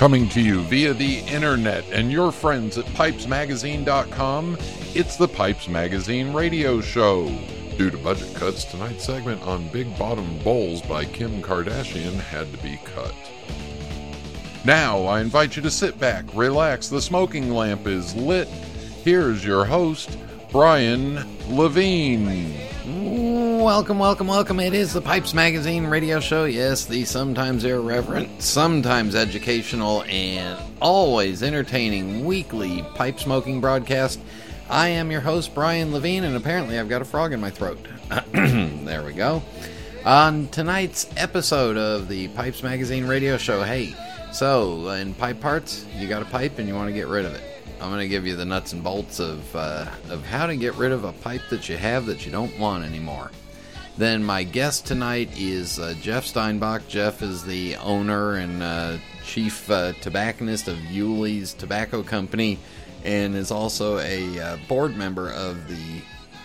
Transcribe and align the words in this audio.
Coming 0.00 0.30
to 0.30 0.40
you 0.40 0.62
via 0.62 0.94
the 0.94 1.18
internet 1.26 1.84
and 1.92 2.10
your 2.10 2.32
friends 2.32 2.78
at 2.78 2.86
pipesmagazine.com, 2.86 4.56
it's 4.94 5.18
the 5.18 5.28
Pipes 5.28 5.68
Magazine 5.68 6.32
radio 6.32 6.80
show. 6.80 7.26
Due 7.76 7.90
to 7.90 7.98
budget 7.98 8.34
cuts, 8.34 8.64
tonight's 8.64 9.04
segment 9.04 9.42
on 9.42 9.68
Big 9.68 9.94
Bottom 9.98 10.38
Bowls 10.38 10.80
by 10.80 11.04
Kim 11.04 11.42
Kardashian 11.42 12.14
had 12.14 12.50
to 12.50 12.62
be 12.62 12.80
cut. 12.82 13.14
Now, 14.64 15.02
I 15.02 15.20
invite 15.20 15.54
you 15.54 15.60
to 15.60 15.70
sit 15.70 16.00
back, 16.00 16.24
relax, 16.32 16.88
the 16.88 17.02
smoking 17.02 17.50
lamp 17.50 17.86
is 17.86 18.16
lit. 18.16 18.48
Here's 19.04 19.44
your 19.44 19.66
host, 19.66 20.16
Brian 20.50 21.26
Levine. 21.50 22.69
Welcome, 23.70 24.00
welcome, 24.00 24.26
welcome. 24.26 24.58
It 24.58 24.74
is 24.74 24.92
the 24.92 25.00
Pipes 25.00 25.32
Magazine 25.32 25.86
radio 25.86 26.18
show. 26.18 26.44
Yes, 26.44 26.86
the 26.86 27.04
sometimes 27.04 27.64
irreverent, 27.64 28.42
sometimes 28.42 29.14
educational, 29.14 30.02
and 30.08 30.58
always 30.82 31.44
entertaining 31.44 32.24
weekly 32.24 32.82
pipe 32.96 33.20
smoking 33.20 33.60
broadcast. 33.60 34.18
I 34.68 34.88
am 34.88 35.12
your 35.12 35.20
host, 35.20 35.54
Brian 35.54 35.92
Levine, 35.92 36.24
and 36.24 36.34
apparently 36.34 36.80
I've 36.80 36.88
got 36.88 37.00
a 37.00 37.04
frog 37.04 37.32
in 37.32 37.40
my 37.40 37.50
throat. 37.50 37.78
there 38.32 39.04
we 39.04 39.12
go. 39.12 39.40
On 40.04 40.48
tonight's 40.48 41.08
episode 41.16 41.76
of 41.76 42.08
the 42.08 42.26
Pipes 42.28 42.64
Magazine 42.64 43.06
radio 43.06 43.36
show, 43.36 43.62
hey, 43.62 43.94
so 44.32 44.88
in 44.88 45.14
pipe 45.14 45.40
parts, 45.40 45.86
you 45.96 46.08
got 46.08 46.22
a 46.22 46.26
pipe 46.26 46.58
and 46.58 46.66
you 46.66 46.74
want 46.74 46.88
to 46.88 46.92
get 46.92 47.06
rid 47.06 47.24
of 47.24 47.34
it. 47.34 47.42
I'm 47.80 47.90
going 47.90 48.00
to 48.00 48.08
give 48.08 48.26
you 48.26 48.34
the 48.34 48.44
nuts 48.44 48.72
and 48.72 48.82
bolts 48.82 49.20
of 49.20 49.54
uh, 49.54 49.86
of 50.08 50.26
how 50.26 50.48
to 50.48 50.56
get 50.56 50.74
rid 50.74 50.90
of 50.90 51.04
a 51.04 51.12
pipe 51.12 51.42
that 51.50 51.68
you 51.68 51.76
have 51.76 52.06
that 52.06 52.26
you 52.26 52.32
don't 52.32 52.58
want 52.58 52.84
anymore. 52.84 53.30
Then 54.00 54.24
my 54.24 54.44
guest 54.44 54.86
tonight 54.86 55.28
is 55.36 55.78
uh, 55.78 55.92
Jeff 56.00 56.24
Steinbock. 56.24 56.88
Jeff 56.88 57.20
is 57.20 57.44
the 57.44 57.76
owner 57.76 58.36
and 58.36 58.62
uh, 58.62 58.96
chief 59.26 59.70
uh, 59.70 59.92
tobacconist 60.00 60.68
of 60.68 60.78
Uhle's 60.90 61.52
Tobacco 61.52 62.02
Company, 62.02 62.58
and 63.04 63.36
is 63.36 63.50
also 63.50 63.98
a 63.98 64.40
uh, 64.40 64.56
board 64.68 64.96
member 64.96 65.30
of 65.30 65.68
the 65.68 66.00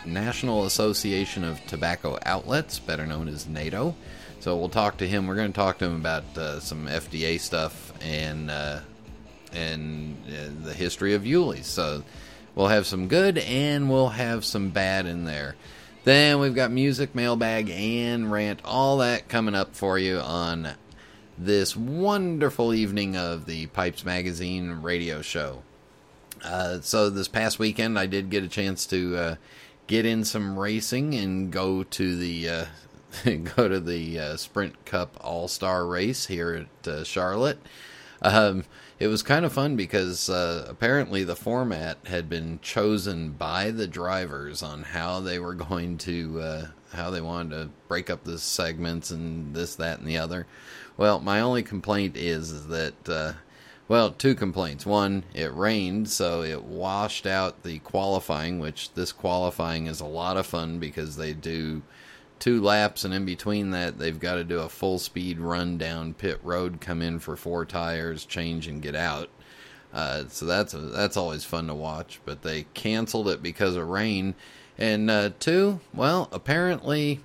National 0.05 0.65
Association 0.65 1.45
of 1.45 1.65
Tobacco 1.65 2.19
Outlets, 2.25 2.77
better 2.79 3.05
known 3.05 3.29
as 3.29 3.47
NATO. 3.47 3.95
So 4.41 4.57
we'll 4.57 4.67
talk 4.67 4.97
to 4.97 5.07
him. 5.07 5.25
We're 5.25 5.35
going 5.35 5.53
to 5.53 5.57
talk 5.57 5.77
to 5.77 5.85
him 5.85 5.95
about 5.95 6.25
uh, 6.37 6.59
some 6.59 6.87
FDA 6.87 7.39
stuff 7.39 7.93
and 8.03 8.51
uh, 8.51 8.81
and 9.53 10.17
uh, 10.27 10.65
the 10.65 10.73
history 10.73 11.13
of 11.13 11.25
Uhle's. 11.25 11.67
So 11.67 12.03
we'll 12.53 12.67
have 12.67 12.85
some 12.85 13.07
good 13.07 13.37
and 13.37 13.89
we'll 13.89 14.09
have 14.09 14.43
some 14.43 14.71
bad 14.71 15.05
in 15.05 15.23
there. 15.23 15.55
Then 16.05 16.37
we've 16.39 16.53
got 16.53 16.71
music, 16.71 17.15
mailbag, 17.15 17.67
and 17.71 18.31
rant, 18.31 18.61
all 18.63 18.97
that 18.99 19.27
coming 19.27 19.55
up 19.55 19.75
for 19.75 19.97
you 19.97 20.19
on 20.19 20.75
this 21.35 21.75
wonderful 21.75 22.75
evening 22.75 23.17
of 23.17 23.47
the 23.47 23.65
Pipes 23.65 24.05
Magazine 24.05 24.83
radio 24.83 25.23
show. 25.23 25.63
Uh, 26.43 26.79
so 26.81 27.09
this 27.09 27.27
past 27.27 27.57
weekend, 27.57 27.97
I 27.97 28.05
did 28.05 28.29
get 28.29 28.43
a 28.43 28.47
chance 28.47 28.85
to 28.85 29.17
uh, 29.17 29.35
get 29.87 30.05
in 30.05 30.23
some 30.23 30.59
racing 30.59 31.15
and 31.15 31.51
go 31.51 31.81
to 31.81 32.15
the 32.15 32.49
uh, 32.49 32.65
go 33.55 33.67
to 33.67 33.79
the 33.79 34.19
uh, 34.19 34.37
Sprint 34.37 34.85
Cup 34.85 35.17
All 35.21 35.47
Star 35.47 35.87
race 35.87 36.27
here 36.27 36.67
at 36.83 36.87
uh, 36.87 37.03
Charlotte. 37.03 37.57
Um, 38.21 38.63
it 38.99 39.07
was 39.07 39.23
kind 39.23 39.43
of 39.43 39.53
fun 39.53 39.75
because 39.75 40.29
uh, 40.29 40.65
apparently 40.69 41.23
the 41.23 41.35
format 41.35 41.97
had 42.05 42.29
been 42.29 42.59
chosen 42.61 43.31
by 43.31 43.71
the 43.71 43.87
drivers 43.87 44.63
on 44.63 44.83
how 44.83 45.19
they 45.19 45.37
were 45.37 45.53
going 45.53 45.97
to 45.99 46.39
uh, 46.39 46.67
how 46.93 47.09
they 47.09 47.21
wanted 47.21 47.49
to 47.49 47.69
break 47.87 48.09
up 48.09 48.23
the 48.23 48.39
segments 48.39 49.11
and 49.11 49.53
this 49.53 49.75
that 49.75 49.99
and 49.99 50.07
the 50.07 50.17
other. 50.17 50.47
Well 50.95 51.19
my 51.19 51.41
only 51.41 51.61
complaint 51.61 52.15
is, 52.15 52.67
that 52.67 53.09
uh, 53.09 53.33
well 53.89 54.11
two 54.11 54.33
complaints. 54.33 54.85
One 54.85 55.23
it 55.33 55.53
rained 55.53 56.09
so 56.09 56.41
it 56.41 56.63
washed 56.63 57.25
out 57.25 57.63
the 57.63 57.79
qualifying 57.79 58.59
which 58.59 58.93
this 58.93 59.11
qualifying 59.11 59.87
is 59.87 59.99
a 59.99 60.05
lot 60.05 60.37
of 60.37 60.45
fun 60.45 60.79
because 60.79 61.17
they 61.17 61.33
do 61.33 61.81
two 62.39 62.61
laps, 62.61 63.03
and 63.03 63.13
in 63.13 63.25
between 63.25 63.71
that, 63.71 63.97
they've 63.97 64.19
got 64.19 64.35
to 64.35 64.43
do 64.43 64.59
a 64.59 64.69
full 64.69 64.99
speed 64.99 65.39
run 65.39 65.77
down 65.77 66.13
pit 66.13 66.39
road, 66.43 66.81
come 66.81 67.01
in 67.01 67.19
for 67.19 67.35
four 67.35 67.65
tires, 67.65 68.25
change, 68.25 68.67
and 68.67 68.81
get 68.81 68.95
out. 68.95 69.29
Uh, 69.93 70.25
so 70.27 70.45
that's 70.45 70.73
a, 70.73 70.77
that's 70.77 71.15
always 71.17 71.45
fun 71.45 71.67
to 71.67 71.73
watch. 71.73 72.19
But 72.25 72.41
they 72.41 72.65
canceled 72.73 73.29
it 73.29 73.41
because 73.41 73.75
of 73.75 73.87
rain. 73.87 74.35
And 74.77 75.09
uh, 75.09 75.29
two, 75.39 75.79
well, 75.93 76.27
apparently, 76.33 77.21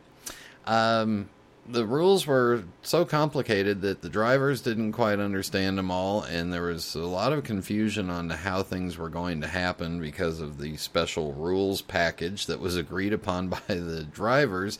um, 0.66 1.28
the 1.68 1.86
rules 1.86 2.26
were 2.26 2.64
so 2.82 3.04
complicated 3.04 3.80
that 3.82 4.02
the 4.02 4.08
drivers 4.08 4.60
didn't 4.60 4.92
quite 4.92 5.20
understand 5.20 5.78
them 5.78 5.90
all, 5.90 6.22
and 6.22 6.52
there 6.52 6.62
was 6.62 6.94
a 6.94 7.00
lot 7.00 7.32
of 7.32 7.44
confusion 7.44 8.10
on 8.10 8.30
how 8.30 8.62
things 8.62 8.96
were 8.98 9.08
going 9.08 9.40
to 9.40 9.46
happen 9.46 10.00
because 10.00 10.40
of 10.40 10.58
the 10.58 10.76
special 10.76 11.32
rules 11.32 11.82
package 11.82 12.46
that 12.46 12.60
was 12.60 12.76
agreed 12.76 13.12
upon 13.12 13.48
by 13.48 13.60
the 13.68 14.04
drivers 14.04 14.78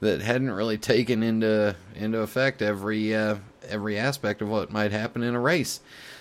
that 0.00 0.20
hadn't 0.20 0.50
really 0.50 0.78
taken 0.78 1.22
into 1.22 1.76
into 1.94 2.18
effect 2.20 2.60
every 2.60 3.14
uh, 3.14 3.36
every 3.68 3.98
aspect 3.98 4.42
of 4.42 4.48
what 4.48 4.72
might 4.72 4.92
happen 4.92 5.22
in 5.22 5.34
a 5.34 5.40
race. 5.40 5.80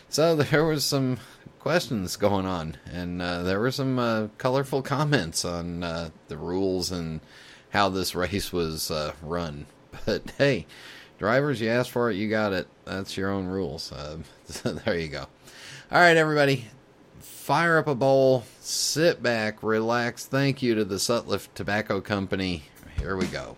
So 0.09 0.35
there 0.37 0.65
was 0.65 0.85
some 0.85 1.17
questions 1.59 2.17
going 2.17 2.45
on, 2.45 2.77
and 2.91 3.21
uh, 3.21 3.43
there 3.43 3.59
were 3.59 3.71
some 3.71 3.97
uh, 3.97 4.27
colorful 4.37 4.81
comments 4.81 5.45
on 5.45 5.83
uh, 5.83 6.09
the 6.27 6.37
rules 6.37 6.91
and 6.91 7.21
how 7.71 7.89
this 7.89 8.13
race 8.13 8.53
was 8.53 8.91
uh, 8.91 9.13
run. 9.21 9.65
But 10.05 10.31
hey, 10.37 10.65
drivers, 11.17 11.61
you 11.61 11.69
asked 11.69 11.91
for 11.91 12.09
it, 12.11 12.15
you 12.15 12.29
got 12.29 12.53
it. 12.53 12.67
That's 12.85 13.17
your 13.17 13.29
own 13.29 13.47
rules. 13.47 13.91
Uh, 13.91 14.17
so 14.45 14.73
there 14.73 14.97
you 14.97 15.07
go. 15.07 15.27
All 15.91 15.99
right, 15.99 16.17
everybody, 16.17 16.65
fire 17.19 17.77
up 17.77 17.87
a 17.87 17.95
bowl, 17.95 18.45
sit 18.59 19.21
back, 19.21 19.61
relax. 19.61 20.25
Thank 20.25 20.61
you 20.61 20.75
to 20.75 20.85
the 20.85 20.95
Sutliff 20.95 21.47
Tobacco 21.53 22.01
Company. 22.01 22.63
Here 22.97 23.15
we 23.17 23.27
go. 23.27 23.57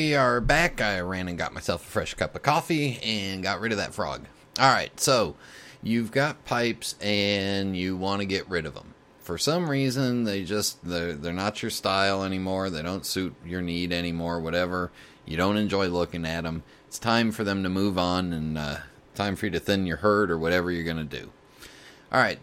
We 0.00 0.14
are 0.14 0.40
back. 0.40 0.80
I 0.80 1.00
ran 1.00 1.28
and 1.28 1.36
got 1.36 1.52
myself 1.52 1.86
a 1.86 1.90
fresh 1.90 2.14
cup 2.14 2.34
of 2.34 2.42
coffee 2.42 2.98
and 3.02 3.42
got 3.42 3.60
rid 3.60 3.70
of 3.70 3.76
that 3.76 3.92
frog. 3.92 4.24
All 4.58 4.72
right, 4.72 4.98
so 4.98 5.36
you've 5.82 6.10
got 6.10 6.46
pipes 6.46 6.94
and 7.02 7.76
you 7.76 7.98
want 7.98 8.20
to 8.20 8.26
get 8.26 8.48
rid 8.48 8.64
of 8.64 8.72
them. 8.72 8.94
For 9.18 9.36
some 9.36 9.68
reason, 9.68 10.24
they 10.24 10.42
just 10.42 10.82
they're, 10.82 11.12
they're 11.12 11.34
not 11.34 11.60
your 11.62 11.68
style 11.68 12.24
anymore. 12.24 12.70
They 12.70 12.80
don't 12.80 13.04
suit 13.04 13.34
your 13.44 13.60
need 13.60 13.92
anymore. 13.92 14.40
Whatever. 14.40 14.90
You 15.26 15.36
don't 15.36 15.58
enjoy 15.58 15.88
looking 15.88 16.24
at 16.24 16.44
them. 16.44 16.62
It's 16.88 16.98
time 16.98 17.30
for 17.30 17.44
them 17.44 17.62
to 17.62 17.68
move 17.68 17.98
on 17.98 18.32
and 18.32 18.56
uh, 18.56 18.76
time 19.14 19.36
for 19.36 19.44
you 19.44 19.52
to 19.52 19.60
thin 19.60 19.84
your 19.84 19.98
herd 19.98 20.30
or 20.30 20.38
whatever 20.38 20.70
you're 20.70 20.82
going 20.82 20.96
to 20.96 21.20
do. 21.20 21.30
All 22.10 22.22
right. 22.22 22.38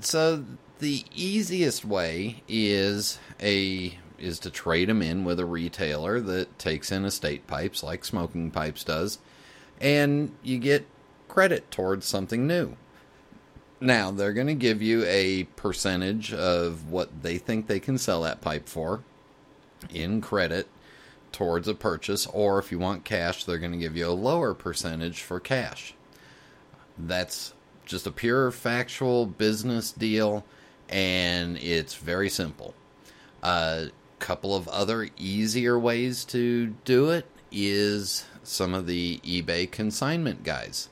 So 0.00 0.44
the 0.80 1.04
easiest 1.14 1.84
way 1.84 2.42
is 2.48 3.20
a 3.40 3.96
is 4.18 4.38
to 4.40 4.50
trade 4.50 4.88
them 4.88 5.02
in 5.02 5.24
with 5.24 5.38
a 5.40 5.44
retailer 5.44 6.20
that 6.20 6.58
takes 6.58 6.90
in 6.92 7.04
estate 7.04 7.46
pipes 7.46 7.82
like 7.82 8.04
Smoking 8.04 8.50
Pipes 8.50 8.84
does, 8.84 9.18
and 9.80 10.32
you 10.42 10.58
get 10.58 10.86
credit 11.28 11.70
towards 11.70 12.06
something 12.06 12.46
new. 12.46 12.76
Now, 13.80 14.10
they're 14.10 14.32
going 14.32 14.46
to 14.46 14.54
give 14.54 14.80
you 14.80 15.04
a 15.04 15.44
percentage 15.44 16.32
of 16.32 16.90
what 16.90 17.22
they 17.22 17.36
think 17.36 17.66
they 17.66 17.80
can 17.80 17.98
sell 17.98 18.22
that 18.22 18.40
pipe 18.40 18.68
for 18.68 19.02
in 19.90 20.22
credit 20.22 20.68
towards 21.30 21.68
a 21.68 21.74
purchase, 21.74 22.26
or 22.26 22.58
if 22.58 22.72
you 22.72 22.78
want 22.78 23.04
cash, 23.04 23.44
they're 23.44 23.58
going 23.58 23.72
to 23.72 23.78
give 23.78 23.94
you 23.94 24.06
a 24.06 24.12
lower 24.12 24.54
percentage 24.54 25.20
for 25.20 25.38
cash. 25.38 25.94
That's 26.96 27.52
just 27.84 28.06
a 28.06 28.10
pure 28.10 28.50
factual 28.50 29.26
business 29.26 29.92
deal, 29.92 30.46
and 30.88 31.58
it's 31.58 31.94
very 31.94 32.30
simple. 32.30 32.74
A 33.42 33.90
couple 34.18 34.54
of 34.54 34.68
other 34.68 35.08
easier 35.16 35.78
ways 35.78 36.24
to 36.24 36.68
do 36.84 37.10
it 37.10 37.26
is 37.52 38.24
some 38.42 38.74
of 38.74 38.86
the 38.86 39.18
eBay 39.24 39.70
consignment 39.70 40.42
guys. 40.42 40.88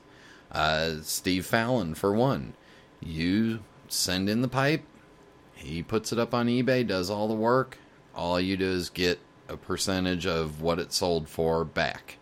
Uh, 0.52 0.96
Steve 1.02 1.46
Fallon, 1.46 1.94
for 1.94 2.12
one. 2.12 2.54
You 3.00 3.60
send 3.88 4.28
in 4.28 4.42
the 4.42 4.48
pipe, 4.48 4.82
he 5.54 5.82
puts 5.82 6.12
it 6.12 6.18
up 6.18 6.34
on 6.34 6.46
eBay, 6.46 6.86
does 6.86 7.10
all 7.10 7.28
the 7.28 7.34
work. 7.34 7.78
All 8.14 8.40
you 8.40 8.56
do 8.56 8.70
is 8.70 8.90
get 8.90 9.18
a 9.48 9.56
percentage 9.56 10.26
of 10.26 10.60
what 10.60 10.78
it 10.78 10.92
sold 10.92 11.28
for 11.28 11.64
back. 11.64 12.18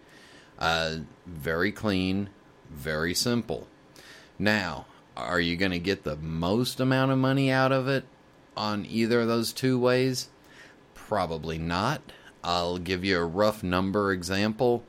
Uh, 0.59 0.99
very 1.27 1.73
clean, 1.73 2.31
very 2.71 3.15
simple. 3.15 3.69
Now, 4.39 4.87
are 5.17 5.41
you 5.41 5.57
going 5.57 5.73
to 5.73 5.79
get 5.79 6.05
the 6.05 6.17
most 6.17 6.81
amount 6.81 7.13
of 7.13 7.19
money 7.19 7.51
out 7.51 7.73
of 7.73 7.89
it 7.89 8.05
on 8.57 8.87
either 8.87 9.21
of 9.21 9.29
those 9.29 9.53
two 9.53 9.79
ways? 9.79 10.29
Probably 11.12 11.59
not. 11.59 12.00
I'll 12.43 12.79
give 12.79 13.05
you 13.05 13.19
a 13.19 13.25
rough 13.26 13.62
number 13.62 14.12
example. 14.12 14.82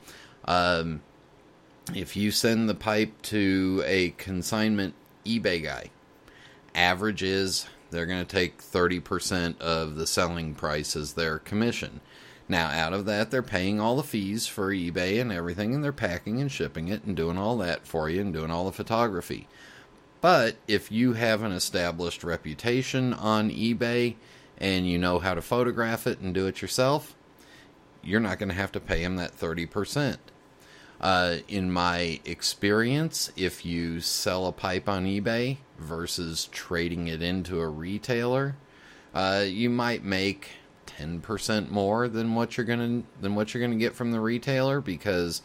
Um, 0.45 1.01
if 1.93 2.15
you 2.15 2.31
send 2.31 2.69
the 2.69 2.75
pipe 2.75 3.21
to 3.23 3.83
a 3.85 4.11
consignment 4.11 4.93
eBay 5.25 5.61
guy, 5.61 5.89
average 6.73 7.23
is 7.23 7.67
they're 7.91 8.05
going 8.05 8.25
to 8.25 8.35
take 8.35 8.63
30% 8.63 9.59
of 9.59 9.95
the 9.95 10.07
selling 10.07 10.55
price 10.55 10.95
as 10.95 11.11
their 11.11 11.39
commission. 11.39 11.99
Now, 12.47 12.67
out 12.67 12.93
of 12.93 13.03
that, 13.03 13.29
they're 13.29 13.43
paying 13.43 13.81
all 13.81 13.97
the 13.97 14.01
fees 14.01 14.47
for 14.47 14.69
eBay 14.73 15.19
and 15.19 15.29
everything, 15.29 15.75
and 15.75 15.83
they're 15.83 15.91
packing 15.91 16.39
and 16.39 16.49
shipping 16.49 16.87
it 16.87 17.03
and 17.03 17.17
doing 17.17 17.37
all 17.37 17.57
that 17.57 17.85
for 17.85 18.09
you 18.09 18.21
and 18.21 18.31
doing 18.31 18.49
all 18.49 18.63
the 18.63 18.71
photography. 18.71 19.49
But 20.21 20.55
if 20.69 20.89
you 20.89 21.15
have 21.15 21.43
an 21.43 21.51
established 21.51 22.23
reputation 22.23 23.13
on 23.13 23.49
eBay 23.49 24.15
and 24.57 24.87
you 24.87 24.97
know 24.97 25.19
how 25.19 25.33
to 25.33 25.41
photograph 25.41 26.07
it 26.07 26.19
and 26.19 26.33
do 26.33 26.47
it 26.47 26.61
yourself, 26.61 27.15
you're 28.03 28.19
not 28.19 28.39
going 28.39 28.49
to 28.49 28.55
have 28.55 28.71
to 28.73 28.79
pay 28.79 29.01
them 29.03 29.15
that 29.15 29.37
30%. 29.37 30.17
Uh, 31.01 31.37
in 31.47 31.71
my 31.71 32.19
experience, 32.23 33.31
if 33.35 33.65
you 33.65 33.99
sell 33.99 34.45
a 34.45 34.51
pipe 34.51 34.87
on 34.87 35.05
eBay 35.05 35.57
versus 35.77 36.47
trading 36.51 37.07
it 37.07 37.21
into 37.21 37.59
a 37.59 37.67
retailer, 37.67 38.55
uh, 39.13 39.43
you 39.45 39.69
might 39.69 40.03
make 40.03 40.51
10% 40.87 41.69
more 41.69 42.07
than 42.07 42.35
what 42.35 42.55
you're 42.55 42.65
gonna 42.65 43.03
than 43.21 43.35
what 43.35 43.53
you're 43.53 43.61
gonna 43.61 43.79
get 43.79 43.95
from 43.95 44.11
the 44.11 44.19
retailer 44.19 44.81
because 44.81 45.41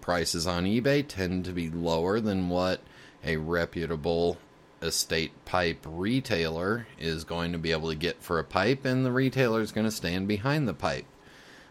prices 0.00 0.46
on 0.46 0.64
eBay 0.64 1.06
tend 1.06 1.44
to 1.44 1.52
be 1.52 1.70
lower 1.70 2.20
than 2.20 2.48
what 2.48 2.80
a 3.24 3.36
reputable 3.36 4.38
estate 4.82 5.32
pipe 5.44 5.86
retailer 5.88 6.86
is 6.98 7.24
going 7.24 7.52
to 7.52 7.58
be 7.58 7.72
able 7.72 7.88
to 7.88 7.94
get 7.94 8.22
for 8.22 8.38
a 8.38 8.44
pipe, 8.44 8.84
and 8.84 9.04
the 9.04 9.12
retailer 9.12 9.60
is 9.60 9.72
going 9.72 9.86
to 9.86 9.90
stand 9.90 10.28
behind 10.28 10.66
the 10.66 10.74
pipe. 10.74 11.06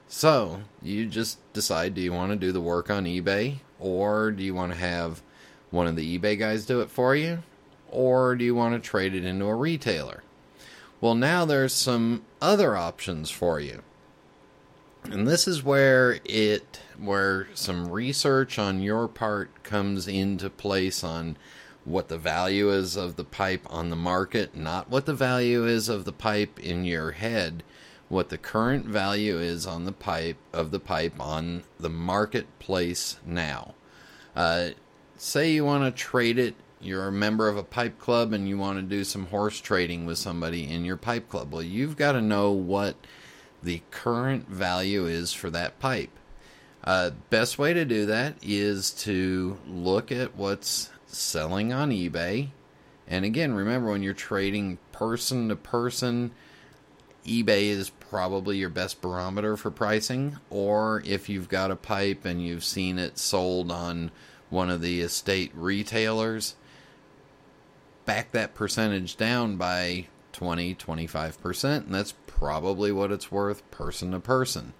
So 0.07 0.61
you 0.81 1.05
just 1.05 1.37
decide 1.53 1.93
do 1.93 2.01
you 2.01 2.13
want 2.13 2.31
to 2.31 2.35
do 2.37 2.51
the 2.51 2.61
work 2.61 2.89
on 2.89 3.05
eBay, 3.05 3.59
or 3.79 4.31
do 4.31 4.43
you 4.43 4.53
want 4.53 4.71
to 4.71 4.77
have 4.77 5.21
one 5.69 5.87
of 5.87 5.95
the 5.95 6.17
eBay 6.17 6.37
guys 6.37 6.65
do 6.65 6.81
it 6.81 6.89
for 6.89 7.15
you, 7.15 7.43
or 7.89 8.35
do 8.35 8.43
you 8.43 8.55
want 8.55 8.73
to 8.73 8.89
trade 8.89 9.13
it 9.13 9.25
into 9.25 9.45
a 9.45 9.55
retailer? 9.55 10.23
Well, 10.99 11.15
now 11.15 11.45
there's 11.45 11.73
some 11.73 12.23
other 12.41 12.75
options 12.75 13.31
for 13.31 13.59
you. 13.59 13.81
And 15.03 15.27
this 15.27 15.47
is 15.47 15.63
where 15.63 16.19
it 16.25 16.79
where 16.99 17.47
some 17.55 17.89
research 17.89 18.59
on 18.59 18.81
your 18.81 19.07
part 19.07 19.63
comes 19.63 20.07
into 20.07 20.49
place 20.49 21.03
on 21.03 21.37
what 21.83 22.07
the 22.07 22.17
value 22.17 22.69
is 22.69 22.95
of 22.95 23.15
the 23.15 23.23
pipe 23.23 23.65
on 23.69 23.89
the 23.89 23.95
market, 23.95 24.55
not 24.55 24.89
what 24.89 25.05
the 25.05 25.13
value 25.13 25.65
is 25.65 25.89
of 25.89 26.05
the 26.05 26.13
pipe 26.13 26.59
in 26.59 26.85
your 26.85 27.11
head, 27.11 27.63
what 28.07 28.29
the 28.29 28.37
current 28.37 28.85
value 28.85 29.37
is 29.37 29.65
on 29.65 29.85
the 29.85 29.91
pipe 29.91 30.37
of 30.53 30.71
the 30.71 30.79
pipe 30.79 31.19
on 31.19 31.63
the 31.79 31.89
marketplace 31.89 33.17
now. 33.25 33.73
Uh, 34.35 34.69
say 35.17 35.51
you 35.51 35.65
want 35.65 35.83
to 35.83 35.91
trade 35.99 36.37
it, 36.37 36.55
you're 36.79 37.07
a 37.07 37.11
member 37.11 37.47
of 37.47 37.57
a 37.57 37.63
pipe 37.63 37.99
club 37.99 38.33
and 38.33 38.47
you 38.47 38.57
want 38.57 38.77
to 38.77 38.83
do 38.83 39.03
some 39.03 39.27
horse 39.27 39.59
trading 39.59 40.05
with 40.05 40.17
somebody 40.17 40.69
in 40.69 40.83
your 40.83 40.97
pipe 40.97 41.29
club. 41.29 41.51
Well, 41.51 41.63
you've 41.63 41.97
got 41.97 42.13
to 42.13 42.21
know 42.21 42.51
what 42.51 42.95
the 43.63 43.81
current 43.91 44.47
value 44.49 45.05
is 45.05 45.33
for 45.33 45.49
that 45.51 45.79
pipe. 45.79 46.11
Uh, 46.83 47.11
best 47.29 47.59
way 47.59 47.73
to 47.73 47.85
do 47.85 48.07
that 48.07 48.35
is 48.41 48.91
to 48.91 49.57
look 49.67 50.11
at 50.11 50.35
what's 50.35 50.89
selling 51.13 51.73
on 51.73 51.91
eBay. 51.91 52.49
And 53.07 53.25
again, 53.25 53.53
remember 53.53 53.91
when 53.91 54.03
you're 54.03 54.13
trading 54.13 54.77
person 54.91 55.49
to 55.49 55.55
person, 55.55 56.31
eBay 57.25 57.63
is 57.63 57.89
probably 57.89 58.57
your 58.57 58.69
best 58.69 59.01
barometer 59.01 59.57
for 59.57 59.71
pricing. 59.71 60.37
Or 60.49 61.03
if 61.05 61.29
you've 61.29 61.49
got 61.49 61.71
a 61.71 61.75
pipe 61.75 62.25
and 62.25 62.45
you've 62.45 62.63
seen 62.63 62.97
it 62.97 63.17
sold 63.17 63.71
on 63.71 64.11
one 64.49 64.69
of 64.69 64.81
the 64.81 65.01
estate 65.01 65.51
retailers, 65.53 66.55
back 68.05 68.31
that 68.31 68.53
percentage 68.53 69.17
down 69.17 69.57
by 69.57 70.07
20 70.33 70.75
25%, 70.75 71.63
and 71.85 71.93
that's 71.93 72.13
probably 72.27 72.91
what 72.91 73.11
it's 73.11 73.31
worth 73.31 73.69
person 73.71 74.11
to 74.11 74.19
person. 74.19 74.73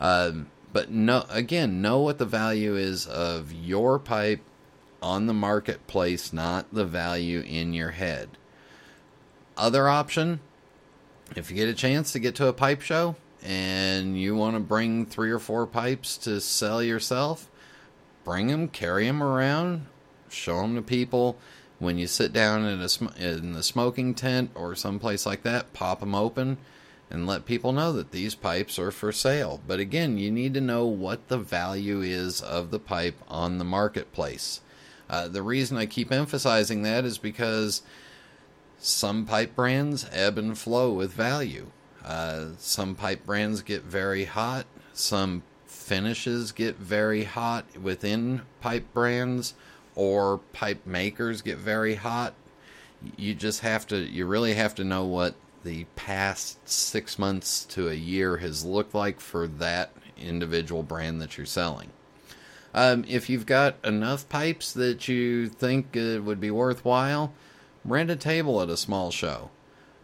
Um, 0.00 0.48
but 0.72 0.90
no, 0.90 1.26
again, 1.28 1.82
know 1.82 2.00
what 2.00 2.18
the 2.18 2.24
value 2.24 2.76
is 2.76 3.06
of 3.06 3.52
your 3.52 3.98
pipe 3.98 4.40
on 5.02 5.26
the 5.26 5.34
marketplace, 5.34 6.32
not 6.32 6.72
the 6.72 6.84
value 6.84 7.40
in 7.40 7.72
your 7.72 7.90
head. 7.90 8.30
Other 9.56 9.88
option, 9.88 10.40
if 11.36 11.50
you 11.50 11.56
get 11.56 11.68
a 11.68 11.74
chance 11.74 12.12
to 12.12 12.18
get 12.18 12.34
to 12.36 12.46
a 12.46 12.52
pipe 12.52 12.80
show 12.80 13.16
and 13.42 14.18
you 14.18 14.36
want 14.36 14.54
to 14.54 14.60
bring 14.60 15.04
three 15.04 15.30
or 15.30 15.38
four 15.38 15.66
pipes 15.66 16.16
to 16.18 16.40
sell 16.40 16.82
yourself, 16.82 17.50
bring 18.24 18.46
them, 18.46 18.68
carry 18.68 19.06
them 19.06 19.22
around, 19.22 19.86
show 20.28 20.62
them 20.62 20.76
to 20.76 20.82
people. 20.82 21.36
When 21.78 21.98
you 21.98 22.06
sit 22.06 22.32
down 22.32 22.64
in, 22.64 22.80
a, 22.80 23.18
in 23.18 23.52
the 23.54 23.62
smoking 23.62 24.14
tent 24.14 24.52
or 24.54 24.76
someplace 24.76 25.26
like 25.26 25.42
that, 25.42 25.72
pop 25.72 26.00
them 26.00 26.14
open 26.14 26.58
and 27.10 27.26
let 27.26 27.44
people 27.44 27.72
know 27.72 27.92
that 27.92 28.12
these 28.12 28.34
pipes 28.34 28.78
are 28.78 28.90
for 28.90 29.12
sale. 29.12 29.60
But 29.66 29.80
again, 29.80 30.16
you 30.16 30.30
need 30.30 30.54
to 30.54 30.60
know 30.60 30.86
what 30.86 31.28
the 31.28 31.38
value 31.38 32.00
is 32.00 32.40
of 32.40 32.70
the 32.70 32.78
pipe 32.78 33.16
on 33.28 33.58
the 33.58 33.64
marketplace. 33.64 34.60
Uh, 35.12 35.28
the 35.28 35.42
reason 35.42 35.76
I 35.76 35.84
keep 35.84 36.10
emphasizing 36.10 36.84
that 36.84 37.04
is 37.04 37.18
because 37.18 37.82
some 38.78 39.26
pipe 39.26 39.54
brands 39.54 40.06
ebb 40.10 40.38
and 40.38 40.56
flow 40.56 40.90
with 40.94 41.12
value. 41.12 41.66
Uh, 42.02 42.46
some 42.56 42.94
pipe 42.94 43.26
brands 43.26 43.60
get 43.60 43.82
very 43.82 44.24
hot, 44.24 44.64
some 44.94 45.42
finishes 45.66 46.50
get 46.50 46.76
very 46.76 47.24
hot 47.24 47.66
within 47.76 48.40
pipe 48.62 48.86
brands, 48.94 49.52
or 49.94 50.38
pipe 50.54 50.86
makers 50.86 51.42
get 51.42 51.58
very 51.58 51.96
hot. 51.96 52.32
You 53.18 53.34
just 53.34 53.60
have 53.60 53.86
to, 53.88 53.98
you 53.98 54.24
really 54.24 54.54
have 54.54 54.74
to 54.76 54.84
know 54.84 55.04
what 55.04 55.34
the 55.62 55.84
past 55.94 56.66
six 56.66 57.18
months 57.18 57.66
to 57.66 57.90
a 57.90 57.94
year 57.94 58.38
has 58.38 58.64
looked 58.64 58.94
like 58.94 59.20
for 59.20 59.46
that 59.46 59.92
individual 60.16 60.82
brand 60.82 61.20
that 61.20 61.36
you're 61.36 61.44
selling. 61.44 61.90
Um, 62.74 63.04
if 63.06 63.28
you've 63.28 63.46
got 63.46 63.76
enough 63.84 64.28
pipes 64.28 64.72
that 64.72 65.06
you 65.08 65.48
think 65.48 65.94
it 65.94 66.24
would 66.24 66.40
be 66.40 66.50
worthwhile, 66.50 67.32
rent 67.84 68.10
a 68.10 68.16
table 68.16 68.62
at 68.62 68.70
a 68.70 68.76
small 68.76 69.10
show. 69.10 69.50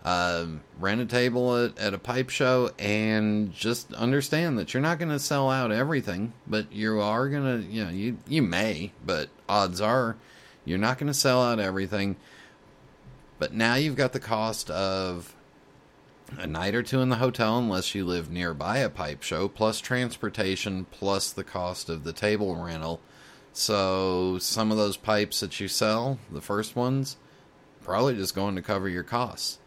Um, 0.05 0.63
rent 0.79 1.01
a 1.01 1.07
table 1.07 1.57
at, 1.57 1.79
at 1.79 1.93
a 1.93 1.99
pipe 1.99 2.31
show 2.31 2.71
and 2.79 3.53
just 3.53 3.93
understand 3.95 4.59
that 4.59 4.73
you're 4.73 4.83
not 4.83 4.99
going 4.99 5.11
to 5.11 5.19
sell 5.19 5.51
out 5.51 5.73
everything, 5.73 6.33
but 6.47 6.73
you 6.73 7.01
are 7.01 7.29
going 7.29 7.63
to, 7.63 7.69
you 7.69 7.85
know, 7.85 7.91
you, 7.91 8.19
you 8.27 8.43
may, 8.43 8.93
but 9.05 9.29
odds 9.49 9.81
are 9.81 10.17
you're 10.65 10.79
not 10.79 10.99
going 10.99 11.09
to 11.09 11.15
sell 11.15 11.43
out 11.43 11.59
everything. 11.59 12.17
But 13.39 13.55
now 13.55 13.75
you've 13.75 13.97
got 13.97 14.13
the 14.13 14.21
cost 14.21 14.71
of 14.71 15.35
a 16.37 16.47
night 16.47 16.75
or 16.75 16.83
two 16.83 17.01
in 17.01 17.09
the 17.09 17.17
hotel 17.17 17.59
unless 17.59 17.95
you 17.95 18.05
live 18.05 18.31
nearby 18.31 18.79
a 18.79 18.91
pipe 18.91 19.23
show, 19.23 19.49
plus 19.49 19.81
transportation, 19.81 20.87
plus 20.91 21.33
the 21.33 21.45
cost 21.45 21.89
of 21.89 22.05
the 22.05 22.13
table 22.13 22.57
rental. 22.57 23.01
So 23.53 24.39
some 24.39 24.71
of 24.71 24.77
those 24.77 24.97
pipes 24.97 25.41
that 25.41 25.59
you 25.59 25.69
sell, 25.69 26.19
the 26.31 26.41
first 26.41 26.77
ones, 26.77 27.17
probably 27.83 28.15
just 28.15 28.35
going 28.35 28.57
to 28.57 28.63
cover 28.63 28.89
your 28.89 29.03
costs. 29.03 29.59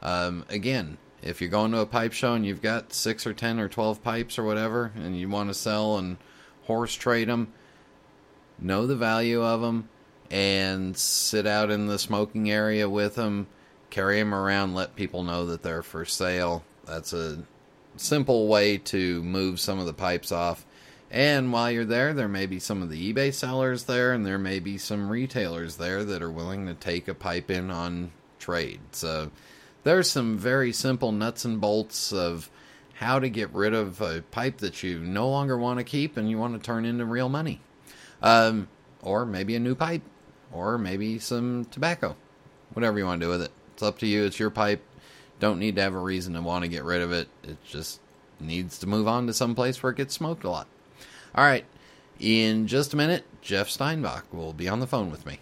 Um, 0.00 0.44
again, 0.48 0.98
if 1.22 1.40
you're 1.40 1.50
going 1.50 1.72
to 1.72 1.80
a 1.80 1.86
pipe 1.86 2.12
show 2.12 2.34
and 2.34 2.46
you've 2.46 2.62
got 2.62 2.92
six 2.92 3.26
or 3.26 3.34
ten 3.34 3.58
or 3.58 3.68
twelve 3.68 4.02
pipes 4.02 4.38
or 4.38 4.44
whatever, 4.44 4.92
and 4.94 5.18
you 5.18 5.28
want 5.28 5.50
to 5.50 5.54
sell 5.54 5.98
and 5.98 6.18
horse 6.64 6.94
trade 6.94 7.28
them, 7.28 7.52
know 8.58 8.86
the 8.86 8.96
value 8.96 9.42
of 9.42 9.60
them, 9.60 9.88
and 10.30 10.96
sit 10.96 11.46
out 11.46 11.70
in 11.70 11.86
the 11.86 11.98
smoking 11.98 12.50
area 12.50 12.88
with 12.88 13.16
them, 13.16 13.48
carry 13.96 14.18
them 14.18 14.34
around, 14.34 14.74
let 14.74 14.94
people 14.94 15.22
know 15.22 15.46
that 15.46 15.62
they're 15.62 15.82
for 15.82 16.04
sale. 16.04 16.62
That's 16.84 17.14
a 17.14 17.42
simple 17.96 18.46
way 18.46 18.76
to 18.76 19.22
move 19.22 19.58
some 19.58 19.78
of 19.78 19.86
the 19.86 19.94
pipes 19.94 20.30
off. 20.30 20.66
And 21.10 21.50
while 21.50 21.70
you're 21.70 21.86
there, 21.86 22.12
there 22.12 22.28
may 22.28 22.44
be 22.44 22.58
some 22.58 22.82
of 22.82 22.90
the 22.90 23.10
eBay 23.10 23.32
sellers 23.32 23.84
there, 23.84 24.12
and 24.12 24.26
there 24.26 24.36
may 24.36 24.58
be 24.58 24.76
some 24.76 25.08
retailers 25.08 25.76
there 25.76 26.04
that 26.04 26.20
are 26.20 26.30
willing 26.30 26.66
to 26.66 26.74
take 26.74 27.08
a 27.08 27.14
pipe 27.14 27.50
in 27.50 27.70
on 27.70 28.12
trade. 28.38 28.80
So 28.92 29.30
there's 29.82 30.10
some 30.10 30.36
very 30.36 30.72
simple 30.72 31.10
nuts 31.10 31.46
and 31.46 31.58
bolts 31.58 32.12
of 32.12 32.50
how 32.96 33.18
to 33.18 33.30
get 33.30 33.50
rid 33.54 33.72
of 33.72 34.02
a 34.02 34.20
pipe 34.30 34.58
that 34.58 34.82
you 34.82 34.98
no 34.98 35.30
longer 35.30 35.56
want 35.56 35.78
to 35.78 35.84
keep 35.84 36.18
and 36.18 36.28
you 36.28 36.36
want 36.36 36.52
to 36.52 36.60
turn 36.60 36.84
into 36.84 37.06
real 37.06 37.30
money. 37.30 37.62
Um, 38.20 38.68
or 39.00 39.24
maybe 39.24 39.56
a 39.56 39.60
new 39.60 39.74
pipe, 39.74 40.02
or 40.52 40.76
maybe 40.76 41.18
some 41.18 41.64
tobacco. 41.70 42.14
Whatever 42.74 42.98
you 42.98 43.06
want 43.06 43.22
to 43.22 43.26
do 43.26 43.30
with 43.30 43.40
it. 43.40 43.52
It's 43.76 43.82
up 43.82 43.98
to 43.98 44.06
you. 44.06 44.24
It's 44.24 44.40
your 44.40 44.48
pipe. 44.48 44.82
Don't 45.38 45.58
need 45.58 45.76
to 45.76 45.82
have 45.82 45.92
a 45.92 45.98
reason 45.98 46.32
to 46.32 46.40
want 46.40 46.64
to 46.64 46.68
get 46.68 46.82
rid 46.82 47.02
of 47.02 47.12
it. 47.12 47.28
It 47.42 47.58
just 47.62 48.00
needs 48.40 48.78
to 48.78 48.86
move 48.86 49.06
on 49.06 49.26
to 49.26 49.34
some 49.34 49.54
place 49.54 49.82
where 49.82 49.92
it 49.92 49.98
gets 49.98 50.14
smoked 50.14 50.44
a 50.44 50.50
lot. 50.50 50.66
All 51.34 51.44
right. 51.44 51.66
In 52.18 52.68
just 52.68 52.94
a 52.94 52.96
minute, 52.96 53.24
Jeff 53.42 53.68
Steinbock 53.68 54.22
will 54.32 54.54
be 54.54 54.66
on 54.66 54.80
the 54.80 54.86
phone 54.86 55.10
with 55.10 55.26
me. 55.26 55.40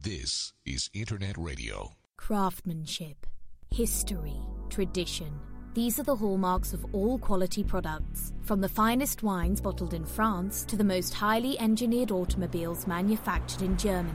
This 0.00 0.52
is 0.64 0.88
Internet 0.94 1.36
Radio. 1.36 1.96
Craftsmanship, 2.16 3.26
history, 3.72 4.38
tradition. 4.68 5.32
These 5.74 5.98
are 5.98 6.04
the 6.04 6.14
hallmarks 6.14 6.72
of 6.72 6.86
all 6.94 7.18
quality 7.18 7.64
products, 7.64 8.32
from 8.42 8.60
the 8.60 8.68
finest 8.68 9.24
wines 9.24 9.60
bottled 9.60 9.94
in 9.94 10.04
France 10.04 10.64
to 10.66 10.76
the 10.76 10.84
most 10.84 11.12
highly 11.12 11.58
engineered 11.58 12.12
automobiles 12.12 12.86
manufactured 12.86 13.62
in 13.62 13.76
Germany. 13.76 14.14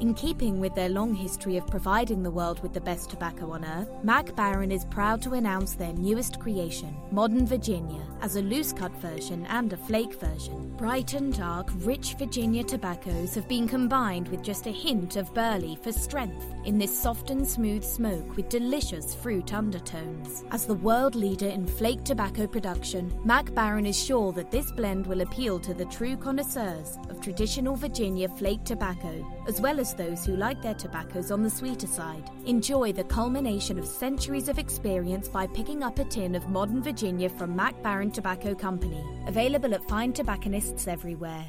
In 0.00 0.14
keeping 0.14 0.60
with 0.60 0.76
their 0.76 0.88
long 0.88 1.12
history 1.12 1.56
of 1.56 1.66
providing 1.66 2.22
the 2.22 2.30
world 2.30 2.62
with 2.62 2.72
the 2.72 2.80
best 2.80 3.10
tobacco 3.10 3.50
on 3.50 3.64
earth, 3.64 3.88
Mac 4.04 4.26
Baren 4.26 4.72
is 4.72 4.84
proud 4.84 5.20
to 5.22 5.32
announce 5.32 5.74
their 5.74 5.92
newest 5.92 6.38
creation, 6.38 6.96
Modern 7.10 7.44
Virginia, 7.44 8.06
as 8.20 8.36
a 8.36 8.42
loose 8.42 8.72
cut 8.72 8.92
version 8.98 9.44
and 9.46 9.72
a 9.72 9.76
flake 9.76 10.14
version. 10.14 10.72
Bright 10.76 11.14
and 11.14 11.36
dark, 11.36 11.68
rich 11.78 12.14
Virginia 12.14 12.62
tobaccos 12.62 13.34
have 13.34 13.48
been 13.48 13.66
combined 13.66 14.28
with 14.28 14.40
just 14.40 14.68
a 14.68 14.70
hint 14.70 15.16
of 15.16 15.34
burley 15.34 15.76
for 15.82 15.90
strength 15.90 16.46
in 16.64 16.78
this 16.78 16.96
soft 16.96 17.30
and 17.30 17.46
smooth 17.46 17.82
smoke 17.82 18.36
with 18.36 18.48
delicious 18.48 19.16
fruit 19.16 19.52
undertones. 19.52 20.44
As 20.52 20.64
the 20.64 20.74
world 20.74 21.16
leader 21.16 21.48
in 21.48 21.66
flake 21.66 22.04
tobacco 22.04 22.46
production, 22.46 23.12
Mac 23.24 23.46
Baren 23.46 23.88
is 23.88 24.00
sure 24.00 24.30
that 24.34 24.52
this 24.52 24.70
blend 24.70 25.08
will 25.08 25.22
appeal 25.22 25.58
to 25.58 25.74
the 25.74 25.86
true 25.86 26.16
connoisseurs 26.16 26.98
of 27.10 27.20
traditional 27.20 27.74
Virginia 27.74 28.28
flake 28.28 28.62
tobacco, 28.62 29.26
as 29.48 29.60
well 29.60 29.80
as 29.80 29.87
those 29.94 30.24
who 30.24 30.36
like 30.36 30.62
their 30.62 30.74
tobaccos 30.74 31.30
on 31.30 31.42
the 31.42 31.50
sweeter 31.50 31.86
side. 31.86 32.30
Enjoy 32.46 32.92
the 32.92 33.04
culmination 33.04 33.78
of 33.78 33.86
centuries 33.86 34.48
of 34.48 34.58
experience 34.58 35.28
by 35.28 35.46
picking 35.46 35.82
up 35.82 35.98
a 35.98 36.04
tin 36.04 36.34
of 36.34 36.48
modern 36.48 36.82
Virginia 36.82 37.28
from 37.28 37.54
Mac 37.56 37.80
Baren 37.82 38.12
Tobacco 38.12 38.54
Company. 38.54 39.04
Available 39.26 39.74
at 39.74 39.86
fine 39.88 40.12
tobacconists 40.12 40.86
everywhere. 40.86 41.46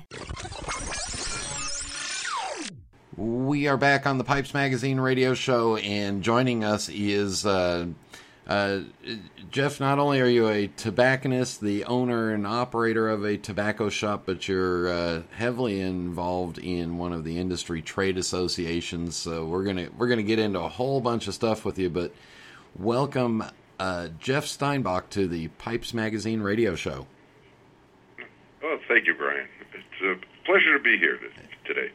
We 3.18 3.68
are 3.68 3.76
back 3.76 4.08
on 4.08 4.18
the 4.18 4.24
Pipes 4.24 4.54
Magazine 4.54 5.00
radio 5.00 5.34
show, 5.34 5.76
and 5.76 6.24
joining 6.24 6.64
us 6.64 6.88
is 6.88 7.46
uh, 7.46 7.88
uh, 8.50 8.82
Jeff. 9.52 9.80
Not 9.80 10.00
only 10.00 10.20
are 10.22 10.28
you 10.28 10.50
a 10.50 10.68
tobacconist, 10.68 11.62
the 11.62 11.86
owner 11.86 12.32
and 12.32 12.48
operator 12.48 13.08
of 13.08 13.24
a 13.24 13.38
tobacco 13.38 13.90
shop, 13.90 14.24
but 14.26 14.48
you're 14.48 14.90
uh, 14.90 15.22
heavily 15.36 15.80
involved 15.80 16.58
in 16.58 16.98
one 16.98 17.14
of 17.14 17.24
the 17.24 17.38
industry 17.38 17.84
trade 17.84 18.18
associations. 18.18 19.16
So 19.16 19.46
we're 19.46 19.64
gonna 19.64 19.90
we're 19.96 20.08
gonna 20.08 20.24
get 20.24 20.40
into 20.40 20.60
a 20.60 20.68
whole 20.68 21.00
bunch 21.00 21.28
of 21.28 21.36
stuff 21.36 21.64
with 21.64 21.78
you. 21.78 21.92
But 21.92 22.12
welcome, 22.76 23.44
uh, 23.80 24.10
Jeff 24.20 24.46
Steinbock, 24.46 25.12
to 25.12 25.28
the 25.28 25.50
Pipes 25.50 25.94
Magazine 25.94 26.42
radio 26.42 26.74
show. 26.74 27.06
Oh, 28.64 28.80
thank 28.88 29.06
you, 29.06 29.14
Brian. 29.14 29.48
It's 29.74 30.02
a 30.02 30.46
pleasure 30.46 30.76
to 30.76 30.84
be 30.84 30.98
here 30.98 31.20
today. 31.66 31.92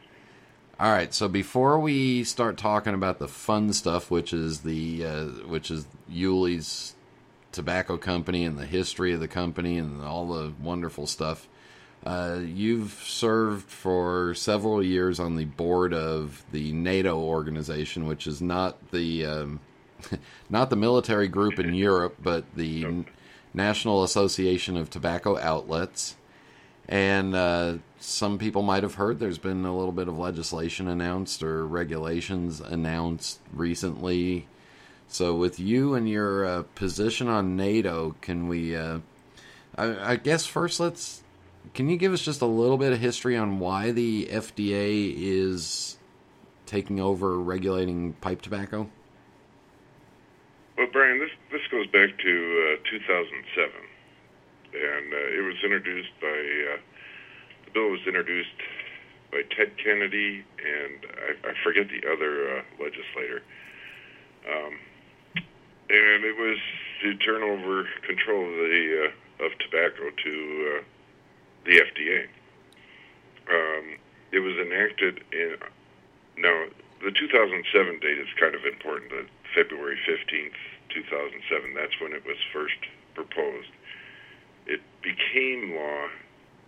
All 0.77 0.91
right, 0.91 1.13
so 1.13 1.29
before 1.29 1.79
we 1.79 2.25
start 2.25 2.57
talking 2.57 2.93
about 2.93 3.17
the 3.17 3.29
fun 3.29 3.71
stuff, 3.71 4.11
which 4.11 4.33
is 4.33 4.61
the 4.61 5.05
uh, 5.05 5.23
which 5.47 5.71
is 5.71 5.85
Uhle's 6.11 6.95
tobacco 7.53 7.95
company 7.95 8.43
and 8.43 8.57
the 8.57 8.65
history 8.65 9.13
of 9.13 9.21
the 9.21 9.27
company 9.29 9.77
and 9.77 10.03
all 10.03 10.27
the 10.27 10.51
wonderful 10.61 11.07
stuff, 11.07 11.47
uh, 12.05 12.39
you've 12.43 12.91
served 12.91 13.69
for 13.69 14.33
several 14.33 14.83
years 14.83 15.17
on 15.17 15.37
the 15.37 15.45
board 15.45 15.93
of 15.93 16.43
the 16.51 16.73
NATO 16.73 17.17
organization, 17.19 18.05
which 18.05 18.27
is 18.27 18.41
not 18.41 18.91
the 18.91 19.25
um, 19.25 19.61
not 20.49 20.69
the 20.69 20.75
military 20.75 21.29
group 21.29 21.57
in 21.57 21.73
Europe, 21.73 22.17
but 22.21 22.43
the 22.53 23.05
National 23.53 24.03
Association 24.03 24.75
of 24.75 24.89
Tobacco 24.89 25.37
Outlets. 25.37 26.17
And 26.87 27.35
uh, 27.35 27.77
some 27.99 28.37
people 28.37 28.61
might 28.61 28.83
have 28.83 28.95
heard 28.95 29.19
there's 29.19 29.39
been 29.39 29.65
a 29.65 29.75
little 29.75 29.91
bit 29.91 30.07
of 30.07 30.17
legislation 30.17 30.87
announced 30.87 31.41
or 31.41 31.65
regulations 31.65 32.61
announced 32.61 33.39
recently. 33.51 34.47
So, 35.07 35.35
with 35.35 35.59
you 35.59 35.93
and 35.93 36.07
your 36.07 36.45
uh, 36.45 36.63
position 36.75 37.27
on 37.27 37.55
NATO, 37.55 38.15
can 38.21 38.47
we? 38.47 38.75
Uh, 38.75 38.99
I, 39.77 40.11
I, 40.11 40.15
guess 40.15 40.45
first, 40.45 40.79
let's. 40.79 41.23
Can 41.73 41.89
you 41.89 41.97
give 41.97 42.13
us 42.13 42.21
just 42.21 42.41
a 42.41 42.47
little 42.47 42.77
bit 42.77 42.93
of 42.93 42.99
history 42.99 43.35
on 43.35 43.59
why 43.59 43.91
the 43.91 44.27
FDA 44.31 45.13
is 45.15 45.97
taking 46.65 46.99
over 46.99 47.39
regulating 47.39 48.13
pipe 48.13 48.41
tobacco? 48.41 48.89
Well, 50.77 50.87
Brian, 50.91 51.19
this 51.19 51.31
this 51.51 51.61
goes 51.71 51.87
back 51.87 52.17
to 52.17 52.77
uh, 52.79 52.89
2007 52.89 53.94
and 54.75 55.13
uh, 55.13 55.39
it 55.39 55.43
was 55.43 55.55
introduced 55.63 56.11
by 56.21 56.27
uh, 56.27 56.77
the 57.65 57.71
bill 57.73 57.89
was 57.89 58.01
introduced 58.05 58.59
by 59.31 59.41
Ted 59.55 59.71
Kennedy 59.77 60.43
and 60.59 60.99
I, 61.15 61.49
I 61.49 61.53
forget 61.63 61.87
the 61.87 62.07
other 62.11 62.59
uh, 62.59 62.61
legislator, 62.79 63.41
um, 64.47 64.73
and 65.89 66.23
it 66.23 66.35
was 66.37 66.57
to 67.03 67.15
turn 67.17 67.43
over 67.43 67.87
control 68.05 68.43
of 68.43 68.55
the 68.55 69.09
uh, 69.09 69.45
of 69.45 69.51
tobacco 69.59 70.11
to 70.23 70.79
uh, 70.79 70.83
the 71.65 71.81
FDA. 71.81 72.27
Um, 73.49 73.97
it 74.31 74.39
was 74.39 74.55
enacted 74.55 75.23
in 75.31 75.57
now 76.37 76.65
the 77.03 77.11
2007 77.11 77.99
date 77.99 78.19
is 78.19 78.27
kind 78.39 78.55
of 78.55 78.65
important. 78.65 79.11
The 79.11 79.25
February 79.53 79.97
15th, 80.07 80.57
2007. 80.89 81.73
That's 81.73 81.93
when 82.01 82.13
it 82.13 82.25
was 82.25 82.37
first 82.51 82.79
proposed 83.13 83.71
it 84.65 84.81
became 85.01 85.75
law 85.75 86.07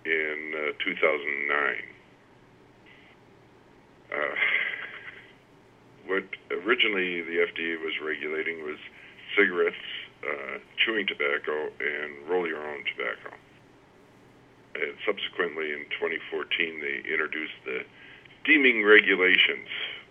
in 0.06 0.54
uh, 0.56 0.84
2009. 0.84 1.76
Uh, 4.14 4.36
what 6.08 6.24
originally 6.64 7.22
the 7.22 7.46
FDA 7.52 7.82
was 7.84 7.94
regulating 8.04 8.64
was 8.64 8.78
cigarettes, 9.36 9.76
uh, 10.24 10.60
chewing 10.78 11.06
tobacco, 11.06 11.70
and 11.80 12.30
roll 12.30 12.48
your 12.48 12.66
own 12.66 12.84
tobacco. 12.96 13.36
And 14.76 14.94
subsequently, 15.06 15.74
in 15.74 15.86
2014, 16.00 16.80
they 16.80 17.10
introduced 17.10 17.58
the 17.66 17.84
deeming 18.46 18.86
regulations 18.86 19.68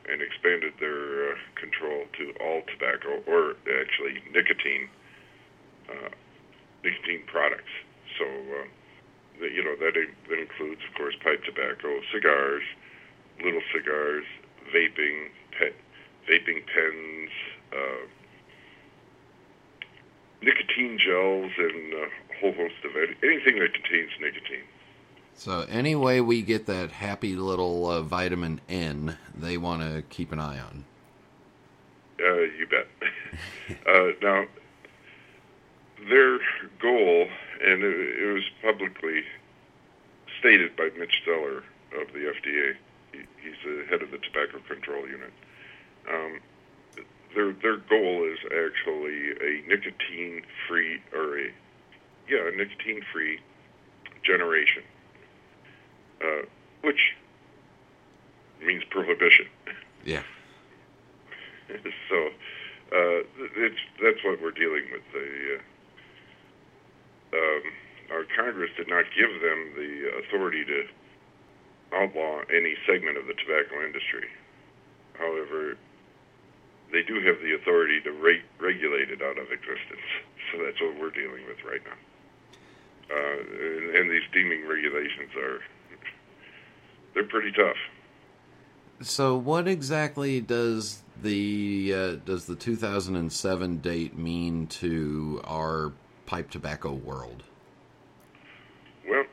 and 0.09 0.21
expanded 0.21 0.75
their 0.79 1.33
uh, 1.33 1.35
control 1.55 2.05
to 2.19 2.35
all 2.41 2.63
tobacco, 2.69 3.23
or 3.27 3.57
actually 3.81 4.23
nicotine 4.33 4.89
uh, 5.89 6.11
nicotine 6.85 7.23
products. 7.27 7.73
So, 8.19 8.25
uh, 8.25 8.67
the, 9.41 9.51
you 9.51 9.65
know, 9.65 9.77
that, 9.77 9.95
that 9.95 10.39
includes, 10.39 10.81
of 10.89 10.95
course, 10.97 11.15
pipe 11.23 11.45
tobacco, 11.45 12.01
cigars, 12.13 12.63
little 13.43 13.63
cigars, 13.75 14.25
vaping, 14.75 15.29
pet, 15.59 15.75
vaping 16.29 16.63
pens, 16.67 17.31
uh, 17.73 18.07
nicotine 20.43 20.99
gels, 20.99 21.53
and 21.59 21.93
a 21.95 22.09
whole 22.41 22.53
host 22.53 22.75
of 22.85 22.97
anything 23.23 23.59
that 23.59 23.75
contains 23.75 24.11
nicotine. 24.21 24.65
So, 25.35 25.67
any 25.69 25.95
way 25.95 26.23
we 26.23 26.41
get 26.41 26.65
that 26.67 26.93
happy 26.93 27.37
little 27.37 27.91
uh, 27.91 28.01
vitamin 28.01 28.61
N, 28.71 29.19
they 29.35 29.59
want 29.59 29.83
to 29.83 30.03
keep 30.09 30.33
an 30.33 30.39
eye 30.39 30.59
on. 30.59 30.85
Uh, 32.19 32.41
you 32.41 32.67
bet. 32.67 32.87
uh, 33.87 34.09
now, 34.23 34.47
their 36.09 36.39
goal, 36.81 37.29
and 37.65 37.83
it, 37.83 38.23
it 38.23 38.33
was 38.33 38.45
publicly 38.63 39.23
stated 40.39 40.77
by 40.77 40.91
Mitch 40.99 41.23
Zeller 41.25 41.59
of 42.01 42.13
the 42.13 42.21
FDA. 42.21 42.77
He, 43.13 43.19
he's 43.43 43.57
the 43.65 43.85
head 43.89 44.03
of 44.03 44.11
the 44.11 44.19
Tobacco 44.19 44.59
Control 44.69 45.09
Unit. 45.09 45.33
Um, 46.09 46.41
their 47.35 47.53
their 47.53 47.77
goal 47.77 48.25
is 48.25 48.39
actually 48.45 49.33
a 49.41 49.63
nicotine 49.69 50.43
free 50.67 51.01
or 51.13 51.39
a 51.39 51.53
yeah 52.29 52.49
a 52.49 52.57
nicotine 52.57 53.03
free 53.13 53.41
generation, 54.25 54.83
uh, 56.23 56.47
which 56.83 57.15
means 58.63 58.83
prohibition. 58.91 59.47
Yeah. 60.05 60.23
so 62.09 62.17
uh, 62.93 63.23
it's 63.57 63.81
that's 64.03 64.25
what 64.25 64.41
we're 64.41 64.53
dealing 64.53 64.85
with. 64.93 65.03
The 65.13 65.57
uh, 65.59 65.63
um, 67.37 67.63
our 68.11 68.25
Congress 68.37 68.71
did 68.77 68.89
not 68.89 69.05
give 69.17 69.31
them 69.41 69.73
the 69.77 70.25
authority 70.25 70.65
to 70.65 70.85
outlaw 71.93 72.41
any 72.51 72.75
segment 72.87 73.17
of 73.17 73.27
the 73.27 73.35
tobacco 73.35 73.85
industry. 73.85 74.29
However, 75.15 75.77
they 76.93 77.03
do 77.03 77.15
have 77.27 77.41
the 77.41 77.55
authority 77.55 78.01
to 78.03 78.13
re- 78.13 78.43
regulate 78.59 79.11
it 79.11 79.23
out 79.23 79.39
of 79.39 79.51
existence. 79.53 80.07
So 80.53 80.63
that's 80.65 80.81
what 80.81 81.01
we're 81.01 81.11
dealing 81.11 81.45
with 81.49 81.59
right 81.65 81.81
now. 81.85 81.99
Uh, 83.11 83.41
and, 83.41 83.97
and 83.97 84.09
these 84.09 84.23
deeming 84.33 84.65
regulations 84.69 85.35
are 85.37 85.61
they're 87.15 87.25
pretty 87.25 87.51
tough. 87.51 87.77
So, 89.01 89.37
what 89.37 89.67
exactly 89.67 90.41
does 90.41 91.03
the 91.21 91.93
uh, 91.93 92.15
does 92.25 92.47
the 92.47 92.55
2007 92.55 93.79
date 93.79 94.17
mean 94.17 94.69
to 94.69 95.41
our 95.45 95.93
pipe 96.27 96.51
tobacco 96.51 96.93
world? 96.93 97.43
Well, 99.09 99.25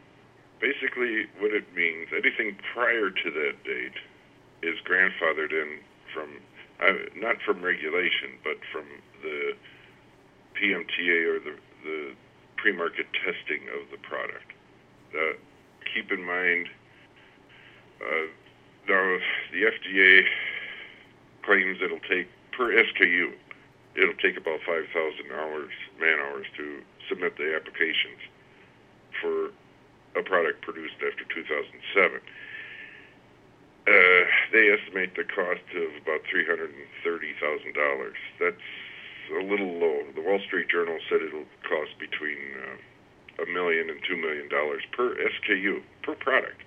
basically, 0.62 1.26
what 1.40 1.52
it 1.52 1.66
means, 1.76 2.08
anything 2.12 2.58
prior 2.74 3.10
to 3.10 3.32
that 3.32 3.64
date 3.64 3.98
is 4.62 4.76
grandfathered 4.88 5.52
in 5.52 5.80
from 6.14 6.30
uh, 6.82 6.94
not 7.16 7.36
from 7.46 7.62
regulation, 7.62 8.38
but 8.44 8.58
from 8.72 8.86
the 9.22 9.54
PMTA 10.60 11.28
or 11.28 11.40
the, 11.40 11.56
the 11.84 12.14
pre-market 12.58 13.08
testing 13.26 13.68
of 13.70 13.90
the 13.92 13.98
product. 13.98 14.52
Uh, 15.14 15.38
keep 15.94 16.12
in 16.12 16.24
mind, 16.24 16.68
uh, 18.02 18.28
now 18.88 19.18
the 19.52 19.64
FDA 19.64 20.24
claims 21.46 21.78
it'll 21.84 22.00
take 22.00 22.28
per 22.52 22.72
SKU, 22.72 23.34
it'll 23.96 24.16
take 24.16 24.38
about 24.38 24.60
5,000 24.66 25.32
hours, 25.32 25.72
man 26.00 26.20
hours 26.20 26.46
to 26.58 26.82
submit 27.10 27.38
the 27.38 27.56
applications 27.56 28.20
for 29.22 29.52
a 30.20 30.24
product 30.24 30.62
produced 30.62 30.96
after 31.06 31.24
2007. 31.26 32.20
Uh, 33.86 33.92
they 34.54 34.70
estimate 34.72 35.14
the 35.16 35.24
cost 35.26 35.62
of 35.76 35.90
about 36.02 36.22
$330,000. 36.34 38.14
That's 38.40 38.56
a 39.38 39.44
little 39.44 39.74
low. 39.80 40.04
The 40.16 40.22
Wall 40.22 40.40
Street 40.46 40.70
Journal 40.70 40.98
said 41.10 41.22
it'll 41.22 41.46
cost 41.68 41.98
between 42.00 42.38
uh, 42.64 43.44
a 43.44 43.46
million 43.52 43.90
and 43.90 44.00
two 44.08 44.16
million 44.16 44.48
dollars 44.48 44.84
per 44.92 45.16
SKU 45.16 45.82
per 46.04 46.16
product 46.16 46.62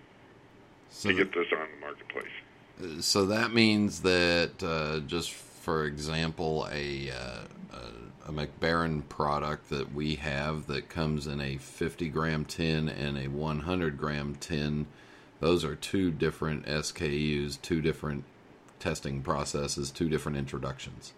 So, 0.90 1.10
to 1.10 1.14
get 1.14 1.32
this 1.32 1.46
on 1.52 1.66
the 1.74 1.80
marketplace. 1.80 3.04
so 3.04 3.24
that 3.26 3.52
means 3.52 4.00
that 4.02 4.62
uh, 4.62 5.00
just 5.06 5.32
for 5.66 5.84
example, 5.84 6.68
a, 6.70 7.10
uh, 7.10 7.40
a 7.72 8.28
a 8.28 8.30
Mac 8.32 8.60
Baren 8.60 9.08
product 9.08 9.68
that 9.70 9.92
we 9.92 10.14
have 10.14 10.68
that 10.68 10.88
comes 10.88 11.26
in 11.26 11.40
a 11.40 11.56
50 11.56 12.08
gram 12.08 12.44
tin 12.44 12.88
and 12.88 13.18
a 13.18 13.26
100 13.26 13.98
gram 13.98 14.36
tin, 14.36 14.86
those 15.40 15.64
are 15.64 15.74
two 15.74 16.12
different 16.12 16.66
SKUs, 16.66 17.60
two 17.60 17.80
different 17.80 18.22
testing 18.78 19.22
processes, 19.22 19.90
two 19.90 20.08
different 20.08 20.38
introductions. 20.38 21.14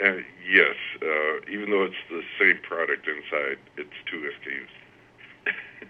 Uh, 0.00 0.18
yes, 0.48 0.76
uh, 1.02 1.50
even 1.50 1.68
though 1.68 1.82
it's 1.82 1.94
the 2.10 2.22
same 2.38 2.58
product 2.62 3.08
inside, 3.08 3.58
it's 3.76 3.90
two 4.08 4.18
SKUs. 4.20 5.52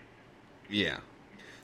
Yeah. 0.71 1.01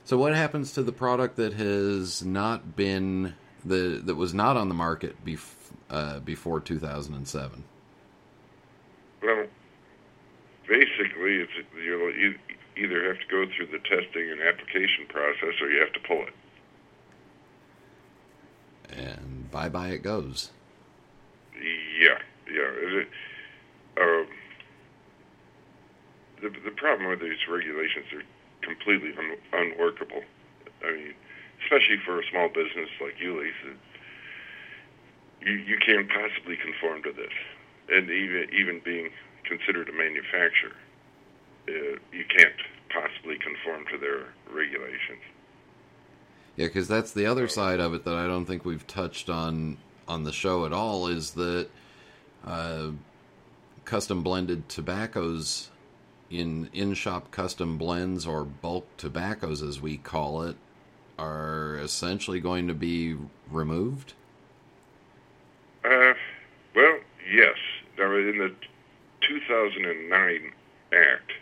So 0.04 0.18
what 0.18 0.34
happens 0.34 0.72
to 0.72 0.82
the 0.82 0.92
product 0.92 1.36
that 1.36 1.54
has 1.54 2.22
not 2.22 2.76
been 2.76 3.36
the 3.68 4.00
that 4.04 4.14
was 4.14 4.34
not 4.34 4.56
on 4.56 4.68
the 4.68 4.74
market 4.74 5.24
bef- 5.24 5.54
uh, 5.90 6.20
before 6.20 6.60
2007? 6.60 7.64
Well, 9.22 9.46
basically, 10.68 11.36
it's 11.36 11.52
you'll 11.84 12.10
e- 12.10 12.36
either 12.76 13.08
have 13.08 13.18
to 13.20 13.26
go 13.30 13.44
through 13.56 13.66
the 13.66 13.78
testing 13.78 14.30
and 14.30 14.40
application 14.40 15.06
process, 15.08 15.60
or 15.60 15.70
you 15.70 15.80
have 15.80 15.92
to 15.92 16.00
pull 16.00 16.22
it. 16.22 16.34
And 18.90 19.50
bye 19.50 19.68
bye 19.68 19.88
it 19.88 20.02
goes. 20.02 20.50
Yeah, 21.54 22.18
yeah. 22.50 22.70
Is 22.86 23.06
it, 23.06 23.08
um, 24.00 24.26
the 26.40 26.48
the 26.64 26.70
problem 26.76 27.10
with 27.10 27.20
these 27.20 27.38
regulations 27.50 28.06
are 28.12 28.22
completely 28.62 29.10
un, 29.18 29.36
unworkable. 29.52 30.22
I 30.84 30.92
mean, 30.92 31.14
especially 31.68 31.98
for 32.04 32.20
a 32.20 32.22
small 32.30 32.48
business 32.48 32.88
like 33.00 33.14
Uhle's, 33.20 33.76
you 35.40 35.52
you 35.52 35.78
can't 35.84 36.08
possibly 36.08 36.56
conform 36.56 37.02
to 37.02 37.12
this, 37.12 37.32
and 37.90 38.10
even 38.10 38.48
even 38.52 38.80
being 38.84 39.10
considered 39.44 39.88
a 39.88 39.92
manufacturer, 39.92 40.76
uh, 41.68 41.98
you 42.12 42.24
can't 42.36 42.54
possibly 42.90 43.38
conform 43.38 43.84
to 43.92 43.98
their 43.98 44.28
regulations. 44.50 45.22
Yeah, 46.56 46.66
because 46.66 46.88
that's 46.88 47.12
the 47.12 47.26
other 47.26 47.46
side 47.46 47.80
of 47.80 47.94
it 47.94 48.04
that 48.04 48.14
I 48.14 48.26
don't 48.26 48.46
think 48.46 48.64
we've 48.64 48.86
touched 48.86 49.28
on 49.30 49.76
on 50.08 50.24
the 50.24 50.32
show 50.32 50.64
at 50.64 50.72
all 50.72 51.06
is 51.06 51.32
that 51.32 51.68
uh, 52.44 52.88
custom 53.84 54.22
blended 54.22 54.68
tobaccos 54.68 55.70
in 56.30 56.68
in 56.72 56.94
shop 56.94 57.30
custom 57.30 57.78
blends 57.78 58.26
or 58.26 58.44
bulk 58.44 58.86
tobaccos 58.96 59.62
as 59.62 59.80
we 59.80 59.98
call 59.98 60.42
it 60.42 60.56
are 61.18 61.76
essentially 61.82 62.40
going 62.40 62.68
to 62.68 62.74
be 62.74 63.16
removed. 63.50 64.14
Uh, 65.84 66.14
well, 66.74 66.98
yes. 67.30 67.56
Now, 67.98 68.14
in 68.14 68.38
the 68.38 68.54
2009 69.20 70.52
Act, 70.92 71.32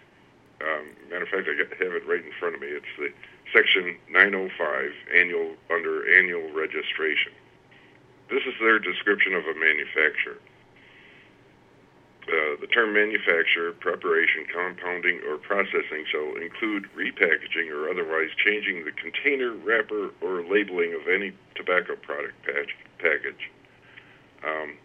um, 0.61 0.87
matter 1.11 1.25
of 1.25 1.29
fact, 1.29 1.49
I 1.49 1.85
have 1.85 1.93
it 1.93 2.07
right 2.09 2.25
in 2.25 2.33
front 2.41 2.55
of 2.55 2.61
me. 2.61 2.69
It's 2.69 2.87
the 2.99 3.13
Section 3.53 3.97
905, 4.11 4.93
annual 5.15 5.55
under 5.71 6.19
annual 6.19 6.51
registration. 6.53 7.33
This 8.29 8.43
is 8.47 8.55
their 8.61 8.79
description 8.79 9.35
of 9.35 9.45
a 9.45 9.55
manufacturer. 9.55 10.39
Uh, 12.29 12.59
the 12.61 12.67
term 12.67 12.93
manufacture, 12.93 13.73
preparation, 13.79 14.47
compounding, 14.53 15.21
or 15.29 15.39
processing 15.39 16.05
shall 16.11 16.35
include 16.43 16.85
repackaging 16.97 17.71
or 17.71 17.89
otherwise 17.89 18.31
changing 18.45 18.85
the 18.85 18.91
container, 18.91 19.53
wrapper, 19.53 20.11
or 20.21 20.43
labeling 20.43 20.93
of 20.93 21.07
any 21.07 21.33
tobacco 21.55 21.95
product 21.95 22.35
patch, 22.43 22.75
package. 22.99 23.51
Um, 24.45 24.77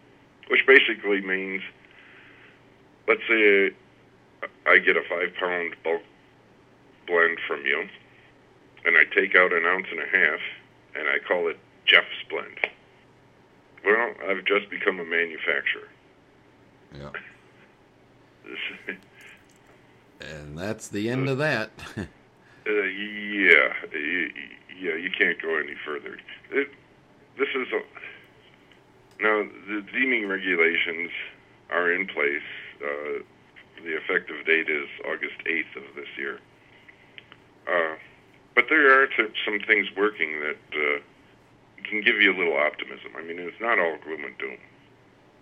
which 0.48 0.64
basically 0.66 1.20
means, 1.20 1.62
let's 3.08 3.22
say 3.28 3.72
I 4.66 4.78
get 4.78 4.96
a 4.96 5.02
five 5.08 5.34
pound 5.38 5.74
bulk 5.82 6.02
blend 7.06 7.38
from 7.46 7.66
you, 7.66 7.88
and 8.84 8.96
I 8.96 9.04
take 9.04 9.34
out 9.34 9.52
an 9.52 9.64
ounce 9.64 9.86
and 9.90 10.00
a 10.00 10.06
half, 10.06 10.40
and 10.94 11.08
I 11.08 11.18
call 11.26 11.48
it 11.48 11.58
Jeff's 11.86 12.06
blend. 12.30 12.58
Well, 13.84 14.14
I've 14.28 14.44
just 14.44 14.70
become 14.70 15.00
a 15.00 15.04
manufacturer. 15.04 15.88
Yeah. 16.94 17.10
And 20.20 20.56
that's 20.56 20.86
the 20.88 21.08
end 21.10 21.28
of 21.28 21.38
that. 21.38 21.70
Uh, 22.64 22.70
yeah, 22.70 23.72
yeah, 24.80 24.94
you 24.94 25.10
can't 25.18 25.42
go 25.42 25.56
any 25.56 25.74
further. 25.84 26.16
It, 26.52 26.68
this 27.36 27.48
is 27.56 27.66
a, 27.72 27.80
now 29.20 29.42
the 29.66 29.84
deeming 29.92 30.28
regulations 30.28 31.10
are 31.68 31.90
in 31.92 32.06
place. 32.06 32.40
Uh, 32.80 33.24
the 33.82 33.96
effective 33.96 34.46
date 34.46 34.68
is 34.70 34.86
August 35.04 35.34
8th 35.44 35.74
of 35.76 35.96
this 35.96 36.06
year. 36.16 36.38
Uh, 37.66 37.96
but 38.54 38.66
there 38.68 39.02
are 39.02 39.08
t- 39.08 39.34
some 39.44 39.58
things 39.66 39.88
working 39.96 40.38
that 40.38 40.56
uh, 40.72 41.00
can 41.82 42.00
give 42.00 42.20
you 42.20 42.32
a 42.32 42.36
little 42.38 42.56
optimism. 42.56 43.10
I 43.18 43.22
mean, 43.24 43.40
it's 43.40 43.60
not 43.60 43.80
all 43.80 43.96
gloom 44.04 44.22
and 44.24 44.38
doom. 44.38 44.56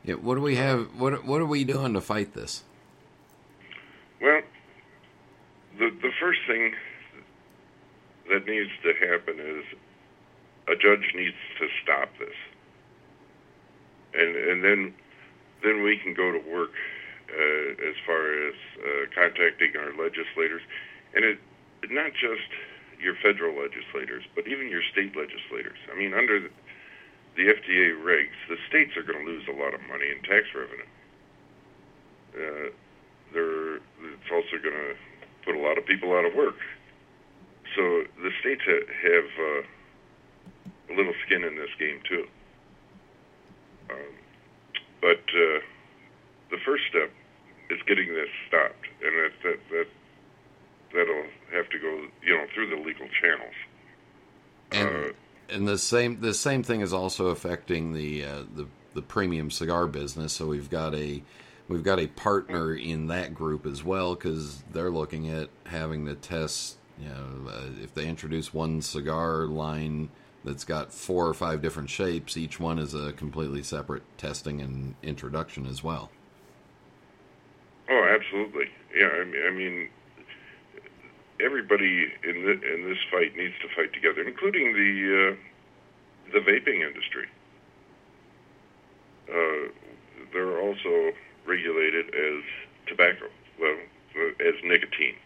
yeah, 0.05 0.15
what 0.15 0.37
do 0.37 0.41
we 0.41 0.57
have? 0.57 0.89
What 0.99 1.27
what 1.27 1.43
are 1.43 1.47
we 1.47 1.65
doing 1.65 1.93
to 1.93 2.01
fight 2.01 2.33
this? 2.33 2.65
Well, 4.21 4.43
the 5.79 5.91
the 5.91 6.13
first 6.21 6.41
thing 6.47 6.75
that 8.31 8.47
needs 8.47 8.71
to 8.83 8.93
happen 8.95 9.39
is 9.39 9.65
a 10.69 10.77
judge 10.77 11.13
needs 11.15 11.37
to 11.59 11.69
stop 11.83 12.11
this, 12.19 12.37
and 14.15 14.37
and 14.37 14.65
then 14.65 14.95
then 15.63 15.83
we 15.83 15.97
can 15.99 16.15
go 16.15 16.33
to 16.33 16.39
work 16.51 16.73
uh, 17.31 17.89
as 17.89 17.95
far 18.07 18.33
as 18.49 18.55
uh, 18.79 19.07
contacting 19.15 19.73
our 19.77 19.93
legislators, 19.97 20.63
and 21.15 21.25
it 21.25 21.39
not 21.91 22.13
just 22.13 22.49
your 23.01 23.15
federal 23.23 23.57
legislators, 23.61 24.25
but 24.35 24.47
even 24.47 24.69
your 24.69 24.83
state 24.93 25.17
legislators. 25.17 25.79
I 25.93 25.97
mean, 25.97 26.13
under 26.13 26.41
the, 26.41 26.51
the 27.37 27.45
FDA 27.49 27.97
regs, 27.97 28.37
the 28.49 28.57
states 28.69 28.97
are 28.97 29.03
going 29.03 29.25
to 29.25 29.33
lose 29.33 29.45
a 29.49 29.53
lot 29.53 29.75
of 29.75 29.81
money 29.89 30.05
in 30.11 30.23
tax 30.23 30.47
revenue. 30.55 30.85
Uh, 32.37 32.71
they're, 33.33 33.81
it's 34.21 34.31
also 34.31 34.63
going 34.63 34.75
to 34.75 34.95
put 35.45 35.55
a 35.55 35.59
lot 35.59 35.79
of 35.79 35.87
people 35.87 36.13
out 36.13 36.25
of 36.25 36.35
work. 36.35 36.57
So 37.77 38.05
the 38.23 38.31
states 38.41 38.63
ha- 38.65 38.89
have 39.03 39.25
uh, 39.39 40.93
a 40.93 40.97
little 40.97 41.15
skin 41.27 41.45
in 41.45 41.57
this 41.57 41.71
game 41.79 42.01
too. 42.09 42.27
Um, 43.91 44.13
but 45.01 45.23
uh, 45.35 45.61
the 46.51 46.59
first 46.65 46.85
step 46.91 47.11
is 47.71 47.79
getting 47.87 48.13
this 48.13 48.29
stopped, 48.49 48.87
and 49.03 49.13
that 49.17 49.33
that 49.45 49.59
that 49.71 49.87
that'll 50.93 51.27
have 51.53 51.69
to 51.71 51.79
go, 51.79 52.07
you 52.23 52.37
know, 52.37 52.47
through 52.55 52.71
the 52.71 52.77
legal 52.77 53.09
channels. 53.21 53.55
And 54.73 54.89
Uh, 54.89 55.13
and 55.49 55.69
the 55.69 55.79
same 55.79 56.21
the 56.21 56.35
same 56.35 56.63
thing 56.63 56.81
is 56.81 56.93
also 56.93 57.29
affecting 57.29 57.93
the 57.93 58.25
uh, 58.25 58.43
the 58.55 58.67
the 58.95 59.03
premium 59.03 59.51
cigar 59.51 59.87
business. 59.87 60.33
So 60.33 60.47
we've 60.47 60.71
got 60.71 60.95
a 60.95 61.23
we've 61.71 61.85
got 61.85 62.01
a 62.01 62.09
partner 62.09 62.75
in 62.75 63.07
that 63.07 63.33
group 63.33 63.65
as 63.65 63.85
well 63.85 64.17
because 64.17 64.63
they're 64.73 64.91
looking 64.91 65.31
at 65.31 65.49
having 65.67 66.05
to 66.07 66.15
test. 66.17 66.77
You 66.99 67.09
know, 67.09 67.49
uh, 67.49 67.83
if 67.83 67.95
they 67.95 68.07
introduce 68.07 68.53
one 68.53 68.83
cigar 68.83 69.47
line 69.47 70.11
that's 70.45 70.65
got 70.65 70.93
four 70.93 71.27
or 71.27 71.33
five 71.33 71.63
different 71.63 71.89
shapes, 71.89 72.37
each 72.37 72.59
one 72.59 72.79
is 72.79 72.93
a 72.93 73.13
completely 73.13 73.63
separate 73.63 74.03
testing 74.19 74.61
and 74.61 74.97
introduction 75.03 75.65
as 75.67 75.83
well. 75.83 76.11
Oh, 77.89 78.05
absolutely. 78.05 78.67
Yeah, 78.95 79.07
I 79.07 79.25
mean, 79.25 79.43
I 79.47 79.51
mean 79.51 79.89
everybody 81.41 82.13
in 82.25 82.45
the, 82.45 82.53
in 82.53 82.89
this 82.89 82.99
fight 83.11 83.37
needs 83.37 83.55
to 83.63 83.69
fight 83.75 83.93
together, 83.93 84.27
including 84.27 84.75
the 84.75 85.31
uh, 85.31 86.33
the 86.33 86.41
vaping 86.41 86.87
industry. 86.87 87.27
Uh, 89.29 89.71
they're 90.33 90.61
also 90.61 91.13
regulated 91.51 92.15
as 92.15 92.45
tobacco, 92.87 93.27
well, 93.61 93.77
uh, 94.17 94.49
as 94.49 94.55
nicotine, 94.63 95.19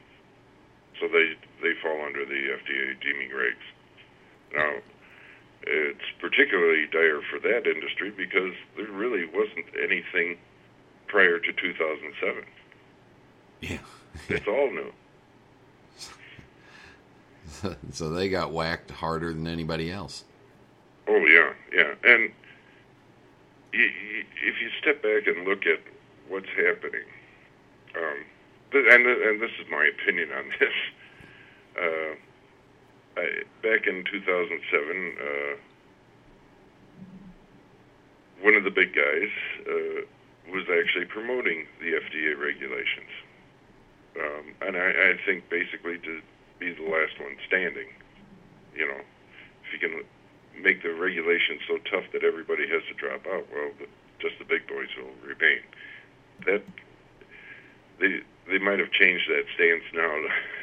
so 0.99 1.07
they 1.09 1.37
they 1.61 1.75
fall 1.83 2.01
under 2.05 2.25
the 2.25 2.41
FDA 2.57 2.99
deeming 3.01 3.29
regs. 3.31 3.67
Now, 4.55 4.73
it's 5.63 6.09
particularly 6.21 6.87
dire 6.91 7.21
for 7.31 7.39
that 7.41 7.67
industry 7.67 8.11
because 8.11 8.55
there 8.77 8.91
really 8.91 9.27
wasn't 9.27 9.67
anything 9.83 10.39
prior 11.09 11.39
to 11.39 11.53
2007. 11.53 12.45
Yeah. 13.61 13.79
It's 14.29 14.47
all 14.47 14.71
new. 14.71 14.93
so 17.93 18.11
they 18.11 18.29
got 18.29 18.53
whacked 18.53 18.91
harder 18.91 19.33
than 19.33 19.47
anybody 19.47 19.91
else. 19.91 20.25
Oh 21.07 21.27
yeah, 21.27 21.53
yeah. 21.73 21.95
And 22.05 22.31
if 23.73 24.61
you 24.61 24.71
step 24.81 25.03
back 25.03 25.27
and 25.27 25.47
look 25.47 25.67
at 25.67 25.81
what's 26.29 26.49
happening, 26.57 27.07
um, 27.97 28.25
th- 28.73 28.87
and 28.91 29.07
and 29.07 29.41
this 29.41 29.51
is 29.61 29.67
my 29.71 29.85
opinion 29.87 30.31
on 30.33 30.45
this. 30.61 30.77
Uh, 31.81 32.15
I, 33.17 33.43
back 33.63 33.87
in 33.87 34.05
2007, 34.11 35.17
uh, 35.21 35.57
one 38.43 38.55
of 38.55 38.65
the 38.65 38.71
big 38.71 38.95
guys 38.95 39.31
uh, 39.67 40.03
was 40.53 40.65
actually 40.69 41.07
promoting 41.07 41.67
the 41.81 41.93
FDA 41.95 42.39
regulations, 42.39 43.11
um, 44.21 44.55
and 44.63 44.77
I, 44.77 45.15
I 45.15 45.19
think 45.25 45.49
basically 45.49 45.99
to 45.99 46.21
be 46.59 46.73
the 46.73 46.83
last 46.83 47.19
one 47.21 47.37
standing. 47.47 47.89
You 48.75 48.89
know, 48.89 49.01
if 49.65 49.73
you 49.73 49.79
can 49.79 50.03
make 50.63 50.83
the 50.83 50.95
regulations 50.95 51.61
so 51.67 51.79
tough 51.91 52.05
that 52.13 52.25
everybody 52.25 52.69
has 52.69 52.83
to 52.89 52.95
drop 52.95 53.27
out, 53.27 53.47
well, 53.53 53.71
the, 53.79 53.87
just 54.21 54.39
the 54.39 54.45
big 54.45 54.67
boys 54.67 54.89
will 54.97 55.15
remain. 55.27 55.63
That 56.47 56.63
they 58.01 58.21
they 58.49 58.59
might 58.59 58.79
have 58.79 58.91
changed 58.93 59.29
that 59.29 59.45
stance 59.55 59.85
now, 59.95 60.13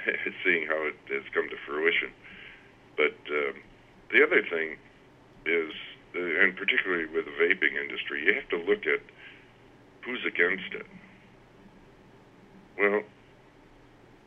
seeing 0.44 0.68
how 0.68 0.82
it 0.86 0.96
has 1.10 1.24
come 1.34 1.50
to 1.50 1.56
fruition. 1.66 2.12
But 2.96 3.18
um, 3.30 3.56
the 4.12 4.24
other 4.24 4.44
thing 4.44 4.78
is, 5.46 5.72
uh, 6.16 6.44
and 6.44 6.56
particularly 6.56 7.06
with 7.06 7.26
the 7.26 7.32
vaping 7.32 7.74
industry, 7.82 8.26
you 8.26 8.34
have 8.34 8.50
to 8.50 8.58
look 8.58 8.86
at 8.86 9.02
who's 10.06 10.24
against 10.26 10.74
it. 10.74 10.86
Well, 12.78 13.02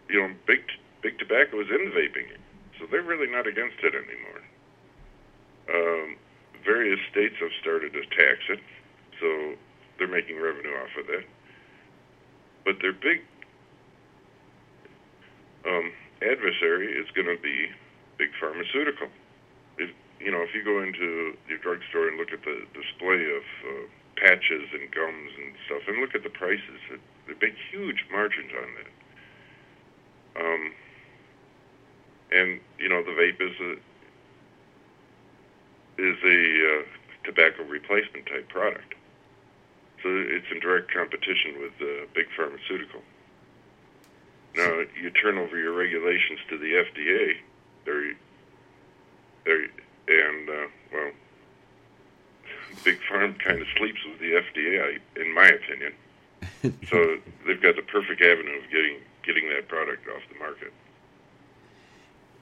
you 0.09 0.21
know, 0.21 0.35
big 0.47 0.63
big 1.03 1.19
tobacco 1.19 1.61
is 1.61 1.69
in 1.71 1.93
vaping, 1.93 2.37
so 2.79 2.87
they're 2.91 3.03
really 3.03 3.31
not 3.31 3.47
against 3.47 3.77
it 3.83 3.95
anymore. 3.95 4.43
Um, 5.73 6.17
various 6.65 7.01
states 7.11 7.37
have 7.41 7.51
started 7.61 7.93
to 7.93 8.03
tax 8.07 8.39
it, 8.49 8.61
so 9.21 9.55
they're 9.99 10.09
making 10.09 10.41
revenue 10.41 10.75
off 10.77 10.97
of 10.99 11.07
that. 11.07 11.25
But 12.65 12.81
their 12.81 12.93
big 12.93 13.21
um, 15.67 15.93
adversary 16.23 16.93
is 16.93 17.07
going 17.15 17.29
to 17.29 17.41
be 17.43 17.69
big 18.19 18.31
pharmaceutical. 18.41 19.09
If 19.79 19.91
you 20.21 20.31
know, 20.31 20.43
if 20.43 20.55
you 20.55 20.65
go 20.65 20.83
into 20.83 21.35
your 21.49 21.59
drugstore 21.59 22.09
and 22.09 22.17
look 22.17 22.33
at 22.33 22.43
the 22.45 22.65
display 22.73 23.25
of 23.29 23.45
uh, 23.69 23.87
patches 24.17 24.69
and 24.73 24.91
gums 24.91 25.33
and 25.37 25.53
stuff, 25.67 25.83
and 25.89 26.01
look 26.01 26.15
at 26.15 26.23
the 26.23 26.31
prices, 26.31 26.81
they 27.27 27.35
make 27.41 27.55
huge 27.71 28.05
margins 28.11 28.51
on 28.57 28.69
that. 28.79 28.91
Um, 30.45 30.73
and 32.33 32.61
you 32.79 32.89
know, 32.89 33.03
the 33.03 33.11
vape 33.11 33.41
is 33.41 33.57
a 33.61 33.73
is 35.97 36.17
a 36.25 36.81
uh, 36.81 36.85
tobacco 37.25 37.65
replacement 37.65 38.27
type 38.27 38.49
product. 38.49 38.95
It's 40.05 40.47
in 40.51 40.61
direct 40.61 40.93
competition 40.93 41.61
with 41.61 41.73
uh, 41.81 42.07
big 42.15 42.27
pharmaceutical. 42.37 43.01
Now 44.57 44.83
you 45.01 45.11
turn 45.11 45.39
over 45.39 45.59
your 45.59 45.73
regulations 45.73 46.39
to 46.49 46.59
the 46.59 46.85
FDA, 46.85 47.37
they're, 47.85 48.15
they're, 49.45 49.65
and 50.07 50.49
uh, 50.49 50.67
well, 50.93 51.11
big 52.85 52.99
pharma 53.11 53.39
kind 53.41 53.61
of 53.61 53.67
sleeps 53.77 54.01
with 54.09 54.21
the 54.21 54.33
FDA, 54.33 54.99
in 55.17 55.35
my 55.35 55.49
opinion. 55.49 55.93
so 56.91 57.17
they've 57.47 57.61
got 57.61 57.77
the 57.77 57.83
perfect 57.83 58.21
avenue 58.23 58.59
of 58.59 58.71
getting 58.71 58.99
getting 59.25 59.49
that 59.49 59.69
product 59.69 60.07
off 60.09 60.23
the 60.33 60.39
market. 60.39 60.73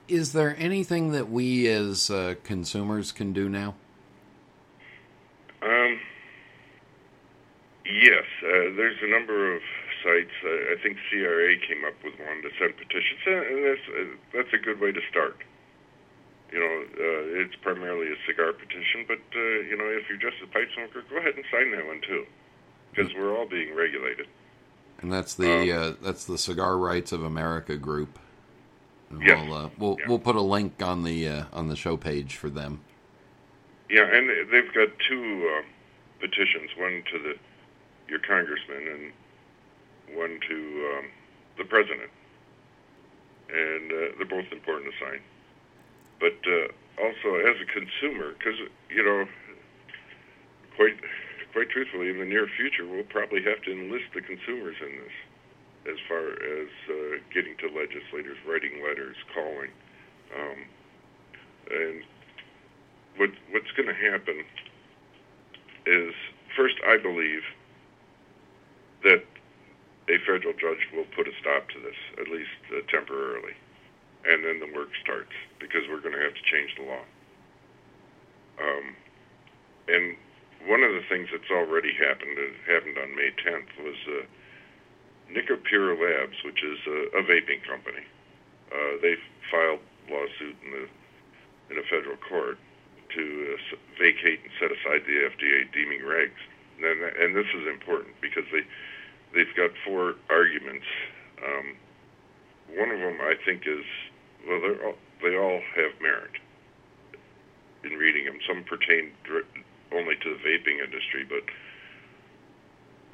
Is 0.08 0.32
there 0.32 0.56
anything 0.58 1.12
that 1.12 1.30
we 1.30 1.68
as 1.68 2.10
uh, 2.10 2.34
consumers 2.42 3.12
can 3.12 3.32
do 3.32 3.48
now? 3.48 3.74
Um, 5.62 6.00
yes, 7.86 8.24
uh, 8.44 8.74
there's 8.76 8.98
a 9.02 9.10
number 9.10 9.54
of 9.56 9.62
sites. 10.02 10.32
Uh, 10.44 10.72
I 10.72 10.76
think 10.82 10.98
CRA 11.10 11.56
came 11.58 11.84
up 11.86 11.94
with 12.04 12.14
one 12.18 12.42
to 12.42 12.50
send 12.58 12.76
petitions, 12.76 13.20
and 13.26 13.64
that's 13.64 13.86
uh, 13.88 14.16
that's 14.34 14.52
a 14.52 14.58
good 14.58 14.80
way 14.80 14.92
to 14.92 15.00
start. 15.10 15.36
You 16.52 16.60
know, 16.60 16.82
uh, 16.82 17.40
it's 17.44 17.56
primarily 17.56 18.08
a 18.12 18.16
cigar 18.26 18.52
petition, 18.52 19.04
but 19.08 19.20
uh, 19.34 19.40
you 19.68 19.76
know, 19.76 19.86
if 19.86 20.08
you're 20.08 20.18
just 20.18 20.42
a 20.42 20.46
pipe 20.48 20.68
smoker, 20.74 21.02
go 21.08 21.16
ahead 21.18 21.34
and 21.36 21.44
sign 21.50 21.72
that 21.72 21.86
one 21.86 22.00
too, 22.06 22.26
because 22.94 23.12
we're 23.14 23.36
all 23.36 23.48
being 23.48 23.74
regulated. 23.74 24.26
And 25.00 25.12
that's 25.12 25.34
the 25.34 25.72
Um, 25.72 25.82
uh, 25.82 25.92
that's 26.02 26.24
the 26.26 26.38
Cigar 26.38 26.76
Rights 26.78 27.10
of 27.12 27.24
America 27.24 27.76
group. 27.76 28.18
And 29.10 29.22
Yes. 29.22 29.38
We'll 29.48 29.54
uh, 29.54 29.68
we'll, 29.78 29.96
Yeah. 29.98 30.06
we'll 30.08 30.18
put 30.18 30.36
a 30.36 30.42
link 30.42 30.82
on 30.82 31.04
the 31.04 31.26
uh, 31.28 31.44
on 31.52 31.68
the 31.68 31.76
show 31.76 31.96
page 31.96 32.36
for 32.36 32.50
them. 32.50 32.80
Yeah, 33.90 34.04
and 34.04 34.28
they've 34.50 34.72
got 34.72 34.88
two 35.08 35.62
petitions: 36.20 36.70
one 36.76 37.02
to 37.12 37.18
the 37.18 37.34
your 38.12 38.20
congressman 38.20 38.84
and 38.92 39.02
one 40.12 40.36
to 40.44 40.56
um, 40.92 41.06
the 41.56 41.64
president. 41.64 42.12
And 43.48 43.88
uh, 43.88 43.96
they're 44.20 44.28
both 44.28 44.52
important 44.52 44.92
to 44.92 44.96
sign. 45.00 45.20
But 46.20 46.36
uh, 46.44 46.68
also, 47.00 47.40
as 47.40 47.56
a 47.56 47.68
consumer, 47.72 48.36
because 48.36 48.60
you 48.92 49.02
know, 49.02 49.24
quite 50.76 51.00
quite 51.52 51.68
truthfully, 51.70 52.08
in 52.08 52.18
the 52.18 52.28
near 52.28 52.46
future, 52.56 52.86
we'll 52.86 53.08
probably 53.08 53.42
have 53.42 53.60
to 53.64 53.72
enlist 53.72 54.12
the 54.14 54.20
consumers 54.20 54.76
in 54.80 54.92
this, 55.00 55.16
as 55.92 55.98
far 56.08 56.32
as 56.32 56.68
uh, 56.88 57.18
getting 57.34 57.56
to 57.58 57.66
legislators, 57.68 58.36
writing 58.46 58.84
letters, 58.86 59.16
calling, 59.34 59.72
um, 60.36 60.58
and 61.72 62.04
what 63.16 63.30
what's 63.50 63.72
going 63.76 63.88
to 63.88 63.98
happen 63.98 64.44
is 65.86 66.14
first 66.56 66.76
I 66.86 66.96
believe 66.96 67.42
that 69.04 69.24
a 70.08 70.18
federal 70.26 70.54
judge 70.54 70.82
will 70.92 71.06
put 71.16 71.28
a 71.28 71.34
stop 71.40 71.68
to 71.70 71.78
this 71.80 71.98
at 72.20 72.28
least 72.28 72.58
uh, 72.74 72.80
temporarily 72.90 73.54
and 74.26 74.44
then 74.44 74.60
the 74.60 74.70
work 74.74 74.90
starts 75.02 75.32
because 75.58 75.82
we're 75.88 76.00
going 76.02 76.14
to 76.14 76.22
have 76.22 76.34
to 76.34 76.44
change 76.50 76.74
the 76.76 76.84
law 76.84 77.04
um, 78.60 78.94
and 79.88 80.16
one 80.66 80.82
of 80.82 80.92
the 80.94 81.02
things 81.08 81.28
that's 81.32 81.50
already 81.50 81.92
happened 81.94 82.38
it 82.38 82.54
happened 82.70 82.98
on 82.98 83.14
May 83.16 83.30
10th 83.42 83.70
was 83.82 83.98
uh, 84.08 84.22
Nicopure 85.32 85.96
Labs, 85.96 86.36
which 86.44 86.62
is 86.62 86.78
a, 86.86 87.18
a 87.18 87.22
vaping 87.24 87.64
company, 87.66 88.04
uh, 88.72 89.00
they 89.00 89.16
filed 89.50 89.80
lawsuit 90.10 90.56
in 90.64 90.70
the 90.72 90.84
in 91.70 91.78
a 91.78 91.86
federal 91.88 92.16
court 92.28 92.58
to 93.16 93.56
uh, 93.56 93.76
vacate 93.98 94.40
and 94.44 94.52
set 94.60 94.68
aside 94.72 95.02
the 95.08 95.16
FDA 95.32 95.72
deeming 95.72 96.00
regs. 96.00 96.36
And, 96.82 97.00
and 97.16 97.36
this 97.36 97.48
is 97.54 97.64
important 97.68 98.12
because 98.20 98.44
they 98.52 98.60
they've 99.34 99.54
got 99.56 99.70
four 99.84 100.14
arguments. 100.30 100.86
Um, 101.44 101.76
one 102.78 102.90
of 102.90 103.00
them, 103.00 103.18
I 103.20 103.34
think, 103.44 103.66
is 103.66 103.84
well, 104.48 104.60
all, 104.84 104.94
they 105.22 105.36
all 105.36 105.60
have 105.76 105.92
merit 106.00 106.32
in 107.84 107.98
reading 107.98 108.24
them. 108.26 108.38
Some 108.46 108.64
pertain 108.64 109.12
only 109.92 110.16
to 110.16 110.28
the 110.34 110.40
vaping 110.40 110.82
industry, 110.82 111.24
but 111.28 111.44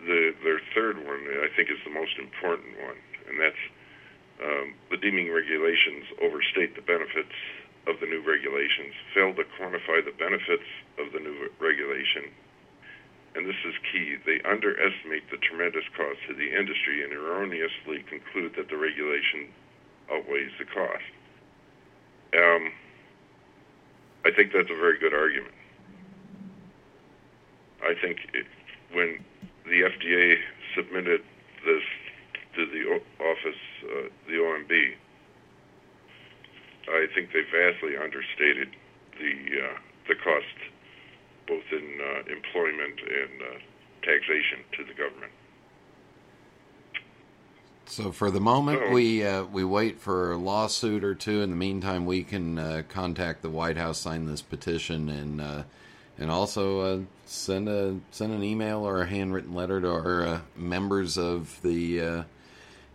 the 0.07 0.35
their 0.44 0.61
third 0.74 0.96
one, 1.04 1.20
I 1.42 1.48
think, 1.57 1.70
is 1.70 1.78
the 1.85 1.90
most 1.90 2.18
important 2.18 2.78
one, 2.78 2.96
and 3.28 3.40
that's 3.40 3.64
um, 4.42 4.74
the 4.90 4.96
deeming 4.96 5.33
regulations 5.33 6.07
overstate 6.22 6.76
the 6.76 6.83
benefits 6.83 7.35
of 7.87 7.98
the 8.00 8.07
new 8.07 8.22
regulations, 8.22 8.94
fail 9.14 9.35
to 9.35 9.44
quantify 9.59 10.04
the 10.04 10.14
benefits 10.16 10.68
of 10.98 11.11
the 11.12 11.18
new 11.18 11.50
regulation, 11.59 12.31
and 13.34 13.46
this 13.46 13.56
is 13.66 13.74
key, 13.92 14.16
they 14.26 14.40
underestimate 14.48 15.30
the 15.30 15.36
tremendous 15.36 15.84
cost 15.96 16.18
to 16.28 16.34
the 16.34 16.56
industry 16.58 17.04
and 17.04 17.12
erroneously 17.12 18.04
conclude 18.08 18.54
that 18.56 18.68
the 18.68 18.76
regulation 18.76 19.48
outweighs 20.10 20.50
the 20.58 20.64
cost. 20.64 21.04
Um, 22.36 22.72
I 24.24 24.30
think 24.32 24.52
that's 24.52 24.70
a 24.70 24.76
very 24.76 24.98
good 24.98 25.14
argument. 25.14 25.54
I 27.82 27.94
think 28.00 28.18
it, 28.34 28.46
when 28.92 29.24
the 29.64 29.82
FDA 29.82 30.36
submitted 30.74 31.22
this 31.64 31.82
to 32.56 32.66
the 32.66 33.00
office, 33.22 33.60
uh, 33.84 34.08
the 34.26 34.34
OMB, 34.34 34.94
I 36.88 37.06
think 37.14 37.32
they 37.32 37.42
vastly 37.42 37.96
understated 37.96 38.70
the 39.18 39.62
uh, 39.62 39.78
the 40.08 40.14
cost, 40.14 40.56
both 41.48 41.64
in 41.72 41.98
uh, 42.00 42.32
employment 42.32 43.00
and 43.00 43.42
uh, 43.42 43.58
taxation 44.02 44.61
to 44.76 44.84
the 44.84 44.94
government. 44.94 45.32
So 47.87 48.12
for 48.12 48.30
the 48.30 48.40
moment, 48.40 48.80
so, 48.87 48.92
we 48.92 49.24
uh, 49.24 49.44
we 49.44 49.64
wait 49.64 49.98
for 49.98 50.32
a 50.32 50.37
lawsuit 50.37 51.02
or 51.02 51.14
two. 51.14 51.40
In 51.40 51.50
the 51.50 51.56
meantime, 51.56 52.04
we 52.04 52.22
can 52.22 52.58
uh, 52.58 52.82
contact 52.88 53.40
the 53.40 53.48
White 53.48 53.78
House, 53.78 53.98
sign 53.98 54.26
this 54.26 54.42
petition, 54.42 55.08
and 55.08 55.40
uh, 55.40 55.62
and 56.18 56.30
also 56.30 57.06
send 57.24 57.66
a 57.66 57.96
send 58.11 58.34
an 58.34 58.42
email 58.42 58.87
or 58.87 59.00
a 59.00 59.06
handwritten 59.06 59.54
letter 59.54 59.80
to 59.80 59.90
our 59.90 60.42
members 60.54 61.16
of 61.16 61.61
the 61.62 62.24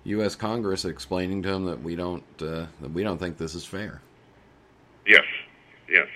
U.S. 0.06 0.36
Congress 0.36 0.86
explaining 0.86 1.42
to 1.44 1.50
them 1.50 1.66
that 1.66 1.82
we 1.82 1.96
don't 1.96 2.24
uh, 2.42 2.66
that 2.82 2.92
we 2.94 3.04
don't 3.04 3.18
think 3.18 3.38
this 3.38 3.56
is 3.56 3.66
fair. 3.66 4.02
Yes, 5.08 5.24
yes. 5.90 6.08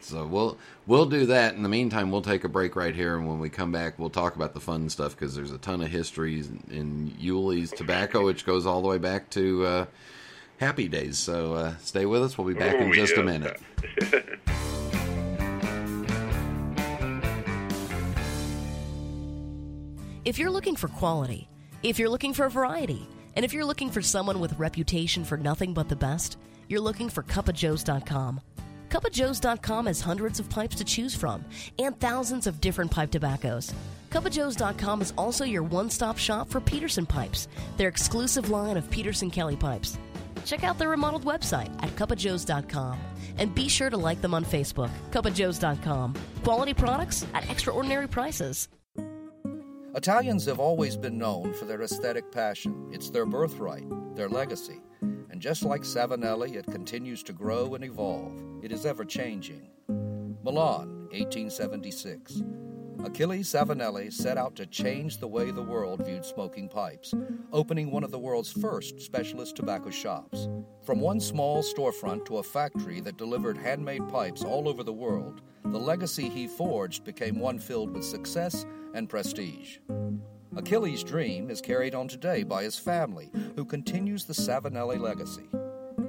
So 0.00 0.26
we'll 0.26 0.58
we'll 0.86 1.06
do 1.06 1.26
that. 1.26 1.54
In 1.54 1.62
the 1.62 1.68
meantime, 1.68 2.10
we'll 2.10 2.22
take 2.22 2.44
a 2.44 2.48
break 2.48 2.76
right 2.76 2.94
here, 2.94 3.16
and 3.16 3.28
when 3.28 3.38
we 3.38 3.50
come 3.50 3.72
back, 3.72 3.98
we'll 3.98 4.10
talk 4.10 4.36
about 4.36 4.54
the 4.54 4.60
fun 4.60 4.88
stuff 4.88 5.16
because 5.16 5.34
there's 5.34 5.52
a 5.52 5.58
ton 5.58 5.80
of 5.80 5.88
history 5.88 6.42
in 6.70 7.14
Uhle's 7.20 7.70
tobacco, 7.70 8.24
which 8.24 8.46
goes 8.46 8.66
all 8.66 8.82
the 8.82 8.88
way 8.88 8.98
back 8.98 9.30
to 9.30 9.64
uh, 9.66 9.86
Happy 10.58 10.88
Days. 10.88 11.18
So 11.18 11.54
uh, 11.54 11.76
stay 11.78 12.06
with 12.06 12.22
us. 12.22 12.36
We'll 12.38 12.48
be 12.48 12.54
back 12.54 12.76
oh, 12.78 12.82
in 12.82 12.92
just 12.92 13.14
yeah. 13.14 13.20
a 13.20 13.24
minute. 13.24 13.60
if 20.24 20.38
you're 20.38 20.50
looking 20.50 20.76
for 20.76 20.88
quality 20.88 21.50
if 21.82 21.98
you're 21.98 22.10
looking 22.10 22.34
for 22.34 22.48
variety, 22.50 23.08
and 23.36 23.44
if 23.44 23.54
you're 23.54 23.64
looking 23.64 23.90
for 23.90 24.02
someone 24.02 24.38
with 24.38 24.58
reputation 24.58 25.24
for 25.24 25.38
nothing 25.38 25.72
but 25.72 25.88
the 25.88 25.96
best, 25.96 26.36
you're 26.68 26.80
looking 26.80 27.08
for 27.08 27.22
cupofjoes.com. 27.22 28.40
Cupofjoes.com 28.90 29.86
has 29.86 30.00
hundreds 30.00 30.40
of 30.40 30.50
pipes 30.50 30.74
to 30.76 30.84
choose 30.84 31.14
from 31.14 31.44
and 31.78 31.98
thousands 32.00 32.46
of 32.46 32.60
different 32.60 32.90
pipe 32.90 33.10
tobaccos. 33.12 33.72
Cupofjoes.com 34.10 35.00
is 35.00 35.14
also 35.16 35.44
your 35.44 35.62
one-stop 35.62 36.18
shop 36.18 36.50
for 36.50 36.60
Peterson 36.60 37.06
pipes, 37.06 37.46
their 37.76 37.88
exclusive 37.88 38.50
line 38.50 38.76
of 38.76 38.90
Peterson 38.90 39.30
Kelly 39.30 39.54
pipes. 39.54 39.96
Check 40.44 40.64
out 40.64 40.76
their 40.76 40.88
remodeled 40.88 41.24
website 41.24 41.70
at 41.82 41.94
cupofjoes.com 41.94 42.98
and 43.38 43.54
be 43.54 43.68
sure 43.68 43.90
to 43.90 43.96
like 43.96 44.20
them 44.20 44.34
on 44.34 44.44
Facebook, 44.44 44.90
cupofjoes.com. 45.12 46.14
Quality 46.42 46.74
products 46.74 47.24
at 47.32 47.48
extraordinary 47.48 48.08
prices. 48.08 48.68
Italians 49.94 50.46
have 50.46 50.58
always 50.58 50.96
been 50.96 51.18
known 51.18 51.52
for 51.54 51.64
their 51.64 51.82
aesthetic 51.82 52.32
passion. 52.32 52.88
It's 52.92 53.10
their 53.10 53.26
birthright, 53.26 53.86
their 54.16 54.28
legacy. 54.28 54.80
And 55.40 55.44
just 55.44 55.64
like 55.64 55.84
Savinelli, 55.84 56.56
it 56.56 56.66
continues 56.66 57.22
to 57.22 57.32
grow 57.32 57.74
and 57.74 57.82
evolve. 57.82 58.38
It 58.62 58.72
is 58.72 58.84
ever 58.84 59.06
changing. 59.06 59.70
Milan, 59.88 61.08
1876. 61.12 62.42
Achille 63.02 63.42
Savinelli 63.42 64.12
set 64.12 64.36
out 64.36 64.54
to 64.56 64.66
change 64.66 65.16
the 65.16 65.26
way 65.26 65.50
the 65.50 65.62
world 65.62 66.04
viewed 66.04 66.26
smoking 66.26 66.68
pipes, 66.68 67.14
opening 67.54 67.90
one 67.90 68.04
of 68.04 68.10
the 68.10 68.18
world's 68.18 68.52
first 68.52 69.00
specialist 69.00 69.56
tobacco 69.56 69.88
shops. 69.88 70.46
From 70.84 71.00
one 71.00 71.20
small 71.20 71.62
storefront 71.62 72.26
to 72.26 72.36
a 72.36 72.42
factory 72.42 73.00
that 73.00 73.16
delivered 73.16 73.56
handmade 73.56 74.06
pipes 74.10 74.44
all 74.44 74.68
over 74.68 74.82
the 74.82 74.92
world, 74.92 75.40
the 75.64 75.80
legacy 75.80 76.28
he 76.28 76.48
forged 76.48 77.02
became 77.02 77.38
one 77.38 77.58
filled 77.58 77.94
with 77.94 78.04
success 78.04 78.66
and 78.92 79.08
prestige. 79.08 79.78
Achilles' 80.56 81.04
dream 81.04 81.48
is 81.48 81.60
carried 81.60 81.94
on 81.94 82.08
today 82.08 82.42
by 82.42 82.64
his 82.64 82.76
family, 82.76 83.30
who 83.54 83.64
continues 83.64 84.24
the 84.24 84.32
Savinelli 84.32 84.98
legacy. 84.98 85.48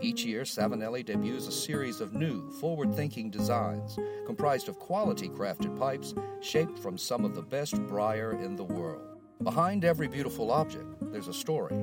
Each 0.02 0.26
year, 0.26 0.42
Savinelli 0.42 1.06
debuts 1.06 1.48
a 1.48 1.52
series 1.52 2.02
of 2.02 2.16
new, 2.16 2.50
forward 2.54 2.96
thinking 2.96 3.30
designs 3.30 4.00
comprised 4.26 4.68
of 4.68 4.80
quality 4.80 5.30
crafted 5.30 5.78
pipes 5.78 6.16
shaped 6.42 6.80
from 6.80 6.98
some 6.98 7.24
of 7.24 7.36
the 7.36 7.44
best 7.44 7.76
briar 7.88 8.32
in 8.42 8.56
the 8.56 8.64
world. 8.64 9.20
Behind 9.44 9.86
every 9.86 10.08
beautiful 10.08 10.52
object, 10.52 10.88
there's 11.12 11.28
a 11.28 11.34
story. 11.34 11.76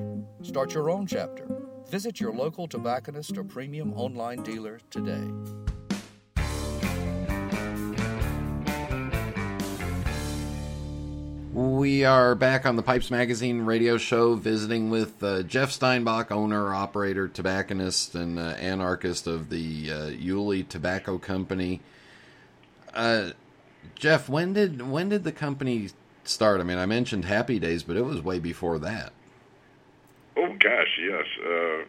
Start 0.42 0.75
your 0.75 0.90
own 0.90 1.07
chapter. 1.07 1.47
Visit 1.88 2.18
your 2.18 2.33
local 2.33 2.66
tobacconist 2.66 3.38
or 3.38 3.44
premium 3.44 3.92
online 3.94 4.42
dealer 4.42 4.81
today. 4.90 5.31
We 11.52 12.04
are 12.04 12.34
back 12.34 12.66
on 12.66 12.76
the 12.76 12.82
Pipes 12.82 13.11
Magazine 13.11 13.62
radio 13.62 13.96
show, 13.96 14.34
visiting 14.34 14.90
with 14.90 15.22
uh, 15.22 15.42
Jeff 15.44 15.70
Steinbock, 15.70 16.30
owner, 16.30 16.74
operator, 16.74 17.26
tobacconist, 17.26 18.14
and 18.14 18.38
uh, 18.38 18.42
anarchist 18.58 19.26
of 19.26 19.48
the 19.48 19.90
uh, 19.90 19.94
Uhle 20.11 20.68
Tobacco 20.68 21.16
Company. 21.16 21.80
Uh, 22.92 23.30
Jeff, 23.94 24.28
when 24.28 24.52
did 24.52 24.90
when 24.90 25.08
did 25.08 25.24
the 25.24 25.32
company 25.32 25.88
start? 26.22 26.61
I 26.61 26.64
mean, 26.64 26.78
I 26.78 26.84
mentioned 26.84 27.24
Happy 27.24 27.58
Days, 27.58 27.82
but 27.82 27.96
it 27.96 28.04
was 28.04 28.20
way 28.20 28.38
before 28.38 28.78
that. 28.80 29.12
Oh 30.37 30.54
gosh, 30.58 31.00
yes. 31.00 31.24
Uh, 31.42 31.84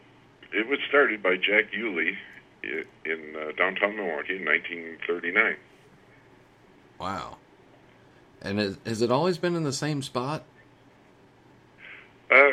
it 0.54 0.68
was 0.70 0.80
started 0.88 1.22
by 1.22 1.36
Jack 1.36 1.74
Uhle 1.74 2.16
in 2.64 3.36
uh, 3.36 3.52
downtown 3.58 3.98
Milwaukee 3.98 4.38
in 4.38 4.46
1939. 4.46 5.58
Wow. 6.98 7.38
And 8.42 8.78
has 8.86 9.02
it 9.02 9.12
always 9.12 9.38
been 9.38 9.56
in 9.56 9.64
the 9.64 9.74
same 9.74 10.02
spot? 10.02 10.44
Uh, 12.32 12.52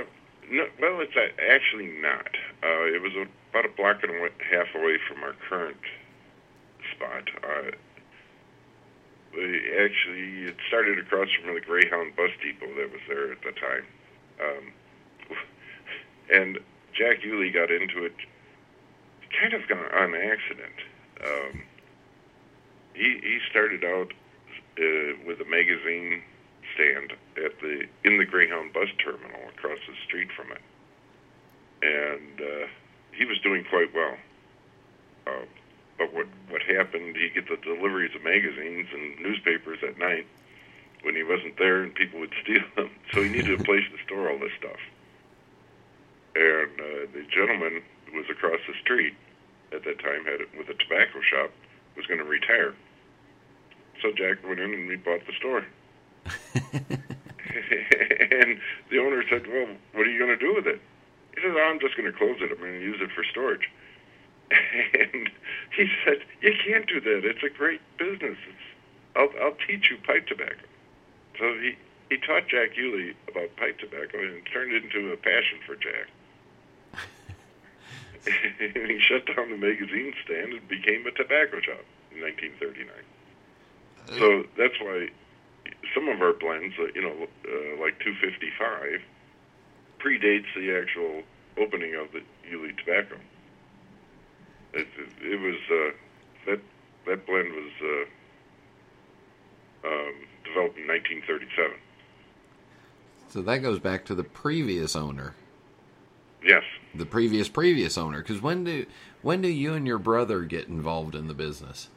no, 0.51 0.67
well, 0.81 1.01
it's 1.01 1.17
actually 1.51 1.89
not. 2.01 2.29
Uh, 2.63 2.87
it 2.87 3.03
was 3.03 3.13
about 3.51 3.65
a 3.65 3.77
block 3.77 4.03
and 4.03 4.13
a 4.13 4.31
half 4.45 4.75
away 4.75 4.99
from 5.09 5.23
our 5.23 5.35
current 5.49 5.77
spot. 6.95 7.29
Uh, 7.43 7.71
actually, 9.79 10.45
it 10.49 10.57
started 10.67 10.99
across 10.99 11.29
from 11.41 11.55
the 11.55 11.61
Greyhound 11.61 12.17
bus 12.17 12.31
depot 12.43 12.75
that 12.75 12.91
was 12.91 13.01
there 13.09 13.33
at 13.33 13.43
the 13.43 13.53
time. 13.53 13.87
Um, 14.41 15.37
and 16.33 16.59
Jack 16.95 17.21
Uhle 17.23 17.53
got 17.53 17.71
into 17.71 18.05
it 18.05 18.15
kind 19.41 19.53
of 19.53 19.63
on 19.71 20.15
accident. 20.15 20.75
Um, 21.25 21.63
he 22.95 23.21
he 23.23 23.39
started 23.51 23.85
out 23.85 24.13
uh, 24.79 25.17
with 25.27 25.41
a 25.41 25.45
magazine 25.45 26.23
stand 26.75 27.13
at 27.37 27.59
the 27.61 27.87
in 28.05 28.19
the 28.19 28.25
Greyhound 28.25 28.73
bus 28.73 28.89
terminal 29.03 29.49
across 29.49 29.79
the 29.89 29.95
street 30.05 30.29
from 30.33 30.53
it, 30.53 30.63
and 31.83 32.41
uh, 32.41 32.67
he 33.13 33.25
was 33.25 33.39
doing 33.41 33.65
quite 33.65 33.95
well. 33.95 34.17
Uh, 35.27 35.45
but 35.99 36.13
what 36.13 36.27
what 36.49 36.63
happened? 36.63 37.17
He 37.17 37.31
get 37.31 37.49
the 37.49 37.57
deliveries 37.57 38.15
of 38.15 38.23
magazines 38.23 38.89
and 38.93 39.19
newspapers 39.21 39.79
at 39.83 39.99
night 39.99 40.27
when 41.03 41.15
he 41.15 41.23
wasn't 41.23 41.57
there, 41.57 41.83
and 41.83 41.95
people 41.95 42.21
would 42.21 42.35
steal 42.43 42.63
them. 42.77 42.91
So 43.13 43.23
he 43.23 43.29
needed 43.29 43.61
a 43.61 43.65
place 43.65 43.85
to 43.91 44.05
store 44.05 44.31
all 44.31 44.39
this 44.39 44.53
stuff. 44.59 44.81
And 46.35 46.81
uh, 46.81 47.07
the 47.15 47.25
gentleman 47.31 47.83
who 48.07 48.19
was 48.19 48.29
across 48.31 48.61
the 48.69 48.75
street 48.83 49.15
at 49.73 49.85
that 49.85 49.99
time 49.99 50.25
had 50.25 50.41
it 50.41 50.49
with 50.57 50.69
a 50.69 50.75
tobacco 50.75 51.21
shop 51.23 51.51
was 51.97 52.07
going 52.07 52.19
to 52.19 52.25
retire. 52.25 52.75
So 54.03 54.13
Jack 54.13 54.47
went 54.47 54.61
in 54.61 54.75
and 54.75 54.89
we 54.89 54.97
bought 54.97 55.27
the 55.27 55.33
store. 55.33 55.65
and 58.31 58.61
the 58.91 58.99
owner 58.99 59.23
said, 59.29 59.47
well, 59.47 59.69
what 59.93 60.07
are 60.07 60.11
you 60.11 60.19
going 60.19 60.37
to 60.37 60.45
do 60.45 60.55
with 60.55 60.67
it? 60.67 60.81
He 61.35 61.41
said, 61.43 61.53
oh, 61.53 61.69
I'm 61.71 61.81
just 61.81 61.97
going 61.97 62.11
to 62.11 62.17
close 62.17 62.37
it. 62.41 62.51
I'm 62.51 62.59
going 62.59 62.79
to 62.79 62.85
use 62.85 63.01
it 63.01 63.11
for 63.15 63.25
storage. 63.25 63.71
And 64.95 65.29
he 65.77 65.89
said, 66.05 66.19
you 66.41 66.55
can't 66.65 66.87
do 66.87 67.01
that. 67.01 67.25
It's 67.25 67.43
a 67.43 67.51
great 67.51 67.81
business. 67.99 68.39
It's, 68.49 68.67
I'll, 69.17 69.29
I'll 69.43 69.57
teach 69.67 69.91
you 69.91 69.99
pipe 70.07 70.27
tobacco. 70.27 70.65
So 71.39 71.53
he, 71.55 71.77
he 72.09 72.17
taught 72.19 72.49
Jack 72.49 72.75
Uhle 72.79 73.15
about 73.29 73.57
pipe 73.57 73.79
tobacco 73.79 74.19
and 74.19 74.37
it 74.37 74.45
turned 74.53 74.73
into 74.73 75.13
a 75.13 75.17
passion 75.17 75.59
for 75.67 75.75
Jack. 75.77 76.09
and 78.61 78.91
he 78.91 79.01
shut 79.01 79.27
down 79.27 79.51
the 79.51 79.57
magazine 79.57 80.15
stand 80.25 80.53
and 80.53 80.69
became 80.69 81.07
a 81.07 81.11
tobacco 81.11 81.61
shop 81.61 81.85
in 82.13 82.23
1939. 82.23 82.89
So 84.07 84.45
that's 84.57 84.81
why 84.81 85.09
some 85.95 86.09
of 86.09 86.21
our 86.21 86.33
blends, 86.33 86.75
uh, 86.79 86.87
you 86.95 87.03
know, 87.03 87.13
uh, 87.13 87.83
like 87.83 87.99
255, 88.01 89.01
predates 89.99 90.47
the 90.55 90.77
actual 90.77 91.23
opening 91.59 91.95
of 91.95 92.13
the 92.13 92.21
Uhle 92.51 92.77
tobacco. 92.79 93.17
It, 94.75 94.87
it, 94.99 95.33
it 95.33 95.41
was 95.41 95.57
uh, 95.71 95.93
that 96.47 96.61
that 97.07 97.27
blend 97.27 97.53
was 97.53 97.73
uh, 97.83 99.89
um, 99.89 100.15
developed 100.45 100.79
in 100.79 100.87
1937. 100.87 101.73
So 103.29 103.43
that 103.43 103.59
goes 103.59 103.79
back 103.79 104.05
to 104.07 104.15
the 104.15 104.25
previous 104.25 104.95
owner. 104.95 105.35
Yes. 106.45 106.63
The 106.95 107.07
previous 107.07 107.49
previous 107.49 107.99
owner. 107.99 108.19
Because 108.19 108.41
when 108.41 108.65
do 108.65 108.87
when 109.23 109.41
do 109.41 109.49
you 109.49 109.75
and 109.75 109.87
your 109.87 109.99
brother 109.99 110.43
get 110.43 110.69
involved 110.69 111.15
in 111.15 111.27
the 111.27 111.35
business? 111.35 111.89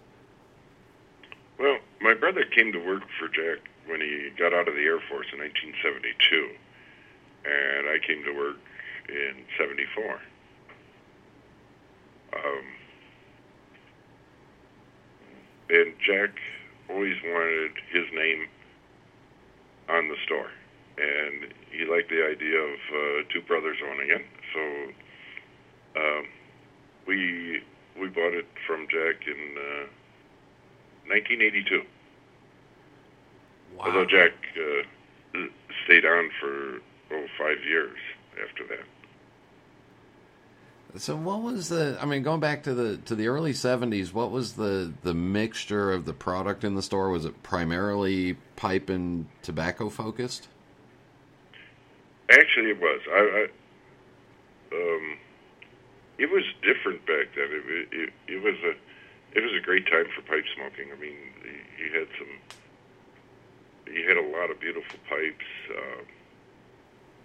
Brother 2.29 2.45
came 2.53 2.71
to 2.73 2.77
work 2.77 3.01
for 3.17 3.27
Jack 3.27 3.57
when 3.87 4.01
he 4.01 4.29
got 4.37 4.53
out 4.53 4.67
of 4.67 4.75
the 4.75 4.85
Air 4.85 5.01
Force 5.09 5.25
in 5.33 5.41
1972, 5.41 6.53
and 7.41 7.89
I 7.89 7.97
came 8.05 8.21
to 8.21 8.37
work 8.37 8.61
in 9.09 9.33
'74. 9.57 10.21
Um, 12.37 12.65
and 15.73 15.95
Jack 16.05 16.37
always 16.87 17.17
wanted 17.25 17.71
his 17.89 18.05
name 18.13 18.45
on 19.89 20.07
the 20.07 20.17
store, 20.29 20.53
and 21.01 21.49
he 21.73 21.81
liked 21.89 22.13
the 22.13 22.21
idea 22.29 22.61
of 22.61 22.77
uh, 22.93 23.25
two 23.33 23.41
brothers 23.41 23.81
owning 23.81 24.13
it. 24.13 24.25
So 24.53 24.61
um, 25.97 26.25
we 27.07 27.63
we 27.99 28.07
bought 28.07 28.37
it 28.37 28.45
from 28.67 28.85
Jack 28.85 29.25
in 29.25 29.57
uh, 29.57 29.89
1982. 31.09 31.89
Wow. 33.77 33.85
Although 33.85 34.05
Jack 34.05 34.31
uh, 34.57 35.39
stayed 35.85 36.05
on 36.05 36.29
for 36.39 36.79
oh 37.11 37.25
five 37.37 37.63
years 37.67 37.97
after 38.43 38.65
that. 38.67 38.85
So 40.97 41.15
what 41.15 41.41
was 41.41 41.69
the? 41.69 41.97
I 42.01 42.05
mean, 42.05 42.23
going 42.23 42.39
back 42.39 42.63
to 42.63 42.73
the 42.73 42.97
to 42.97 43.15
the 43.15 43.27
early 43.27 43.53
'70s, 43.53 44.11
what 44.11 44.31
was 44.31 44.53
the 44.53 44.91
the 45.03 45.13
mixture 45.13 45.91
of 45.91 46.05
the 46.05 46.13
product 46.13 46.63
in 46.63 46.75
the 46.75 46.81
store? 46.81 47.09
Was 47.09 47.25
it 47.25 47.43
primarily 47.43 48.37
pipe 48.55 48.89
and 48.89 49.27
tobacco 49.43 49.89
focused? 49.89 50.47
Actually, 52.31 52.71
it 52.71 52.81
was. 52.81 53.01
I, 53.11 53.19
I 53.19 54.75
um, 54.75 55.17
it 56.17 56.29
was 56.31 56.43
different 56.61 57.05
back 57.05 57.27
then. 57.35 57.49
It, 57.51 57.87
it, 57.91 58.13
it 58.27 58.43
was 58.43 58.55
a 58.63 58.73
it 59.37 59.43
was 59.43 59.53
a 59.53 59.63
great 59.63 59.85
time 59.85 60.05
for 60.15 60.21
pipe 60.23 60.45
smoking. 60.55 60.91
I 60.91 60.99
mean, 60.99 61.15
you 61.77 61.99
had 61.99 62.07
some, 62.17 62.27
you 63.93 64.07
had 64.07 64.17
a 64.17 64.27
lot 64.37 64.51
of 64.51 64.59
beautiful 64.59 64.99
pipes. 65.09 65.45
Um, 65.69 66.05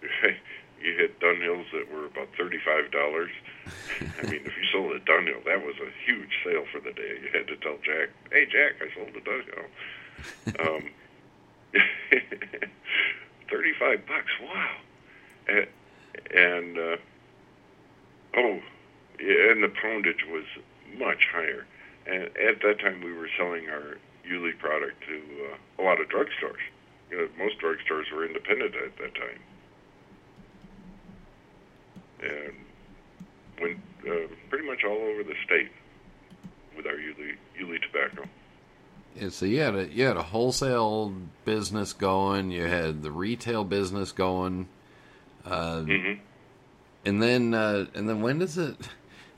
you 0.83 0.97
had 0.99 1.19
Dunhills 1.21 1.71
that 1.73 1.93
were 1.93 2.07
about 2.07 2.29
thirty-five 2.37 2.91
dollars. 2.91 3.31
I 4.01 4.27
mean, 4.27 4.43
if 4.45 4.57
you 4.57 4.65
sold 4.73 4.93
a 4.93 5.01
Dunhill, 5.01 5.45
that 5.45 5.65
was 5.65 5.77
a 5.81 5.91
huge 6.05 6.41
sale 6.45 6.65
for 6.73 6.81
the 6.81 6.93
day. 6.93 7.19
You 7.23 7.29
had 7.33 7.47
to 7.49 7.57
tell 7.57 7.79
Jack, 7.83 8.11
"Hey, 8.31 8.47
Jack, 8.47 8.75
I 8.81 8.89
sold 8.95 9.17
a 9.17 9.21
Dunhill." 9.21 9.67
Um, 10.61 10.91
Thirty-five 13.51 14.07
bucks. 14.07 14.33
Wow. 14.43 14.77
And, 15.49 15.67
and 16.35 16.79
uh, 16.79 16.97
oh, 18.37 18.61
and 19.19 19.63
the 19.63 19.73
poundage 19.81 20.25
was 20.29 20.45
much 20.99 21.29
higher. 21.33 21.67
And 22.07 22.25
at 22.37 22.61
that 22.63 22.81
time, 22.81 23.03
we 23.03 23.13
were 23.13 23.29
selling 23.37 23.69
our 23.69 23.99
Uhle 24.31 24.57
product 24.59 25.03
to 25.09 25.17
uh, 25.53 25.83
a 25.83 25.85
lot 25.85 26.01
of 26.01 26.09
drugstores. 26.09 26.63
You 27.11 27.19
know, 27.19 27.29
most 27.39 27.59
drugstores 27.61 28.11
were 28.15 28.25
independent 28.27 28.75
at 28.75 28.97
that 28.99 29.15
time. 29.15 29.41
And 32.23 32.55
went 33.61 33.79
uh, 34.09 34.35
pretty 34.49 34.67
much 34.67 34.83
all 34.85 34.97
over 34.97 35.23
the 35.23 35.35
state 35.45 35.71
with 36.77 36.87
our 36.87 36.95
Uhle, 36.95 37.37
Uhle 37.61 37.79
tobacco. 37.83 38.29
Yeah, 39.17 39.29
so 39.29 39.47
you 39.47 39.61
had 39.61 39.75
a 39.77 39.87
you 39.89 40.05
had 40.05 40.17
a 40.17 40.23
wholesale 40.23 41.15
business 41.45 41.93
going, 41.93 42.51
you 42.51 42.65
had 42.65 43.03
the 43.03 43.13
retail 43.13 43.63
business 43.63 44.11
going, 44.11 44.69
uh, 45.45 45.83
Mhm. 45.83 46.19
and 47.05 47.23
then 47.23 47.55
uh, 47.55 47.87
and 47.95 48.09
then 48.09 48.23
when 48.23 48.39
does 48.41 48.59
it? 48.59 48.77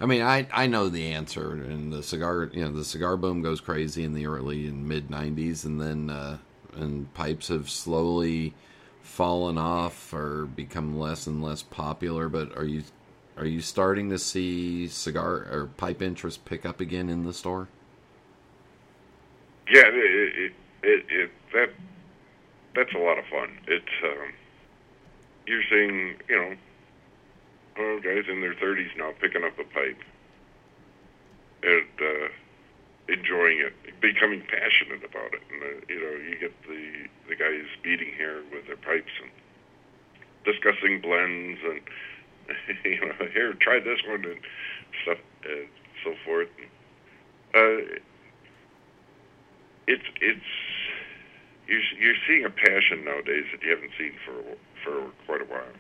I 0.01 0.07
mean, 0.07 0.23
I 0.23 0.47
I 0.53 0.67
know 0.67 0.89
the 0.89 1.13
answer, 1.13 1.53
and 1.53 1.93
the 1.93 2.03
cigar 2.03 2.51
you 2.53 2.65
know 2.65 2.73
the 2.73 2.85
cigar 2.85 3.17
boom 3.17 3.43
goes 3.43 3.61
crazy 3.61 4.05
in 4.05 4.13
the 4.15 4.27
early 4.27 4.67
and 4.67 4.87
mid 4.87 5.09
'90s, 5.09 5.65
and 5.65 5.81
then 5.81 6.11
uh, 6.11 6.39
and 6.75 7.13
pipes 7.15 7.49
have 7.49 7.71
slowly 7.71 8.55
fallen 9.01 9.57
off 9.57 10.13
or 10.13 10.47
become 10.47 10.99
less 10.99 11.27
and 11.27 11.43
less 11.43 11.63
popular. 11.63 12.29
But 12.29 12.57
are 12.57 12.65
you 12.65 12.83
are 13.37 13.47
you 13.47 13.61
starting 13.61 14.11
to 14.11 14.19
see 14.19 14.87
cigar 14.89 15.47
or 15.51 15.71
pipe 15.77 16.03
interest 16.03 16.45
pick 16.45 16.67
up 16.67 16.81
again 16.81 17.09
in 17.09 17.25
the 17.25 17.33
store? 17.33 17.69
Yeah, 19.69 19.85
it, 19.87 20.53
it, 20.83 21.05
it, 21.09 21.31
that 21.53 21.71
that's 22.75 22.93
a 22.95 22.99
lot 22.99 23.19
of 23.19 23.25
fun. 23.27 23.59
It's 23.67 23.85
um, 24.05 24.33
you're 25.47 25.63
seeing, 25.71 26.17
you 26.29 26.37
know, 26.37 26.57
oh, 27.79 28.01
guys 28.03 28.25
in 28.29 28.41
their 28.41 28.55
30s 28.55 28.97
now 28.97 29.13
picking 29.21 29.45
up 29.45 29.59
a 29.59 29.65
pipe 29.65 30.01
and 31.63 31.97
uh, 32.01 32.29
enjoying 33.09 33.61
it, 33.61 34.01
becoming 34.01 34.43
passionate 34.43 35.05
about 35.05 35.35
it. 35.35 35.43
And 35.53 35.63
uh, 35.63 35.85
you 35.89 36.01
know, 36.01 36.17
you 36.17 36.39
get 36.39 36.53
the 36.63 37.09
the 37.29 37.37
guys 37.37 37.67
beating 37.83 38.13
hair 38.15 38.43
with 38.53 38.67
their 38.67 38.77
pipes 38.77 39.13
and 39.23 39.31
discussing 40.45 41.01
blends 41.01 41.61
and 41.65 41.81
you 42.85 43.01
know, 43.01 43.27
here, 43.33 43.55
try 43.55 43.81
this 43.81 43.99
one 44.07 44.25
and 44.25 44.39
stuff 45.03 45.19
and 45.45 45.69
so 46.05 46.15
forth. 46.25 46.49
Uh, 47.55 47.99
it's 49.87 50.05
it's 50.21 50.41
you're 51.67 51.83
you're 51.99 52.15
seeing 52.27 52.45
a 52.45 52.51
passion 52.51 53.05
nowadays 53.05 53.45
that 53.53 53.63
you 53.63 53.71
haven't 53.71 53.93
seen 53.99 54.13
for 54.25 54.43
for 54.85 55.11
quite 55.27 55.43
a 55.43 55.45
while. 55.45 55.73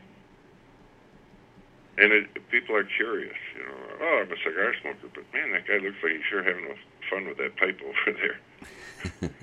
And 1.98 2.12
it, 2.12 2.50
people 2.50 2.76
are 2.76 2.84
curious, 2.84 3.36
you 3.56 3.64
know. 3.64 3.74
Oh, 4.02 4.24
I'm 4.24 4.30
a 4.30 4.36
cigar 4.44 4.74
smoker, 4.82 5.08
but 5.14 5.24
man, 5.32 5.52
that 5.52 5.66
guy 5.66 5.78
looks 5.78 5.96
like 6.02 6.12
he's 6.12 6.24
sure 6.28 6.42
having 6.42 6.66
fun 7.08 7.26
with 7.26 7.38
that 7.38 7.56
pipe 7.56 7.80
over 7.82 8.18
there. 8.18 9.30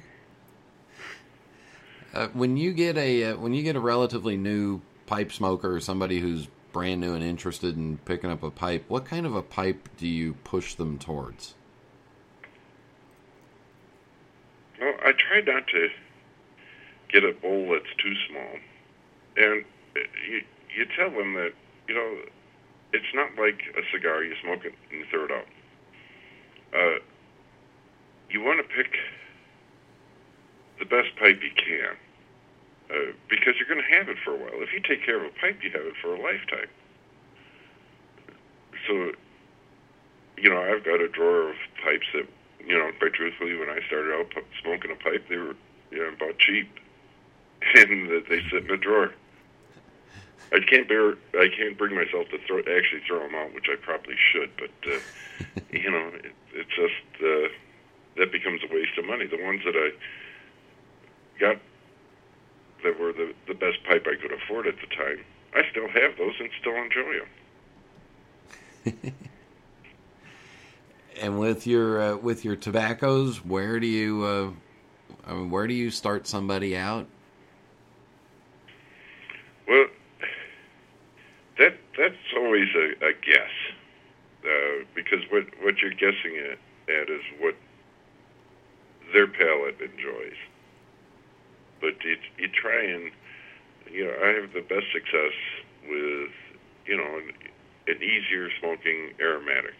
Uh, 2.14 2.28
when 2.34 2.58
you 2.58 2.74
get 2.74 2.96
a 2.96 3.24
uh, 3.24 3.38
when 3.38 3.54
you 3.54 3.64
get 3.64 3.76
a 3.76 3.80
relatively 3.80 4.38
new 4.38 4.80
pipe 5.08 5.32
smoker 5.32 5.76
or 5.76 5.80
somebody 5.80 6.20
who's 6.20 6.48
brand 6.72 7.02
new 7.02 7.14
and 7.14 7.24
interested 7.24 7.76
in 7.76 7.98
picking 8.00 8.30
up 8.30 8.44
a 8.44 8.52
pipe, 8.52 8.86
what 8.88 9.06
kind 9.06 9.26
of 9.26 9.36
a 9.36 9.42
pipe 9.42 9.90
do 9.98 10.08
you 10.08 10.34
push 10.44 10.76
them 10.76 11.00
towards? 11.00 11.56
Well, 14.80 14.94
I 15.04 15.12
try 15.14 15.42
not 15.42 15.68
to 15.68 15.90
get 17.12 17.24
a 17.24 17.32
bowl 17.34 17.72
that's 17.72 17.96
too 17.98 18.14
small, 18.30 18.58
and 19.38 19.66
uh, 19.96 20.00
you 20.30 20.42
you 20.76 20.86
tell 20.96 21.10
them 21.10 21.34
that 21.34 21.54
you 21.88 21.96
know 21.96 22.18
it's 22.94 23.14
not 23.14 23.36
like 23.38 23.62
a 23.76 23.82
cigar. 23.92 24.24
You 24.24 24.36
smoke 24.42 24.64
it 24.66 24.74
and 24.90 25.00
you 25.00 25.06
throw 25.10 25.26
it 25.26 25.32
out. 25.32 25.48
Uh, 26.74 27.00
you 28.30 28.42
want 28.42 28.62
to 28.62 28.76
pick 28.76 28.96
the 30.80 30.86
best 30.86 31.16
pipe 31.20 31.42
you 31.42 31.52
can 31.56 31.98
uh, 32.90 33.14
because 33.30 33.54
you're 33.58 33.68
going 33.68 33.82
to 33.82 33.98
have 33.98 34.10
it 34.10 34.18
for 34.24 34.32
a 34.34 34.38
while. 34.38 34.62
If 34.62 34.74
you 34.74 34.80
take 34.80 35.06
care 35.06 35.18
of 35.18 35.24
a 35.24 35.34
pipe, 35.40 35.62
you 35.62 35.72
have 35.72 35.86
it 35.86 35.94
for 36.02 36.16
a 36.16 36.22
lifetime. 36.22 36.70
So, 38.88 39.12
you 40.38 40.50
know, 40.50 40.62
I've 40.62 40.84
got 40.84 41.02
a 41.02 41.08
drawer 41.08 41.50
of 41.50 41.56
pipes 41.84 42.08
that, 42.14 42.28
you 42.66 42.78
know, 42.78 42.92
quite 43.00 43.14
truthfully, 43.14 43.56
when 43.56 43.70
I 43.70 43.80
started 43.88 44.14
out 44.14 44.32
smoking 44.62 44.92
a 44.92 44.96
pipe, 44.96 45.26
they 45.30 45.38
were, 45.38 45.56
you 45.92 46.00
know, 46.00 46.10
about 46.10 46.38
cheap, 46.38 46.70
and 47.76 48.10
that 48.10 48.26
they 48.30 48.42
sit 48.52 48.66
in 48.66 48.72
a 48.72 48.78
drawer. 48.78 49.14
I 50.54 50.60
can't 50.60 50.88
bear. 50.88 51.16
I 51.34 51.50
can't 51.50 51.78
bring 51.78 51.96
myself 51.96 52.30
to 52.30 52.38
throw 52.46 52.60
actually 52.60 53.02
throw 53.08 53.20
them 53.20 53.36
out, 53.36 53.54
which 53.54 53.68
I 53.70 53.76
probably 53.76 54.16
should. 54.32 54.52
But 54.58 54.92
uh, 54.92 55.00
you 55.72 55.92
know, 55.92 56.12
it, 56.14 56.32
it's 56.54 56.76
just 56.76 57.24
uh, 57.24 57.50
that 58.18 58.32
becomes 58.32 58.62
a 58.64 58.74
waste 58.74 58.98
of 58.98 59.06
money. 59.06 59.26
The 59.26 59.44
ones 59.44 59.62
that 59.66 59.76
I 59.76 59.92
got 61.40 61.58
that 62.84 63.00
were 63.00 63.14
the 63.14 63.34
the 63.48 63.56
best 63.56 63.84
pipe 63.86 64.08
I 64.08 64.16
could 64.22 64.32
afford 64.32 64.68
at 64.68 64.76
the 64.76 64.96
time 64.96 65.26
I 65.56 65.62
still 65.72 65.88
have 65.88 66.18
those 66.18 66.34
and 66.40 66.50
still 66.60 66.76
enjoy 66.76 67.20
them. 68.86 69.14
and 71.22 71.40
with 71.40 71.68
your 71.68 72.02
uh, 72.02 72.18
with 72.18 72.44
your 72.44 72.56
tobaccos, 72.56 73.46
where 73.46 73.80
do 73.80 73.88
you 73.88 74.24
uh, 74.24 74.52
I 75.26 75.34
mean, 75.34 75.50
where 75.50 75.68
do 75.68 75.74
you 75.74 75.92
start 75.92 76.28
somebody 76.28 76.76
out? 76.76 77.08
Well, 79.68 79.86
that's 81.98 82.16
always 82.36 82.68
a, 82.76 83.06
a 83.06 83.14
guess, 83.14 83.56
uh, 84.46 84.86
because 84.96 85.20
what 85.32 85.44
what 85.62 85.78
you're 85.82 85.92
guessing 85.92 86.38
at, 86.38 86.58
at 86.94 87.10
is 87.10 87.22
what 87.40 87.56
their 89.14 89.28
palate 89.28 89.80
enjoys. 89.80 90.38
But 91.82 92.04
you, 92.04 92.18
you 92.38 92.48
try 92.50 92.82
and, 92.84 93.12
you 93.92 94.06
know, 94.06 94.16
I 94.24 94.30
have 94.40 94.54
the 94.54 94.62
best 94.62 94.88
success 94.94 95.36
with, 95.88 96.32
you 96.86 96.98
know, 96.98 97.18
an, 97.18 97.34
an 97.88 98.02
easier 98.02 98.50
smoking 98.60 99.14
aromatic. 99.20 99.76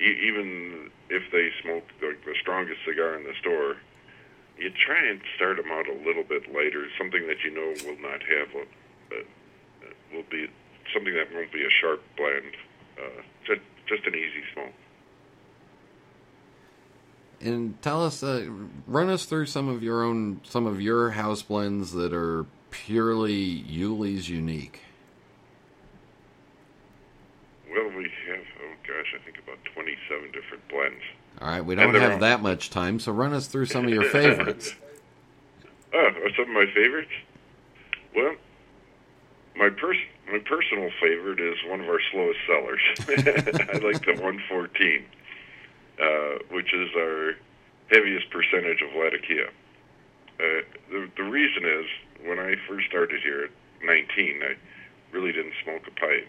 E- 0.00 0.18
even 0.26 0.90
if 1.10 1.30
they 1.30 1.50
smoke 1.62 1.84
like 2.02 2.24
the 2.24 2.34
strongest 2.40 2.80
cigar 2.86 3.16
in 3.16 3.24
the 3.24 3.34
store, 3.40 3.76
you 4.58 4.70
try 4.70 5.04
and 5.06 5.20
start 5.36 5.56
them 5.56 5.70
out 5.70 5.86
a 5.88 5.98
little 6.06 6.24
bit 6.24 6.52
lighter, 6.52 6.86
something 6.96 7.26
that 7.26 7.44
you 7.44 7.50
know 7.50 7.74
will 7.84 8.00
not 8.00 8.22
have 8.22 8.48
a, 8.54 8.64
a 9.14 9.22
will 10.14 10.24
be 10.30 10.46
something 10.92 11.14
that 11.14 11.32
won't 11.34 11.52
be 11.52 11.64
a 11.64 11.70
sharp 11.70 12.02
blend, 12.16 12.56
uh, 12.98 13.22
just 13.46 13.60
just 13.86 14.06
an 14.06 14.14
easy 14.14 14.42
smoke. 14.52 14.72
And 17.40 17.80
tell 17.82 18.04
us, 18.04 18.22
uh, 18.22 18.48
run 18.86 19.10
us 19.10 19.26
through 19.26 19.46
some 19.46 19.68
of 19.68 19.82
your 19.82 20.02
own, 20.02 20.40
some 20.44 20.66
of 20.66 20.80
your 20.80 21.10
house 21.10 21.42
blends 21.42 21.92
that 21.92 22.14
are 22.14 22.46
purely 22.70 23.64
Uhle's 23.68 24.28
unique. 24.28 24.80
Well, 27.70 27.88
we 27.88 28.04
have, 28.28 28.44
oh 28.62 28.74
gosh, 28.86 29.14
I 29.14 29.22
think 29.24 29.38
about 29.38 29.58
27 29.74 30.30
different 30.32 30.66
blends. 30.68 31.02
All 31.40 31.48
right, 31.48 31.64
we 31.64 31.74
don't 31.74 31.94
have 31.94 32.12
all... 32.12 32.18
that 32.18 32.40
much 32.40 32.70
time, 32.70 32.98
so 32.98 33.12
run 33.12 33.34
us 33.34 33.46
through 33.46 33.66
some 33.66 33.84
of 33.84 33.90
your 33.90 34.04
favorites. 34.04 34.74
oh, 35.94 36.10
some 36.36 36.48
of 36.48 36.54
my 36.54 36.66
favorites? 36.74 37.12
Well, 38.16 38.36
my 39.56 39.70
pers- 39.70 39.96
my 40.30 40.38
personal 40.38 40.90
favorite 41.00 41.40
is 41.40 41.56
one 41.68 41.80
of 41.80 41.88
our 41.88 42.00
slowest 42.10 42.38
sellers. 42.46 42.80
I 43.00 43.78
like 43.78 44.04
the 44.04 44.16
114 44.18 45.04
uh, 46.00 46.38
which 46.50 46.72
is 46.74 46.90
our 46.96 47.34
heaviest 47.90 48.30
percentage 48.30 48.82
of 48.82 48.94
Latakia. 48.96 49.46
Uh, 50.40 50.62
the, 50.90 51.08
the 51.16 51.22
reason 51.22 51.64
is, 51.64 51.86
when 52.26 52.38
I 52.38 52.56
first 52.68 52.86
started 52.88 53.22
here 53.22 53.44
at 53.44 53.50
19, 53.86 54.42
I 54.42 54.56
really 55.12 55.32
didn't 55.32 55.54
smoke 55.62 55.82
a 55.86 55.92
pipe. 55.92 56.26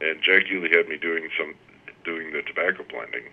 And 0.00 0.20
Jack 0.22 0.44
Uhle 0.46 0.70
had 0.70 0.88
me 0.88 0.98
doing 0.98 1.28
some 1.38 1.54
doing 2.04 2.32
the 2.32 2.42
tobacco 2.42 2.84
blending. 2.90 3.24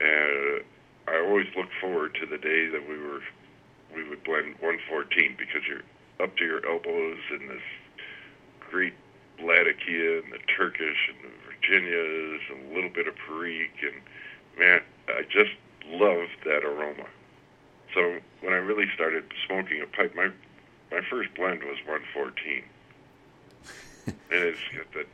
And 0.00 0.64
I 1.06 1.20
always 1.26 1.48
looked 1.54 1.74
forward 1.80 2.16
to 2.20 2.26
the 2.26 2.38
day 2.38 2.68
that 2.68 2.88
we 2.88 2.96
were 2.96 3.20
we 3.94 4.08
would 4.08 4.24
blend 4.24 4.56
114 4.60 5.36
because 5.36 5.60
you're 5.68 5.82
up 6.22 6.36
to 6.36 6.44
your 6.44 6.64
elbows 6.66 7.18
in 7.30 7.48
this 7.48 7.62
great 8.70 8.94
Latakia 9.42 10.22
and 10.22 10.32
the 10.32 10.38
Turkish 10.56 11.10
and 11.10 11.18
the 11.24 11.34
Virginias 11.46 12.42
and 12.50 12.70
a 12.70 12.74
little 12.74 12.90
bit 12.90 13.08
of 13.08 13.14
Perique 13.16 13.82
and 13.82 14.00
man, 14.58 14.80
I 15.08 15.22
just 15.22 15.52
loved 15.88 16.36
that 16.44 16.64
aroma. 16.64 17.06
So 17.94 18.18
when 18.40 18.52
I 18.52 18.56
really 18.56 18.86
started 18.94 19.24
smoking 19.46 19.82
a 19.82 19.86
pipe, 19.86 20.14
my 20.14 20.30
my 20.90 21.00
first 21.08 21.34
blend 21.34 21.62
was 21.62 21.78
114, 21.86 22.62
and 24.06 24.16
it's 24.30 24.58
got 24.76 24.92
that 24.92 25.06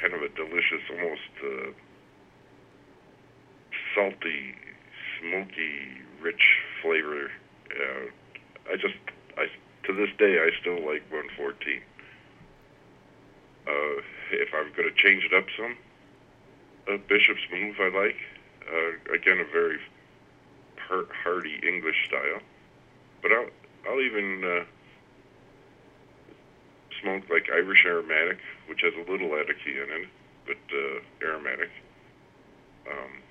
kind 0.00 0.14
of 0.14 0.22
a 0.22 0.28
delicious, 0.28 0.82
almost 0.88 1.34
uh, 1.44 1.70
salty, 3.94 4.54
smoky, 5.18 6.00
rich 6.22 6.58
flavor. 6.80 7.30
Uh, 7.70 8.72
I 8.72 8.76
just, 8.76 8.94
I 9.36 9.46
to 9.90 10.06
this 10.06 10.14
day, 10.18 10.38
I 10.38 10.50
still 10.60 10.78
like 10.86 11.02
114. 11.10 11.82
Uh, 13.66 14.02
if 14.32 14.48
I'm 14.54 14.72
going 14.74 14.88
to 14.88 14.94
change 14.94 15.24
it 15.24 15.34
up 15.34 15.46
some, 15.56 15.76
a 16.88 16.98
Bishop's 16.98 17.42
Move 17.52 17.76
I 17.80 17.88
like. 17.88 18.16
Uh, 18.70 19.14
again, 19.14 19.38
a 19.38 19.50
very 19.52 19.78
hearty 20.88 21.60
English 21.66 22.06
style. 22.06 22.40
But 23.22 23.32
I'll 23.32 23.50
I'll 23.88 24.00
even 24.00 24.44
uh, 24.44 24.64
smoke 27.00 27.24
like 27.30 27.48
Irish 27.52 27.84
aromatic, 27.86 28.38
which 28.66 28.82
has 28.82 28.92
a 28.94 29.10
little 29.10 29.28
Latakia 29.28 29.84
in 29.84 29.90
it, 30.02 30.08
but 30.46 30.60
uh, 30.72 31.26
aromatic. 31.26 31.70
Um, 32.90 33.22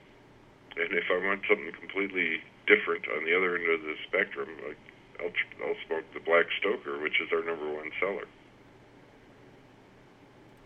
and 0.78 0.94
if 0.94 1.06
I 1.12 1.26
want 1.26 1.42
something 1.48 1.72
completely 1.80 2.42
different 2.68 3.06
on 3.16 3.26
the 3.26 3.36
other 3.36 3.58
end 3.58 3.70
of 3.70 3.82
the 3.82 3.96
spectrum, 4.08 4.50
like 4.68 4.78
I'll 5.20 5.68
I'll 5.68 5.76
smoke 5.88 6.06
the 6.14 6.20
Black 6.20 6.46
Stoker, 6.60 7.00
which 7.02 7.20
is 7.22 7.30
our 7.32 7.44
number 7.44 7.74
one 7.74 7.92
seller. 8.00 8.26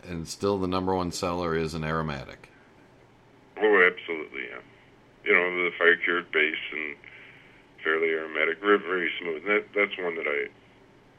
And 0.06 0.28
still, 0.28 0.58
the 0.58 0.68
number 0.68 0.94
one 0.94 1.12
seller 1.12 1.56
is 1.56 1.74
an 1.74 1.84
aromatic. 1.84 2.50
Oh, 3.56 3.90
absolutely, 3.90 4.42
yeah. 4.50 4.60
You 5.24 5.32
know, 5.32 5.64
the 5.64 5.70
fire 5.78 5.96
cured 5.96 6.30
base 6.30 6.54
and 6.72 6.96
fairly 7.82 8.10
aromatic, 8.10 8.60
very, 8.60 8.78
very 8.78 9.10
smooth. 9.20 9.42
And 9.46 9.50
that 9.50 9.64
that's 9.74 9.96
one 9.98 10.16
that 10.16 10.26
I, 10.26 10.48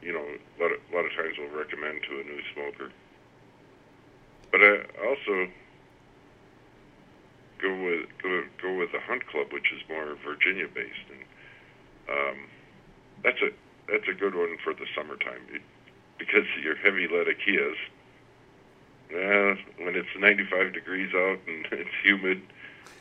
you 0.06 0.14
know, 0.14 0.24
a 0.24 0.62
lot 0.62 0.72
of, 0.72 0.80
a 0.92 0.96
lot 0.96 1.06
of 1.06 1.12
times 1.14 1.38
will 1.38 1.58
recommend 1.58 2.02
to 2.04 2.20
a 2.20 2.24
new 2.24 2.42
smoker. 2.54 2.92
But 4.52 4.62
I 4.62 4.86
also 5.08 5.50
go 7.62 7.74
with 7.84 8.06
go 8.22 8.44
go 8.62 8.78
with 8.78 8.92
the 8.92 9.00
Hunt 9.00 9.26
Club, 9.28 9.52
which 9.52 9.72
is 9.74 9.82
more 9.90 10.16
Virginia 10.24 10.68
based, 10.68 11.08
and 11.10 11.24
um, 12.10 12.38
that's 13.26 13.42
a 13.42 13.50
that's 13.92 14.08
a 14.08 14.14
good 14.14 14.36
one 14.36 14.58
for 14.64 14.74
the 14.74 14.86
summertime 14.96 15.42
because 16.18 16.46
your 16.64 16.76
heavy 16.76 17.08
Latakias 17.08 17.76
yeah, 19.12 19.56
when 19.78 19.96
it's 19.96 20.10
95 20.18 20.74
degrees 20.74 21.14
out 21.14 21.40
and 21.48 21.66
it's 21.72 21.90
humid, 22.04 22.42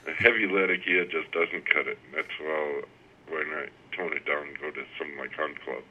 a 0.07 0.13
heavy 0.13 0.47
lead 0.47 0.71
Latakia 0.71 1.07
just 1.07 1.31
doesn't 1.33 1.69
cut 1.69 1.87
it. 1.87 1.99
That's 2.15 2.29
why 2.41 2.83
when 3.29 3.47
I 3.49 3.69
tone 3.97 4.13
it 4.13 4.27
down 4.27 4.49
and 4.49 4.59
go 4.59 4.71
to 4.71 4.85
something 4.99 5.19
like 5.19 5.33
Hunt 5.33 5.61
Club. 5.63 5.83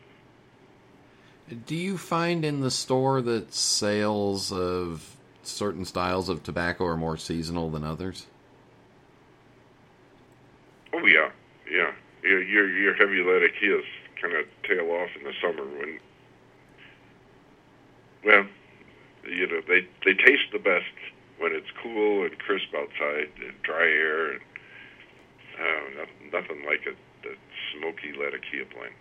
Do 1.66 1.76
you 1.76 1.98
find 1.98 2.46
in 2.46 2.62
the 2.62 2.72
store 2.72 3.22
that 3.22 3.54
sales 3.54 4.52
of 4.52 5.16
certain 5.42 5.84
styles 5.84 6.30
of 6.30 6.44
tobacco 6.44 6.86
are 6.86 6.98
more 6.98 7.18
seasonal 7.18 7.70
than 7.70 7.84
others? 7.84 8.28
Oh 10.94 11.06
yeah, 11.06 11.32
yeah. 11.70 11.92
Your 12.24 12.42
your, 12.44 12.70
your 12.70 12.94
heavy 12.94 13.18
Latakias 13.18 13.84
kind 14.24 14.36
of 14.36 14.46
tail 14.64 14.90
off 14.92 15.10
in 15.18 15.24
the 15.24 15.34
summer 15.42 15.66
when, 15.78 16.00
well, 18.26 18.46
you 19.30 19.48
know 19.48 19.62
they 19.68 19.88
they 20.06 20.14
taste 20.14 20.52
the 20.52 20.60
best 20.60 20.86
when 21.40 21.52
it's 21.54 21.68
cool 21.82 22.24
and 22.24 22.38
crisp 22.40 22.74
outside 22.76 23.30
and 23.44 23.54
dry 23.64 23.86
air 23.86 24.32
and 24.32 24.42
uh, 25.60 26.00
nothing, 26.00 26.32
nothing 26.32 26.66
like 26.66 26.86
a, 26.88 27.30
a 27.30 27.36
smoky 27.72 28.14
Latakia 28.18 28.66
blend. 28.74 28.94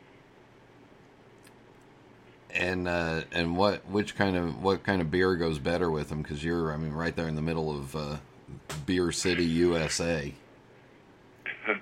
And 2.55 2.89
uh, 2.89 3.23
and 3.33 3.57
what 3.57 3.89
which 3.89 4.17
kind 4.17 4.37
of 4.37 4.63
what 4.63 4.83
kind 4.83 5.01
of 5.01 5.11
beer 5.11 5.37
goes 5.37 5.59
better 5.59 5.91
with 5.91 6.09
them? 6.09 6.23
Because 6.23 6.45
you're 6.45 6.73
I 6.73 6.77
mean 6.77 6.93
right 6.93 7.15
there 7.15 7.29
in 7.29 7.37
the 7.37 7.43
middle 7.43 7.71
of 7.71 7.97
uh, 7.97 8.17
Beer 8.85 9.13
City, 9.13 9.45
USA. 9.45 10.35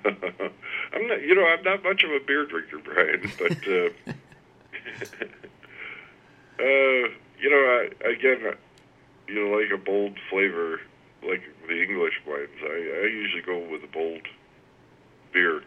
I'm 0.93 1.07
not 1.07 1.21
you 1.21 1.35
know 1.35 1.45
I'm 1.45 1.63
not 1.63 1.83
much 1.83 2.03
of 2.03 2.11
a 2.11 2.19
beer 2.19 2.45
drinker, 2.45 2.79
Brian, 2.79 3.31
but. 3.37 3.67
Uh, 3.67 3.89
uh, 6.59 7.09
you 7.41 7.49
know, 7.49 7.57
I, 7.57 8.09
again, 8.09 8.53
you 9.27 9.35
know, 9.35 9.57
like 9.57 9.71
a 9.71 9.77
bold 9.77 10.17
flavor, 10.29 10.79
like 11.27 11.41
the 11.67 11.81
English 11.81 12.21
wines. 12.27 12.49
I, 12.61 12.67
I 12.67 13.07
usually 13.07 13.41
go 13.41 13.57
with 13.69 13.83
a 13.83 13.87
bold 13.87 14.27
beer. 15.33 15.63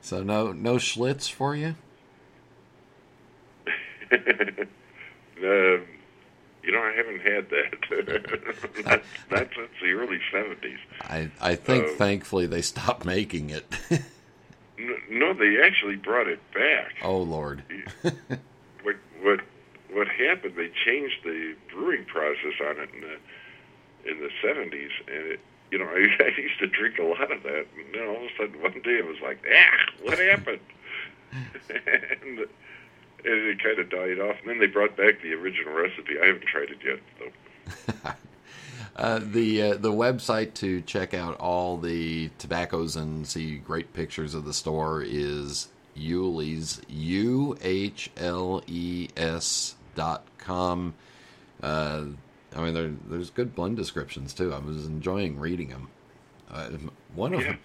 So 0.00 0.22
no, 0.22 0.52
no 0.52 0.76
Schlitz 0.76 1.30
for 1.30 1.54
you. 1.54 1.74
um, 4.12 5.86
you 6.68 6.74
know, 6.74 6.82
I 6.82 6.92
haven't 6.92 7.20
had 7.22 7.48
that. 7.48 8.84
not, 8.84 9.02
not 9.30 9.48
since 9.56 9.70
the 9.80 9.92
early 9.92 10.20
seventies. 10.30 10.78
I 11.00 11.30
I 11.40 11.54
think 11.54 11.84
um, 11.84 11.96
thankfully 11.96 12.44
they 12.44 12.60
stopped 12.60 13.06
making 13.06 13.48
it. 13.48 13.64
no, 15.10 15.32
they 15.32 15.62
actually 15.64 15.96
brought 15.96 16.28
it 16.28 16.40
back. 16.52 16.96
Oh 17.02 17.22
Lord. 17.22 17.62
what 18.82 18.96
what 19.22 19.40
what 19.90 20.08
happened? 20.08 20.56
They 20.56 20.70
changed 20.84 21.24
the 21.24 21.56
brewing 21.72 22.04
process 22.04 22.60
on 22.60 22.76
it 22.80 22.90
in 22.92 23.00
the 23.00 24.10
in 24.10 24.20
the 24.20 24.30
seventies, 24.42 24.90
and 25.06 25.26
it. 25.26 25.40
You 25.70 25.78
know, 25.78 25.84
I, 25.84 26.24
I 26.24 26.28
used 26.38 26.58
to 26.60 26.66
drink 26.66 26.98
a 26.98 27.02
lot 27.02 27.30
of 27.30 27.42
that, 27.42 27.66
and 27.76 27.94
then 27.94 28.08
all 28.08 28.16
of 28.16 28.22
a 28.22 28.28
sudden 28.38 28.62
one 28.62 28.72
day 28.72 28.98
it 28.98 29.06
was 29.06 29.20
like, 29.22 29.38
ah, 29.54 29.92
what 30.02 30.18
happened? 30.18 30.60
and 32.22 32.46
it 33.24 33.62
kind 33.62 33.78
of 33.78 33.90
died 33.90 34.18
off. 34.20 34.36
And 34.40 34.48
then 34.50 34.58
they 34.60 34.66
brought 34.66 34.96
back 34.96 35.20
the 35.22 35.32
original 35.34 35.74
recipe. 35.74 36.18
I 36.22 36.26
haven't 36.26 36.46
tried 36.46 36.70
it 36.70 36.78
yet, 36.84 37.00
though. 37.18 38.10
Uh, 38.96 39.20
the 39.22 39.62
uh, 39.62 39.74
the 39.76 39.92
website 39.92 40.54
to 40.54 40.80
check 40.80 41.14
out 41.14 41.38
all 41.38 41.76
the 41.76 42.28
tobaccos 42.38 42.96
and 42.96 43.24
see 43.28 43.56
great 43.58 43.92
pictures 43.92 44.34
of 44.34 44.44
the 44.44 44.52
store 44.52 45.04
is 45.06 45.68
Uhles 45.96 46.80
U 46.88 47.56
H 47.62 48.10
L 48.16 48.60
E 48.66 49.08
S 49.16 49.76
dot 49.94 50.24
com. 50.38 50.94
Uh, 51.62 52.06
I 52.56 52.60
mean, 52.60 52.74
there, 52.74 52.90
there's 53.08 53.30
good 53.30 53.54
blend 53.54 53.76
descriptions 53.76 54.32
too. 54.32 54.52
I 54.52 54.58
was 54.58 54.86
enjoying 54.86 55.38
reading 55.38 55.68
them. 55.68 55.88
Uh, 56.50 56.70
one 57.14 57.34
of 57.34 57.40
Yeah. 57.42 57.46
them, 57.52 57.58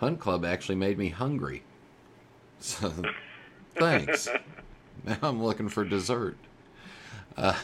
Hunt 0.00 0.18
Club, 0.18 0.44
actually 0.44 0.74
made 0.76 0.98
me 0.98 1.10
hungry. 1.10 1.62
So, 2.58 2.92
thanks. 3.76 4.28
now 5.04 5.18
I'm 5.22 5.42
looking 5.42 5.68
for 5.68 5.84
dessert. 5.84 6.36
Uh, 7.36 7.54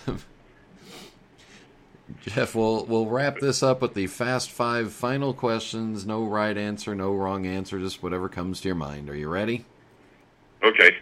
Jeff, 2.23 2.55
we'll 2.55 2.85
we'll 2.85 3.07
wrap 3.07 3.41
this 3.41 3.63
up 3.63 3.83
with 3.83 3.95
the 3.95 4.07
fast 4.07 4.51
five 4.51 4.93
final 4.93 5.35
questions. 5.35 6.07
No 6.07 6.25
right 6.25 6.57
answer, 6.57 6.95
no 6.95 7.13
wrong 7.13 7.47
answer, 7.47 7.79
just 7.79 8.03
whatever 8.03 8.29
comes 8.29 8.61
to 8.61 8.69
your 8.69 8.77
mind. 8.77 9.11
Are 9.11 9.17
you 9.17 9.29
ready? 9.29 9.65
Okay. 10.63 10.97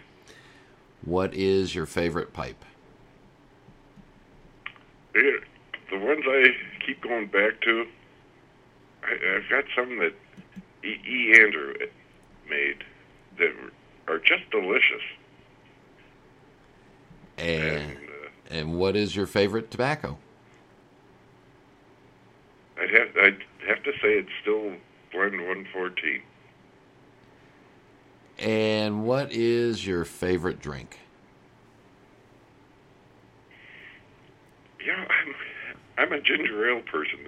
What 1.03 1.33
is 1.33 1.75
your 1.75 1.85
favorite 1.85 2.33
pipe? 2.33 2.63
The 5.13 5.39
ones 5.99 6.23
I 6.27 6.47
keep 6.85 7.01
going 7.01 7.27
back 7.27 7.61
to, 7.61 7.85
I, 9.03 9.37
I've 9.37 9.49
got 9.49 9.63
some 9.75 9.97
that 9.99 10.13
E. 10.83 10.99
e. 11.07 11.39
Andrew 11.39 11.73
made 12.49 12.83
that 13.37 13.53
are 14.07 14.19
just 14.19 14.49
delicious. 14.51 15.01
And 17.37 17.47
And 17.47 17.97
uh, 17.97 18.29
and 18.49 18.79
what 18.79 18.95
is 18.95 19.15
your 19.15 19.25
favorite 19.27 19.71
tobacco? 19.71 20.17
I'd 22.79 22.89
have 22.91 23.09
I'd 23.21 23.43
have 23.67 23.83
to 23.83 23.91
say 23.93 24.13
it's 24.19 24.29
still 24.41 24.73
blend 25.11 25.33
114. 25.39 26.21
And 28.37 29.05
what 29.05 29.31
is 29.31 29.85
your 29.85 30.03
favorite 30.03 30.59
drink? 30.59 30.99
Yeah, 34.85 35.05
I'm 35.09 35.35
I'm 35.97 36.11
a 36.11 36.19
ginger 36.21 36.69
ale 36.69 36.81
person. 36.81 37.19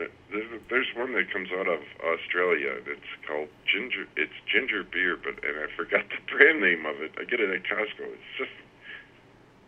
There's 0.69 0.87
one 0.95 1.13
that 1.13 1.31
comes 1.31 1.49
out 1.51 1.67
of 1.67 1.79
Australia. 2.03 2.73
and 2.77 2.87
It's 2.87 3.25
called 3.25 3.47
ginger. 3.65 4.05
It's 4.17 4.33
ginger 4.51 4.83
beer, 4.83 5.17
but 5.17 5.43
and 5.43 5.57
I 5.57 5.67
forgot 5.75 6.03
the 6.09 6.19
brand 6.31 6.61
name 6.61 6.85
of 6.85 7.01
it. 7.01 7.13
I 7.19 7.23
get 7.23 7.39
it 7.39 7.49
at 7.49 7.63
Costco. 7.63 8.03
It's 8.11 8.37
just 8.37 8.51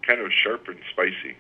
kind 0.10 0.22
of 0.22 0.32
sharp 0.34 0.68
and 0.68 0.80
spicy. 0.92 1.38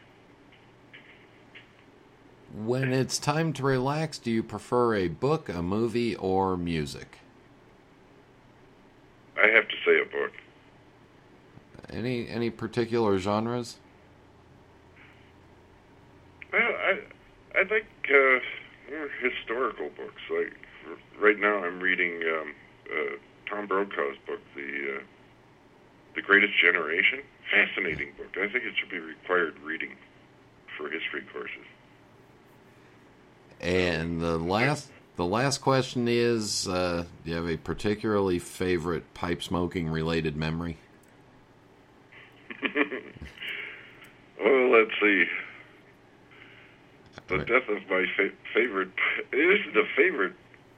When 2.53 2.93
it's 2.93 3.17
time 3.17 3.51
to 3.53 3.63
relax, 3.63 4.19
do 4.19 4.31
you 4.31 4.43
prefer 4.43 4.95
a 4.95 5.07
book, 5.07 5.49
a 5.49 5.63
movie, 5.63 6.15
or 6.15 6.55
music? 6.55 7.17
I 9.41 9.47
have 9.47 9.67
to 9.67 9.75
say 9.85 10.01
a 10.01 10.05
book. 10.05 10.33
Any 11.89 12.27
any 12.27 12.49
particular 12.49 13.17
genres? 13.17 13.77
Well, 16.51 16.61
I 16.61 16.99
I 17.55 17.61
like 17.63 17.87
uh, 18.09 18.39
more 18.91 19.09
historical 19.21 19.89
books. 19.89 20.21
Like 20.29 20.53
right 21.19 21.39
now, 21.39 21.63
I'm 21.63 21.79
reading 21.79 22.21
um, 22.23 22.53
uh, 22.91 23.15
Tom 23.49 23.67
Brokaw's 23.67 24.17
book, 24.27 24.41
the 24.55 24.97
uh, 24.97 25.03
the 26.15 26.21
Greatest 26.21 26.53
Generation. 26.59 27.21
Fascinating 27.51 28.11
book. 28.17 28.27
I 28.37 28.47
think 28.51 28.63
it 28.65 28.73
should 28.79 28.89
be 28.89 28.99
required 28.99 29.57
reading 29.59 29.95
for 30.77 30.89
history 30.89 31.23
courses. 31.33 31.65
And 33.59 34.21
the 34.21 34.37
last 34.37 34.89
the 35.15 35.25
last 35.25 35.59
question 35.59 36.07
is: 36.07 36.67
uh, 36.67 37.05
Do 37.23 37.29
you 37.29 37.35
have 37.35 37.49
a 37.49 37.57
particularly 37.57 38.39
favorite 38.39 39.13
pipe 39.13 39.41
smoking 39.43 39.89
related 39.89 40.37
memory? 40.37 40.77
well, 44.43 44.71
let's 44.71 44.91
see. 45.01 45.25
The 47.27 47.37
death 47.39 47.69
of 47.69 47.87
my 47.89 48.05
fa- 48.15 48.31
favorite. 48.53 48.89
It 49.31 49.37
isn't 49.37 49.77
a 49.77 49.85
favorite 49.95 50.33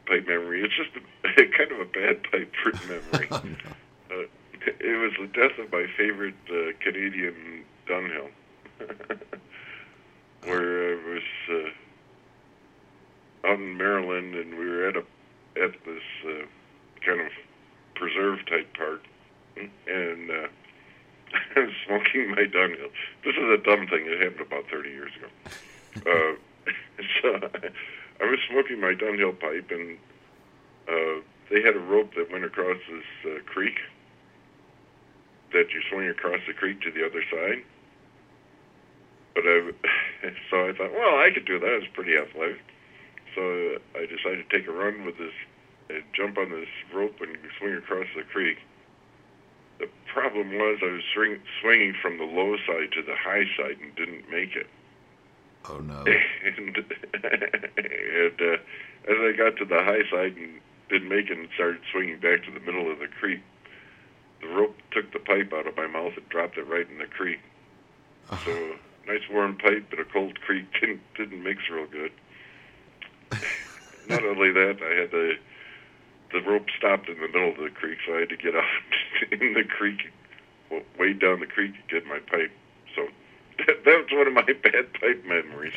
pipe 0.06 0.28
memory. 0.28 0.64
It's 0.64 0.76
just 0.76 0.90
a, 0.98 1.58
kind 1.58 1.72
of 1.72 1.80
a 1.80 1.86
bad 1.86 2.24
pipe 2.32 2.52
memory. 2.88 3.30
uh, 3.32 3.38
it 3.38 3.81
death 5.42 5.58
of 5.58 5.72
my 5.72 5.86
favorite 5.98 6.36
uh, 6.50 6.72
Canadian 6.82 7.66
Dunhill, 7.88 8.30
where 10.44 10.92
I 10.92 10.96
was 11.04 11.24
uh, 11.50 13.48
out 13.48 13.60
in 13.60 13.76
Maryland, 13.76 14.36
and 14.36 14.58
we 14.58 14.70
were 14.70 14.88
at 14.88 14.98
a 14.98 15.04
at 15.62 15.72
this 15.84 16.04
uh, 16.28 16.46
kind 17.04 17.22
of 17.22 17.32
preserve 17.96 18.46
type 18.46 18.72
park, 18.78 19.02
and 19.58 20.30
uh, 20.30 20.48
I 21.56 21.60
was 21.60 21.74
smoking 21.88 22.30
my 22.30 22.46
Dunhill. 22.46 22.92
This 23.26 23.36
is 23.36 23.50
a 23.52 23.58
dumb 23.58 23.88
thing. 23.88 24.06
It 24.06 24.22
happened 24.22 24.42
about 24.42 24.66
30 24.70 24.90
years 24.90 25.12
ago. 25.16 25.28
uh, 26.06 26.72
so 27.22 27.50
I 28.22 28.26
was 28.26 28.40
smoking 28.48 28.80
my 28.80 28.94
Dunhill 28.94 29.40
pipe, 29.40 29.72
and 29.72 29.98
uh, 30.88 31.22
they 31.50 31.64
had 31.64 31.76
a 31.76 31.80
rope 31.80 32.14
that 32.16 32.32
went 32.32 32.46
across 32.46 32.78
this 32.88 33.34
uh, 33.34 33.40
creek 33.46 33.80
that 35.54 35.72
you 35.72 35.82
swing 35.90 36.08
across 36.08 36.40
the 36.48 36.54
creek 36.54 36.82
to 36.82 36.92
the 36.92 37.06
other 37.06 37.24
side. 37.30 37.64
But 39.36 39.44
I, 39.46 39.72
so 40.50 40.70
I 40.70 40.74
thought, 40.74 40.92
well, 40.94 41.20
I 41.20 41.30
could 41.34 41.46
do 41.46 41.60
that. 41.60 41.80
It's 41.82 41.94
pretty 41.94 42.16
athletic. 42.18 42.60
So 43.36 43.42
uh, 43.42 44.00
I 44.00 44.06
decided 44.06 44.50
to 44.50 44.58
take 44.58 44.68
a 44.68 44.72
run 44.72 45.06
with 45.06 45.18
this, 45.18 45.34
and 45.90 46.04
jump 46.14 46.38
on 46.38 46.50
this 46.52 46.70
rope 46.94 47.16
and 47.22 47.38
swing 47.60 47.76
across 47.76 48.08
the 48.16 48.24
creek. 48.24 48.58
The 49.80 49.88
problem 50.14 50.54
was 50.54 50.80
I 50.84 50.92
was 50.92 51.04
swing, 51.14 51.40
swinging 51.62 51.96
from 52.02 52.18
the 52.18 52.26
low 52.26 52.56
side 52.68 52.92
to 52.94 53.02
the 53.02 53.16
high 53.16 53.46
side 53.58 53.78
and 53.82 53.96
didn't 53.96 54.30
make 54.30 54.56
it. 54.56 54.68
Oh 55.70 55.78
no! 55.78 56.04
and 56.46 56.78
and 56.78 58.42
uh, 58.42 58.58
as 59.10 59.18
I 59.18 59.34
got 59.38 59.58
to 59.58 59.66
the 59.66 59.82
high 59.82 60.04
side 60.12 60.36
and 60.36 60.60
didn't 60.90 61.10
make 61.10 61.30
it 61.30 61.38
and 61.38 61.48
started 61.56 61.82
swinging 61.92 62.20
back 62.20 62.44
to 62.44 62.52
the 62.52 62.60
middle 62.60 62.92
of 62.92 63.00
the 63.00 63.08
creek, 63.08 63.42
the 64.42 64.48
rope 64.48 64.76
took 64.92 65.12
the 65.14 65.20
pipe 65.20 65.54
out 65.54 65.68
of 65.68 65.78
my 65.78 65.88
mouth 65.88 66.14
and 66.18 66.28
dropped 66.30 66.58
it 66.58 66.68
right 66.68 66.90
in 66.90 66.98
the 66.98 67.06
creek. 67.06 67.40
So 68.46 68.52
nice 69.08 69.22
warm 69.30 69.58
pipe, 69.58 69.88
but 69.90 70.00
a 70.00 70.06
cold 70.06 70.40
creek 70.42 70.66
didn't 70.80 71.02
didn't 71.16 71.44
mix 71.44 71.62
real 71.72 71.88
good. 71.88 72.12
Not 74.08 74.24
only 74.26 74.52
that, 74.52 74.78
I 74.82 75.02
had 75.02 75.12
the 75.12 75.34
the 76.34 76.42
rope 76.42 76.68
stopped 76.78 77.10
in 77.10 77.20
the 77.20 77.28
middle 77.28 77.50
of 77.50 77.58
the 77.58 77.70
creek, 77.70 78.00
so 78.06 78.16
I 78.16 78.22
had 78.22 78.30
to 78.30 78.38
get 78.38 78.56
out 78.56 78.64
in 79.32 79.54
the 79.54 79.64
creek, 79.64 80.12
way 80.98 81.14
down 81.14 81.40
the 81.40 81.46
creek 81.46 81.74
to 81.74 81.94
get 81.94 82.08
my 82.08 82.20
pipe. 82.20 82.52
So 82.96 83.08
that, 83.66 83.84
that 83.86 83.98
was 83.98 84.08
one 84.12 84.28
of 84.28 84.34
my 84.34 84.54
bad 84.64 84.94
pipe 84.94 85.26
memories. 85.26 85.74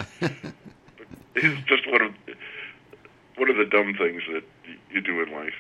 it's 1.35 1.69
just 1.69 1.91
one 1.91 2.03
of 2.03 2.15
one 3.37 3.51
of 3.51 3.57
the 3.57 3.65
dumb 3.65 3.95
things 3.95 4.23
that 4.33 4.45
you 4.91 5.01
do 5.01 5.23
in 5.23 5.33
life. 5.33 5.55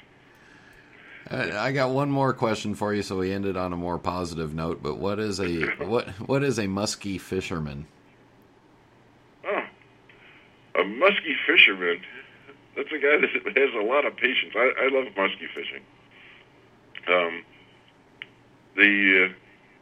Uh, 1.30 1.50
I 1.54 1.72
got 1.72 1.90
one 1.90 2.10
more 2.10 2.34
question 2.34 2.74
for 2.74 2.92
you, 2.92 3.02
so 3.02 3.16
we 3.16 3.32
ended 3.32 3.56
on 3.56 3.72
a 3.72 3.76
more 3.76 3.98
positive 3.98 4.54
note. 4.54 4.82
But 4.82 4.98
what 4.98 5.18
is 5.18 5.40
a 5.40 5.62
what 5.84 6.08
what 6.28 6.44
is 6.44 6.58
a 6.58 6.66
musky 6.66 7.18
fisherman? 7.18 7.86
Oh, 9.46 9.64
a 10.80 10.84
musky 10.84 11.34
fisherman. 11.46 12.00
That's 12.76 12.90
a 12.90 12.98
guy 12.98 13.18
that 13.20 13.56
has 13.56 13.74
a 13.74 13.84
lot 13.84 14.04
of 14.04 14.16
patience. 14.16 14.52
I, 14.54 14.72
I 14.82 14.88
love 14.88 15.06
musky 15.16 15.46
fishing. 15.54 15.82
Um, 17.06 17.44
the 18.76 19.28
uh, 19.28 19.32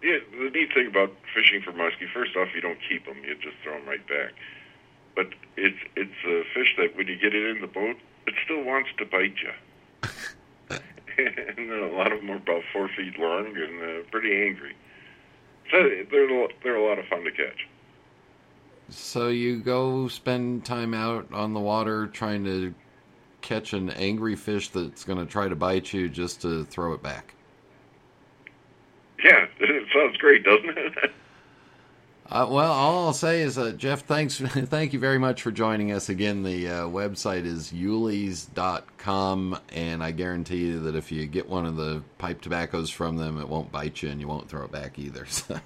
yeah, 0.02 0.18
the 0.30 0.50
neat 0.50 0.72
thing 0.74 0.86
about 0.86 1.12
fishing 1.34 1.62
for 1.62 1.72
muskie, 1.72 2.10
first 2.12 2.36
off, 2.36 2.48
you 2.54 2.60
don't 2.60 2.78
keep 2.88 3.06
them; 3.06 3.16
you 3.24 3.34
just 3.36 3.56
throw 3.64 3.78
them 3.78 3.88
right 3.88 4.06
back. 4.06 4.32
But 5.16 5.28
it's 5.56 5.78
it's 5.96 6.24
a 6.24 6.42
fish 6.54 6.74
that 6.78 6.96
when 6.96 7.08
you 7.08 7.16
get 7.16 7.34
it 7.34 7.56
in 7.56 7.60
the 7.60 7.66
boat, 7.66 7.96
it 8.26 8.34
still 8.44 8.62
wants 8.62 8.90
to 8.98 9.04
bite 9.06 9.34
you. 9.42 9.52
and 11.56 11.70
a 11.70 11.94
lot 11.94 12.12
of 12.12 12.20
them 12.20 12.30
are 12.30 12.36
about 12.36 12.62
four 12.72 12.88
feet 12.96 13.18
long 13.18 13.46
and 13.46 13.82
uh, 13.82 14.02
pretty 14.10 14.46
angry. 14.46 14.74
So 15.70 15.78
they're 16.10 16.48
they're 16.62 16.76
a 16.76 16.86
lot 16.86 16.98
of 16.98 17.06
fun 17.06 17.24
to 17.24 17.30
catch. 17.30 17.68
So 18.88 19.28
you 19.28 19.60
go 19.60 20.08
spend 20.08 20.64
time 20.64 20.92
out 20.92 21.32
on 21.32 21.54
the 21.54 21.60
water 21.60 22.06
trying 22.08 22.44
to 22.44 22.74
catch 23.40 23.72
an 23.72 23.90
angry 23.90 24.36
fish 24.36 24.68
that's 24.68 25.04
going 25.04 25.18
to 25.18 25.26
try 25.26 25.48
to 25.48 25.56
bite 25.56 25.92
you 25.92 26.08
just 26.08 26.42
to 26.42 26.64
throw 26.64 26.92
it 26.92 27.02
back. 27.02 27.34
Yeah, 29.24 29.46
it 29.60 29.88
sounds 29.94 30.16
great, 30.18 30.44
doesn't 30.44 30.76
it? 30.76 31.12
Uh, 32.32 32.46
well, 32.48 32.72
all 32.72 33.08
I'll 33.08 33.12
say 33.12 33.42
is, 33.42 33.58
uh, 33.58 33.72
Jeff, 33.72 34.06
thanks, 34.06 34.38
thank 34.40 34.94
you 34.94 34.98
very 34.98 35.18
much 35.18 35.42
for 35.42 35.50
joining 35.50 35.92
us 35.92 36.08
again. 36.08 36.42
The 36.42 36.66
uh, 36.66 36.72
website 36.84 37.44
is 37.44 37.72
uhles.com, 37.72 39.58
and 39.74 40.02
I 40.02 40.12
guarantee 40.12 40.56
you 40.56 40.80
that 40.80 40.96
if 40.96 41.12
you 41.12 41.26
get 41.26 41.46
one 41.46 41.66
of 41.66 41.76
the 41.76 42.02
pipe 42.16 42.40
tobaccos 42.40 42.88
from 42.88 43.18
them, 43.18 43.38
it 43.38 43.46
won't 43.46 43.70
bite 43.70 44.02
you 44.02 44.08
and 44.08 44.18
you 44.18 44.28
won't 44.28 44.48
throw 44.48 44.64
it 44.64 44.72
back 44.72 44.98
either. 44.98 45.26
So, 45.36 45.60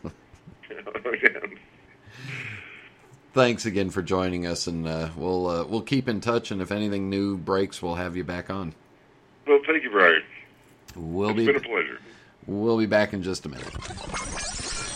Thanks 3.32 3.66
again 3.66 3.90
for 3.90 4.02
joining 4.02 4.46
us, 4.46 4.66
and 4.66 4.88
uh, 4.88 5.10
we'll 5.14 5.46
uh, 5.46 5.64
we'll 5.64 5.82
keep 5.82 6.08
in 6.08 6.22
touch. 6.22 6.50
And 6.50 6.62
if 6.62 6.72
anything 6.72 7.10
new 7.10 7.36
breaks, 7.36 7.82
we'll 7.82 7.96
have 7.96 8.16
you 8.16 8.24
back 8.24 8.48
on. 8.48 8.74
Well, 9.46 9.60
thank 9.66 9.84
you, 9.84 9.90
Brian. 9.90 10.22
We'll 10.96 11.30
it's 11.30 11.36
be 11.36 11.46
been 11.46 11.56
a 11.56 11.60
pleasure. 11.60 11.98
We'll 12.46 12.78
be 12.78 12.86
back 12.86 13.12
in 13.12 13.22
just 13.22 13.44
a 13.44 13.50
minute. 13.50 14.95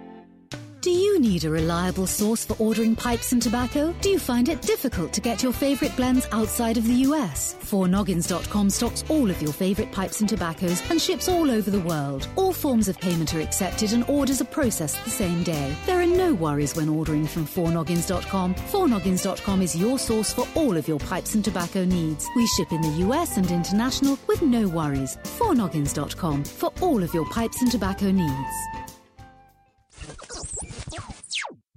Do 0.81 0.89
you 0.89 1.19
need 1.19 1.43
a 1.43 1.49
reliable 1.51 2.07
source 2.07 2.43
for 2.43 2.55
ordering 2.57 2.95
pipes 2.95 3.33
and 3.33 3.41
tobacco? 3.41 3.93
Do 4.01 4.09
you 4.09 4.17
find 4.17 4.49
it 4.49 4.63
difficult 4.63 5.13
to 5.13 5.21
get 5.21 5.43
your 5.43 5.53
favorite 5.53 5.95
blends 5.95 6.25
outside 6.31 6.75
of 6.75 6.87
the 6.87 7.05
US? 7.05 7.55
4noggins.com 7.61 8.71
stocks 8.71 9.03
all 9.07 9.29
of 9.29 9.39
your 9.43 9.53
favorite 9.53 9.91
pipes 9.91 10.21
and 10.21 10.27
tobaccos 10.27 10.81
and 10.89 10.99
ships 10.99 11.29
all 11.29 11.51
over 11.51 11.69
the 11.69 11.81
world. 11.81 12.27
All 12.35 12.51
forms 12.51 12.87
of 12.87 12.99
payment 12.99 13.31
are 13.35 13.41
accepted 13.41 13.93
and 13.93 14.09
orders 14.09 14.41
are 14.41 14.45
processed 14.45 15.03
the 15.03 15.11
same 15.11 15.43
day. 15.43 15.75
There 15.85 16.01
are 16.01 16.07
no 16.07 16.33
worries 16.33 16.75
when 16.75 16.89
ordering 16.89 17.27
from 17.27 17.45
4noggins.com. 17.45 18.55
4noggins.com 18.55 19.61
is 19.61 19.75
your 19.75 19.99
source 19.99 20.33
for 20.33 20.47
all 20.55 20.75
of 20.75 20.87
your 20.87 20.97
pipes 20.97 21.35
and 21.35 21.45
tobacco 21.45 21.85
needs. 21.85 22.27
We 22.35 22.47
ship 22.47 22.71
in 22.71 22.81
the 22.81 23.05
US 23.05 23.37
and 23.37 23.51
international 23.51 24.17
with 24.25 24.41
no 24.41 24.67
worries. 24.67 25.15
4noggins.com 25.37 26.43
for 26.43 26.73
all 26.81 27.03
of 27.03 27.13
your 27.13 27.29
pipes 27.29 27.61
and 27.61 27.71
tobacco 27.71 28.09
needs. 28.09 28.90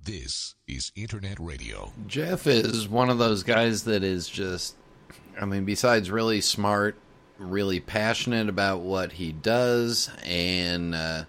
This 0.04 0.54
is 0.68 0.92
Internet 0.94 1.40
Radio. 1.40 1.90
Jeff 2.06 2.46
is 2.46 2.86
one 2.86 3.08
of 3.08 3.16
those 3.16 3.42
guys 3.42 3.84
that 3.84 4.04
is 4.04 4.28
just, 4.28 4.74
I 5.40 5.46
mean, 5.46 5.64
besides 5.64 6.10
really 6.10 6.42
smart, 6.42 6.96
really 7.38 7.80
passionate 7.80 8.50
about 8.50 8.80
what 8.80 9.12
he 9.12 9.32
does, 9.32 10.10
and, 10.22 10.94
uh, 10.94 11.24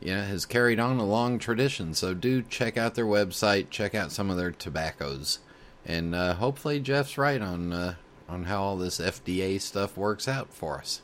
you 0.00 0.16
know, 0.16 0.22
has 0.22 0.46
carried 0.46 0.80
on 0.80 0.98
a 0.98 1.04
long 1.04 1.38
tradition. 1.38 1.94
So 1.94 2.12
do 2.12 2.42
check 2.42 2.76
out 2.76 2.96
their 2.96 3.06
website, 3.06 3.70
check 3.70 3.94
out 3.94 4.10
some 4.10 4.30
of 4.30 4.36
their 4.36 4.50
tobaccos, 4.50 5.38
and 5.86 6.12
uh, 6.12 6.34
hopefully 6.34 6.80
Jeff's 6.80 7.18
right 7.18 7.40
on 7.40 7.72
uh, 7.72 7.94
on 8.28 8.44
how 8.44 8.60
all 8.60 8.76
this 8.76 8.98
FDA 8.98 9.60
stuff 9.60 9.96
works 9.96 10.26
out 10.26 10.52
for 10.52 10.78
us. 10.78 11.02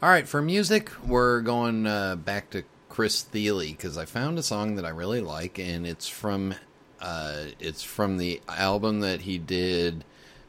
All 0.00 0.08
right, 0.08 0.26
for 0.26 0.40
music, 0.40 0.90
we're 1.04 1.42
going 1.42 1.86
uh, 1.86 2.16
back 2.16 2.48
to 2.50 2.64
Chris 2.96 3.20
Thile 3.20 3.58
because 3.58 3.98
I 3.98 4.06
found 4.06 4.38
a 4.38 4.42
song 4.42 4.76
that 4.76 4.86
I 4.86 4.88
really 4.88 5.20
like, 5.20 5.58
and 5.58 5.86
it's 5.86 6.08
from 6.08 6.54
uh, 6.98 7.44
it's 7.60 7.82
from 7.82 8.16
the 8.16 8.40
album 8.48 9.00
that 9.00 9.20
he 9.20 9.36
did 9.36 10.02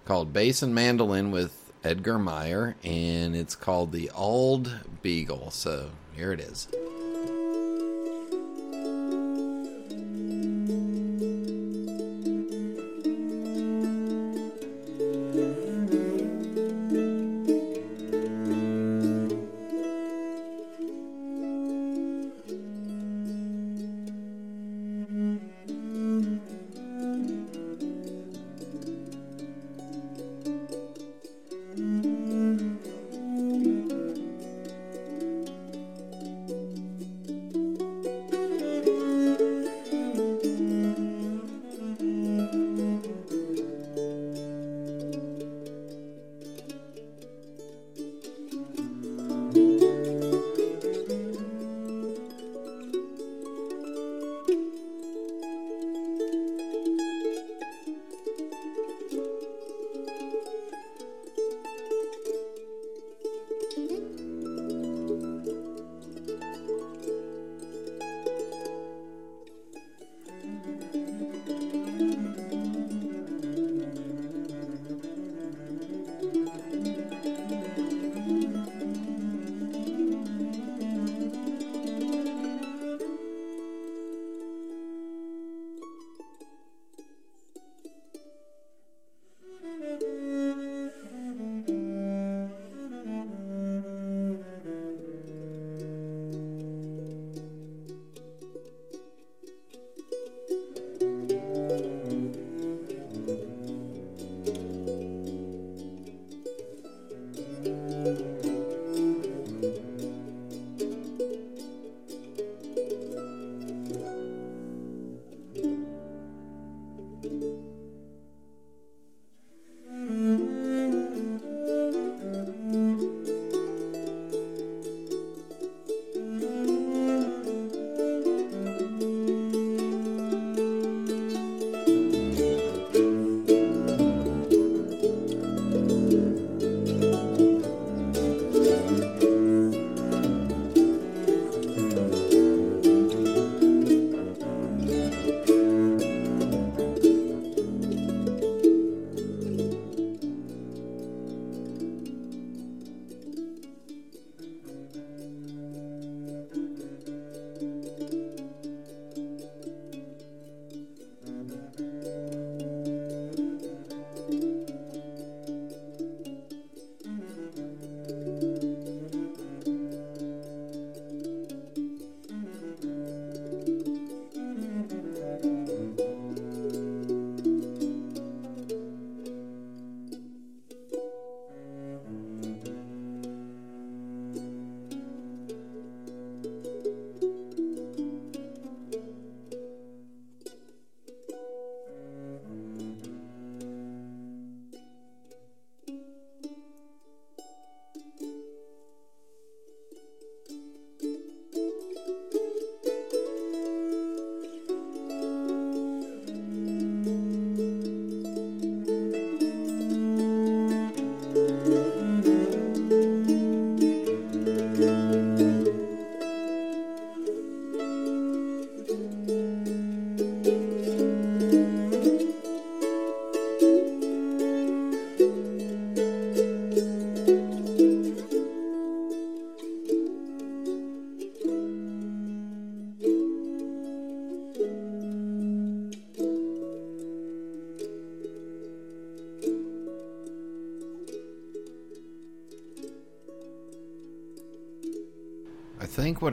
called 0.05 0.31
Bass 0.31 0.61
and 0.61 0.73
Mandolin 0.73 1.31
with 1.31 1.73
Edgar 1.83 2.17
Meyer, 2.17 2.77
and 2.85 3.35
it's 3.35 3.53
called 3.53 3.91
The 3.91 4.09
Old 4.11 4.79
Beagle. 5.01 5.51
So 5.51 5.89
here 6.15 6.31
it 6.31 6.39
is. 6.39 6.69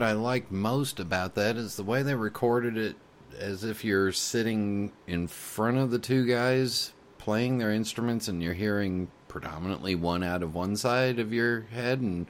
I 0.05 0.11
like 0.11 0.51
most 0.51 0.99
about 0.99 1.33
that 1.35 1.57
is 1.57 1.75
the 1.75 1.83
way 1.83 2.03
they 2.03 2.13
recorded 2.13 2.77
it 2.77 2.95
as 3.39 3.63
if 3.63 3.83
you're 3.83 4.11
sitting 4.11 4.91
in 5.07 5.27
front 5.27 5.77
of 5.77 5.89
the 5.89 5.97
two 5.97 6.27
guys 6.27 6.93
playing 7.17 7.57
their 7.57 7.71
instruments 7.71 8.27
and 8.27 8.41
you're 8.41 8.53
hearing 8.53 9.09
predominantly 9.27 9.95
one 9.95 10.23
out 10.23 10.43
of 10.43 10.53
one 10.53 10.75
side 10.75 11.17
of 11.17 11.33
your 11.33 11.61
head 11.71 12.01
and 12.01 12.27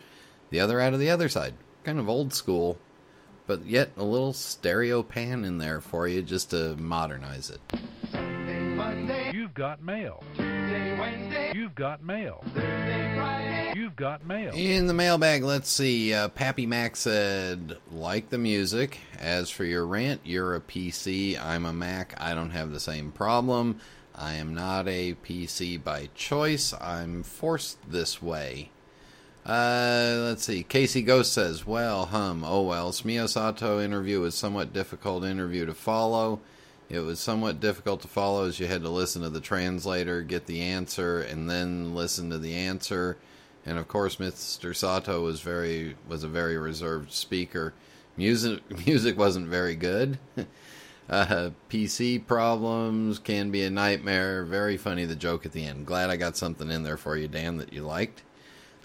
the 0.52 0.60
other 0.62 0.80
out 0.80 0.94
of 0.94 1.00
the 1.00 1.10
other 1.10 1.28
side. 1.28 1.54
Kind 1.84 2.00
of 2.00 2.08
old 2.08 2.34
school, 2.34 2.78
but 3.46 3.66
yet 3.66 3.92
a 3.98 4.04
little 4.04 4.32
stereo 4.32 5.04
pan 5.04 5.44
in 5.44 5.58
there 5.58 5.82
for 5.82 6.08
you 6.08 6.22
just 6.22 6.52
to 6.52 6.78
modernize 6.78 7.50
it. 7.50 7.60
You've 9.34 9.54
got 9.54 9.82
mail. 9.84 10.24
You've 11.54 11.76
got 11.76 12.02
mail. 12.02 12.44
Mail. 14.26 14.54
In 14.54 14.88
the 14.88 14.94
mailbag, 14.94 15.44
let's 15.44 15.70
see. 15.70 16.14
Uh, 16.14 16.30
Pappy 16.30 16.66
Mac 16.66 16.96
said, 16.96 17.78
like 17.92 18.30
the 18.30 18.38
music. 18.38 19.00
As 19.20 19.50
for 19.50 19.64
your 19.64 19.86
rant, 19.86 20.22
you're 20.24 20.56
a 20.56 20.62
PC. 20.62 21.40
I'm 21.40 21.66
a 21.66 21.74
Mac. 21.74 22.16
I 22.18 22.34
don't 22.34 22.52
have 22.52 22.72
the 22.72 22.80
same 22.80 23.12
problem. 23.12 23.80
I 24.16 24.34
am 24.36 24.54
not 24.54 24.88
a 24.88 25.16
PC 25.16 25.84
by 25.84 26.10
choice. 26.16 26.74
I'm 26.80 27.24
forced 27.24 27.78
this 27.90 28.22
way. 28.22 28.72
Uh, 29.46 30.16
let's 30.22 30.46
see. 30.46 30.64
Casey 30.64 31.04
Ghost 31.04 31.34
says, 31.34 31.68
well, 31.68 32.08
hum, 32.08 32.44
oh 32.44 32.64
well. 32.64 32.92
Smio 32.92 33.30
Sato 33.30 33.80
interview 33.80 34.22
was 34.22 34.34
somewhat 34.34 34.74
difficult 34.74 35.24
interview 35.24 35.66
to 35.66 35.74
follow. 35.74 36.40
It 36.90 37.00
was 37.00 37.20
somewhat 37.20 37.60
difficult 37.60 38.02
to 38.02 38.08
follow 38.08 38.46
as 38.48 38.60
you 38.60 38.68
had 38.68 38.82
to 38.84 38.90
listen 38.90 39.22
to 39.22 39.30
the 39.30 39.42
translator, 39.42 40.22
get 40.22 40.46
the 40.46 40.62
answer, 40.62 41.20
and 41.20 41.50
then 41.50 41.94
listen 41.94 42.30
to 42.30 42.38
the 42.38 42.56
answer. 42.56 43.18
And 43.66 43.80
of 43.80 43.88
course, 43.88 44.18
Mr. 44.18 44.76
Sato 44.76 45.24
was 45.24 45.42
very 45.42 45.96
was 46.08 46.24
a 46.24 46.28
very 46.28 46.58
reserved 46.58 47.12
speaker. 47.12 47.74
Music 48.16 48.62
music 48.86 49.18
wasn't 49.18 49.48
very 49.48 49.76
good. 49.76 50.20
uh, 51.10 51.50
PC 51.70 52.26
problems 52.26 53.20
can 53.20 53.52
be 53.52 53.64
a 53.64 53.70
nightmare. 53.70 54.44
Very 54.44 54.78
funny 54.78 55.06
the 55.06 55.16
joke 55.16 55.46
at 55.46 55.52
the 55.52 55.66
end. 55.66 55.86
Glad 55.86 56.10
I 56.10 56.18
got 56.18 56.38
something 56.38 56.70
in 56.70 56.84
there 56.84 56.98
for 56.98 57.18
you, 57.18 57.28
Dan, 57.28 57.58
that 57.58 57.74
you 57.74 57.84
liked. 57.84 58.22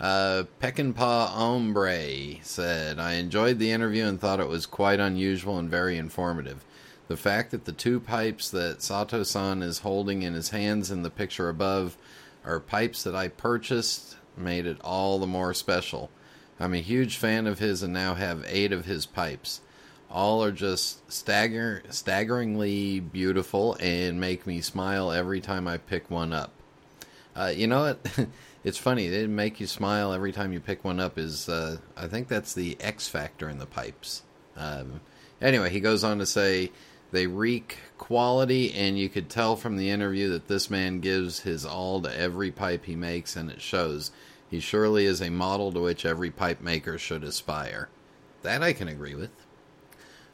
Uh, 0.01 0.45
Peckinpah 0.63 1.31
Ombre 1.37 2.43
said, 2.43 2.99
I 2.99 3.15
enjoyed 3.15 3.59
the 3.59 3.71
interview 3.71 4.07
and 4.07 4.19
thought 4.19 4.41
it 4.41 4.49
was 4.49 4.65
quite 4.65 4.99
unusual 4.99 5.59
and 5.59 5.69
very 5.69 5.99
informative. 5.99 6.65
The 7.09 7.19
fact 7.19 7.51
that 7.51 7.67
the 7.67 7.73
two 7.73 8.01
pipes 8.01 8.51
that 8.51 8.81
Sato 8.81 9.25
san 9.25 9.63
is 9.63 9.81
holding 9.81 10.23
in 10.23 10.33
his 10.33 10.51
hands 10.51 10.91
in 10.91 11.03
the 11.03 11.11
picture 11.11 11.51
above 11.51 11.99
are 12.47 12.61
pipes 12.61 13.03
that 13.03 13.15
I 13.15 13.29
purchased 13.29 14.17
made 14.41 14.67
it 14.67 14.79
all 14.83 15.19
the 15.19 15.27
more 15.27 15.55
special. 15.55 16.11
I'm 16.59 16.75
a 16.75 16.79
huge 16.79 17.17
fan 17.17 17.47
of 17.47 17.59
his 17.59 17.83
and 17.83 17.93
now 17.93 18.15
have 18.15 18.45
eight 18.47 18.73
of 18.73 18.85
his 18.85 19.07
pipes. 19.07 19.61
All 20.11 20.43
are 20.43 20.53
just 20.53 21.11
stagger, 21.11 21.83
staggeringly 21.91 23.01
beautiful 23.01 23.77
and 23.81 24.21
make 24.21 24.47
me 24.47 24.61
smile 24.61 25.13
every 25.13 25.41
time 25.41 25.69
I 25.69 25.79
pick 25.79 26.11
one 26.11 26.33
up. 26.33 26.53
Uh, 27.35 27.53
you 27.55 27.67
know 27.67 27.83
what? 27.83 28.29
it's 28.65 28.79
funny. 28.79 29.09
They 29.09 29.27
make 29.27 29.61
you 29.61 29.67
smile 29.67 30.13
every 30.13 30.33
time 30.33 30.53
you 30.53 30.61
pick 30.61 30.85
one 30.85 31.01
up. 31.01 31.19
Is 31.19 31.49
uh, 31.49 31.79
I 31.97 32.09
think 32.09 32.29
that's 32.29 32.55
the 32.55 32.77
X 32.81 33.09
factor 33.09 33.49
in 33.49 33.59
the 33.59 33.67
pipes. 33.67 34.23
Um, 34.57 35.01
anyway, 35.41 35.71
he 35.71 35.81
goes 35.81 36.05
on 36.05 36.19
to 36.19 36.27
say 36.27 36.73
they 37.13 37.27
reek 37.27 37.79
quality, 37.99 38.73
and 38.73 38.99
you 38.99 39.09
could 39.09 39.29
tell 39.29 39.57
from 39.57 39.77
the 39.77 39.91
interview 39.91 40.29
that 40.31 40.49
this 40.49 40.71
man 40.71 41.01
gives 41.01 41.41
his 41.41 41.65
all 41.65 42.03
to 42.03 42.19
every 42.19 42.51
pipe 42.51 42.85
he 42.85 42.97
makes, 42.97 43.37
and 43.37 43.51
it 43.51 43.61
shows. 43.61 44.11
He 44.51 44.61
surely 44.61 45.07
is 45.07 45.21
a 45.21 45.31
model 45.31 45.73
to 45.73 45.81
which 45.81 46.05
every 46.05 46.31
pipe 46.31 46.61
maker 46.61 46.99
should 46.99 47.23
aspire. 47.23 47.89
That 48.43 48.63
I 48.63 48.73
can 48.73 48.89
agree 48.89 49.15
with. 49.15 49.31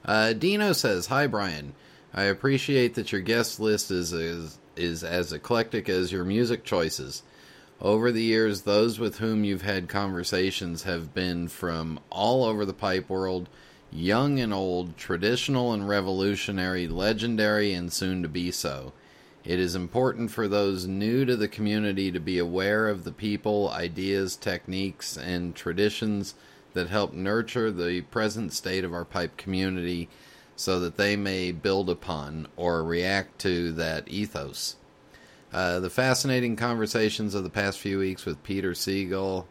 Uh, 0.05 0.33
Dino 0.33 0.73
says, 0.73 1.07
"Hi 1.07 1.27
Brian, 1.27 1.75
I 2.15 2.25
appreciate 2.25 2.95
that 2.95 3.13
your 3.13 3.21
guest 3.21 3.61
list 3.61 3.91
is 3.91 4.13
is 4.13 4.59
is 4.75 5.05
as 5.05 5.33
eclectic 5.33 5.89
as 5.89 6.13
your 6.13 6.25
music 6.25 6.65
choices. 6.65 7.23
Over 7.81 8.11
the 8.11 8.23
years, 8.23 8.63
those 8.63 8.99
with 8.99 9.19
whom 9.19 9.45
you've 9.45 9.63
had 9.63 9.89
conversations 9.89 10.85
have 10.85 11.13
been 11.13 11.49
from 11.49 12.01
all 12.11 12.45
over 12.45 12.65
the 12.65 12.73
pipe 12.73 13.09
world." 13.09 13.49
young 13.93 14.39
and 14.41 14.53
old, 14.53 14.97
traditional 14.97 15.73
and 15.73 15.89
revolutionary, 15.89 16.89
legendary 16.89 17.73
and 17.73 17.93
soon 17.93 18.23
to 18.23 18.29
be 18.29 18.51
so. 18.51 18.93
It 19.47 19.61
is 19.61 19.77
important 19.77 20.33
for 20.33 20.49
those 20.49 20.89
new 20.89 21.25
to 21.25 21.37
the 21.37 21.47
community 21.47 22.11
to 22.11 22.19
be 22.19 22.37
aware 22.37 22.89
of 22.89 23.05
the 23.05 23.13
people, 23.13 23.71
ideas, 23.71 24.35
techniques, 24.35 25.17
and 25.17 25.55
traditions 25.55 26.35
that 26.75 26.89
help 26.89 27.13
nurture 27.13 27.71
the 27.71 28.01
present 28.03 28.53
state 28.53 28.83
of 28.83 28.93
our 28.93 29.05
pipe 29.05 29.37
community 29.37 30.09
so 30.57 30.81
that 30.81 30.97
they 30.97 31.15
may 31.15 31.53
build 31.53 31.89
upon 31.89 32.49
or 32.57 32.83
react 32.83 33.39
to 33.41 33.71
that 33.73 34.09
ethos. 34.09 34.77
Uh, 35.53 35.79
the 35.79 35.91
fascinating 35.91 36.57
conversations 36.57 37.33
of 37.33 37.45
the 37.45 37.51
past 37.51 37.79
few 37.79 38.01
weeks 38.01 38.27
with 38.27 38.43
Peter 38.43 38.75
Siegel, 38.75 39.47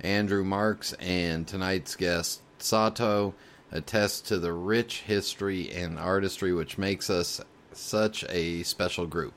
Andrew 0.00 0.42
Marks, 0.42 0.94
and 0.94 1.46
tonight's 1.46 1.96
guest, 1.96 2.40
Sato 2.58 3.34
attest 3.70 4.26
to 4.26 4.38
the 4.38 4.54
rich 4.54 5.02
history 5.02 5.70
and 5.70 5.98
artistry 5.98 6.54
which 6.54 6.78
makes 6.78 7.10
us 7.10 7.42
such 7.76 8.24
a 8.28 8.62
special 8.62 9.06
group. 9.06 9.34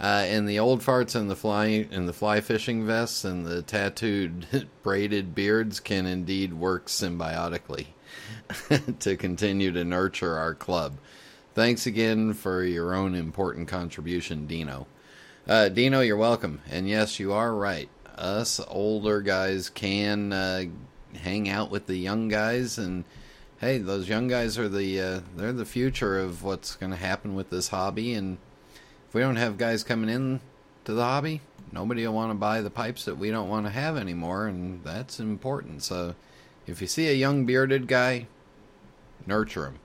Uh, 0.00 0.24
and 0.26 0.48
the 0.48 0.58
old 0.58 0.80
farts 0.80 1.14
and 1.14 1.30
the 1.30 1.36
fly 1.36 1.86
and 1.90 2.08
the 2.08 2.12
fly 2.12 2.40
fishing 2.40 2.84
vests 2.84 3.24
and 3.24 3.46
the 3.46 3.62
tattooed 3.62 4.68
braided 4.82 5.34
beards 5.34 5.78
can 5.78 6.06
indeed 6.06 6.52
work 6.52 6.86
symbiotically 6.86 7.86
to 8.98 9.16
continue 9.16 9.70
to 9.70 9.84
nurture 9.84 10.36
our 10.36 10.54
club. 10.54 10.98
Thanks 11.54 11.86
again 11.86 12.32
for 12.32 12.64
your 12.64 12.94
own 12.94 13.14
important 13.14 13.68
contribution, 13.68 14.46
Dino. 14.46 14.86
Uh, 15.46 15.68
Dino, 15.68 16.00
you're 16.00 16.16
welcome. 16.16 16.60
And 16.70 16.88
yes, 16.88 17.20
you 17.20 17.32
are 17.32 17.54
right. 17.54 17.88
Us 18.16 18.60
older 18.68 19.20
guys 19.20 19.70
can 19.70 20.32
uh, 20.32 20.64
hang 21.14 21.48
out 21.48 21.70
with 21.70 21.86
the 21.86 21.96
young 21.96 22.28
guys 22.28 22.78
and 22.78 23.04
hey, 23.62 23.78
those 23.78 24.08
young 24.08 24.26
guys 24.26 24.58
are 24.58 24.68
the 24.68 25.00
uh, 25.00 25.20
they're 25.36 25.52
the 25.52 25.64
future 25.64 26.18
of 26.18 26.42
what's 26.42 26.74
going 26.74 26.90
to 26.90 26.98
happen 26.98 27.34
with 27.36 27.48
this 27.48 27.68
hobby. 27.68 28.12
And 28.12 28.36
if 29.08 29.14
we 29.14 29.22
don't 29.22 29.36
have 29.36 29.56
guys 29.56 29.84
coming 29.84 30.10
in 30.10 30.40
to 30.84 30.92
the 30.92 31.04
hobby, 31.04 31.40
nobody 31.70 32.04
will 32.04 32.12
want 32.12 32.30
to 32.30 32.34
buy 32.34 32.60
the 32.60 32.70
pipes 32.70 33.04
that 33.04 33.16
we 33.16 33.30
don't 33.30 33.48
want 33.48 33.64
to 33.66 33.70
have 33.70 33.96
anymore, 33.96 34.48
and 34.48 34.82
that's 34.82 35.20
important. 35.20 35.84
So 35.84 36.16
if 36.66 36.80
you 36.82 36.88
see 36.88 37.08
a 37.08 37.14
young 37.14 37.46
bearded 37.46 37.86
guy, 37.86 38.26
nurture 39.26 39.66
him. 39.66 39.78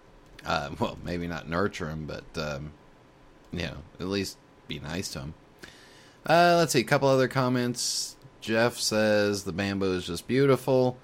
Uh, 0.43 0.71
well, 0.79 0.97
maybe 1.03 1.27
not 1.27 1.47
nurture 1.47 1.89
him, 1.89 2.07
but 2.07 2.25
um, 2.35 2.71
you 3.53 3.61
know, 3.61 3.77
at 3.99 4.07
least 4.07 4.37
be 4.67 4.79
nice 4.79 5.09
to 5.09 5.19
him. 5.19 5.33
Uh, 6.25 6.55
let's 6.57 6.73
see, 6.73 6.79
a 6.79 6.83
couple 6.83 7.07
other 7.07 7.27
comments. 7.27 8.15
Jeff 8.41 8.77
says 8.77 9.43
the 9.43 9.51
bamboo 9.51 9.93
is 9.93 10.07
just 10.07 10.27
beautiful. 10.27 10.97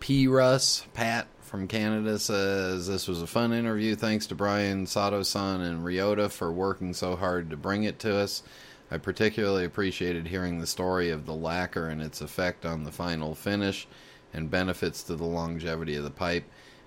P. 0.00 0.26
Russ, 0.26 0.84
Pat 0.94 1.28
from 1.52 1.68
Canada 1.68 2.18
says 2.18 2.86
this 2.86 3.06
was 3.06 3.20
a 3.20 3.26
fun 3.26 3.52
interview. 3.52 3.94
Thanks 3.94 4.26
to 4.28 4.34
Brian 4.34 4.86
Sato-san 4.86 5.60
and 5.60 5.84
Ryota 5.84 6.30
for 6.30 6.50
working 6.50 6.94
so 6.94 7.14
hard 7.14 7.50
to 7.50 7.58
bring 7.58 7.84
it 7.84 7.98
to 7.98 8.16
us. 8.16 8.42
I 8.90 8.96
particularly 8.96 9.66
appreciated 9.66 10.28
hearing 10.28 10.60
the 10.60 10.66
story 10.66 11.10
of 11.10 11.26
the 11.26 11.34
lacquer 11.34 11.88
and 11.88 12.00
its 12.00 12.22
effect 12.22 12.64
on 12.64 12.84
the 12.84 12.90
final 12.90 13.34
finish 13.34 13.86
and 14.32 14.50
benefits 14.50 15.02
to 15.02 15.14
the 15.14 15.26
longevity 15.26 15.94
of 15.94 16.04
the 16.04 16.10
pipe. 16.10 16.44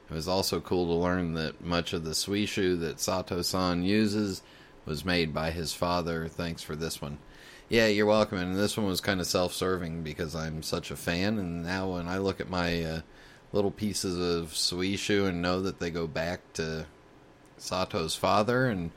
It 0.09 0.13
was 0.15 0.27
also 0.27 0.59
cool 0.59 0.87
to 0.87 0.93
learn 0.93 1.35
that 1.35 1.63
much 1.63 1.93
of 1.93 2.03
the 2.03 2.15
suishu 2.15 2.79
that 2.79 2.99
Sato-san 2.99 3.83
uses 3.83 4.41
was 4.83 5.05
made 5.05 5.31
by 5.31 5.51
his 5.51 5.73
father. 5.73 6.27
Thanks 6.27 6.63
for 6.63 6.75
this 6.75 6.99
one. 6.99 7.19
Yeah, 7.69 7.85
you're 7.85 8.07
welcome. 8.07 8.39
And 8.39 8.55
this 8.55 8.77
one 8.77 8.87
was 8.87 8.99
kind 8.99 9.19
of 9.19 9.27
self-serving 9.27 10.01
because 10.01 10.35
I'm 10.35 10.63
such 10.63 10.89
a 10.89 10.95
fan. 10.95 11.37
And 11.37 11.63
now 11.63 11.93
when 11.93 12.07
I 12.07 12.17
look 12.17 12.41
at 12.41 12.49
my 12.49 12.83
uh, 12.83 13.01
little 13.55 13.71
pieces 13.71 14.19
of 14.19 14.51
suishu 14.51 15.27
and 15.27 15.41
know 15.41 15.61
that 15.61 15.79
they 15.79 15.89
go 15.89 16.05
back 16.05 16.41
to 16.53 16.85
Sato's 17.57 18.15
father 18.15 18.67
and 18.67 18.91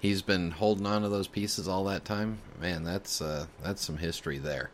he's 0.00 0.22
been 0.22 0.50
holding 0.50 0.86
on 0.86 1.02
to 1.02 1.08
those 1.10 1.28
pieces 1.28 1.68
all 1.68 1.84
that 1.84 2.06
time. 2.06 2.38
Man, 2.60 2.84
that's 2.84 3.20
uh, 3.20 3.46
that's 3.62 3.84
some 3.84 3.98
history 3.98 4.38
there. 4.38 4.70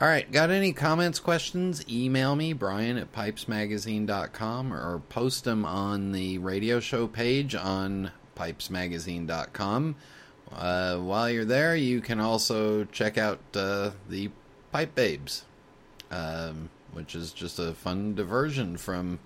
All 0.00 0.08
right, 0.08 0.30
got 0.30 0.50
any 0.50 0.72
comments, 0.72 1.18
questions? 1.18 1.84
Email 1.88 2.36
me, 2.36 2.52
Brian 2.52 2.96
at 2.98 3.12
pipesmagazine.com, 3.12 4.72
or 4.72 5.00
post 5.08 5.42
them 5.42 5.64
on 5.64 6.12
the 6.12 6.38
radio 6.38 6.78
show 6.78 7.08
page 7.08 7.56
on 7.56 8.12
pipesmagazine.com. 8.36 9.96
Uh, 10.52 10.96
while 10.98 11.28
you're 11.28 11.44
there, 11.44 11.74
you 11.74 12.00
can 12.00 12.20
also 12.20 12.84
check 12.84 13.18
out 13.18 13.40
uh, 13.54 13.90
the 14.08 14.30
Pipe 14.70 14.94
Babes. 14.94 15.44
Um, 16.12 16.70
which 16.92 17.14
is 17.14 17.32
just 17.32 17.58
a 17.58 17.72
fun 17.74 18.14
diversion 18.14 18.76
from 18.76 19.18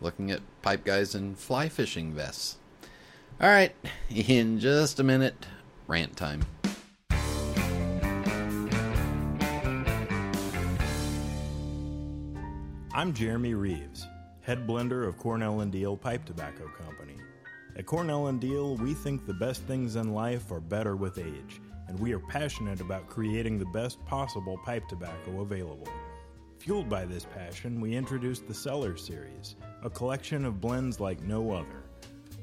looking 0.00 0.30
at 0.30 0.40
pipe 0.62 0.84
guys 0.84 1.14
in 1.14 1.34
fly 1.34 1.68
fishing 1.68 2.12
vests. 2.12 2.56
All 3.40 3.48
right, 3.48 3.74
in 4.10 4.58
just 4.60 5.00
a 5.00 5.02
minute, 5.02 5.46
rant 5.86 6.16
time. 6.16 6.42
I'm 12.94 13.14
Jeremy 13.14 13.54
Reeves. 13.54 14.06
head 14.42 14.66
blender 14.66 15.06
of 15.06 15.16
Cornell 15.18 15.60
and 15.60 15.72
Diehl 15.72 15.98
Pipe 16.00 16.24
Tobacco 16.24 16.68
Company. 16.68 17.16
At 17.76 17.86
Cornell 17.86 18.26
and 18.26 18.40
Diehl, 18.40 18.78
we 18.78 18.92
think 18.92 19.24
the 19.24 19.32
best 19.34 19.62
things 19.62 19.96
in 19.96 20.12
life 20.12 20.50
are 20.52 20.60
better 20.60 20.94
with 20.94 21.16
age, 21.18 21.60
and 21.88 21.98
we 21.98 22.12
are 22.12 22.18
passionate 22.18 22.80
about 22.80 23.08
creating 23.08 23.58
the 23.58 23.64
best 23.66 24.04
possible 24.04 24.58
pipe 24.64 24.86
tobacco 24.88 25.40
available. 25.40 25.88
Fueled 26.62 26.88
by 26.88 27.04
this 27.04 27.24
passion, 27.24 27.80
we 27.80 27.96
introduced 27.96 28.46
the 28.46 28.54
Cellar 28.54 28.96
Series, 28.96 29.56
a 29.82 29.90
collection 29.90 30.44
of 30.44 30.60
blends 30.60 31.00
like 31.00 31.20
no 31.20 31.50
other. 31.50 31.82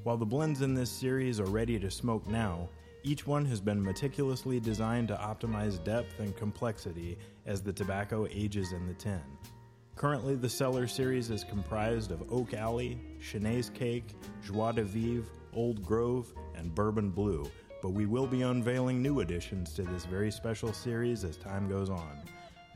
While 0.03 0.17
the 0.17 0.25
blends 0.25 0.61
in 0.61 0.73
this 0.73 0.91
series 0.91 1.39
are 1.39 1.45
ready 1.45 1.79
to 1.79 1.89
smoke 1.89 2.27
now, 2.27 2.67
each 3.03 3.25
one 3.25 3.45
has 3.45 3.61
been 3.61 3.81
meticulously 3.81 4.59
designed 4.59 5.07
to 5.07 5.15
optimize 5.15 5.81
depth 5.85 6.19
and 6.19 6.35
complexity 6.35 7.17
as 7.45 7.61
the 7.61 7.71
tobacco 7.71 8.27
ages 8.29 8.73
in 8.73 8.87
the 8.87 8.93
tin. 8.93 9.21
Currently, 9.95 10.35
the 10.35 10.49
Cellar 10.49 10.85
series 10.85 11.29
is 11.29 11.45
comprised 11.45 12.11
of 12.11 12.29
Oak 12.29 12.53
Alley, 12.53 12.99
Cheneys 13.21 13.69
Cake, 13.69 14.17
Joie 14.45 14.73
de 14.73 14.83
Vivre, 14.83 15.31
Old 15.53 15.81
Grove, 15.81 16.33
and 16.57 16.75
Bourbon 16.75 17.09
Blue, 17.09 17.49
but 17.81 17.91
we 17.91 18.05
will 18.05 18.27
be 18.27 18.41
unveiling 18.41 19.01
new 19.01 19.21
additions 19.21 19.71
to 19.75 19.83
this 19.83 20.03
very 20.03 20.29
special 20.29 20.73
series 20.73 21.23
as 21.23 21.37
time 21.37 21.69
goes 21.69 21.89
on. 21.89 22.19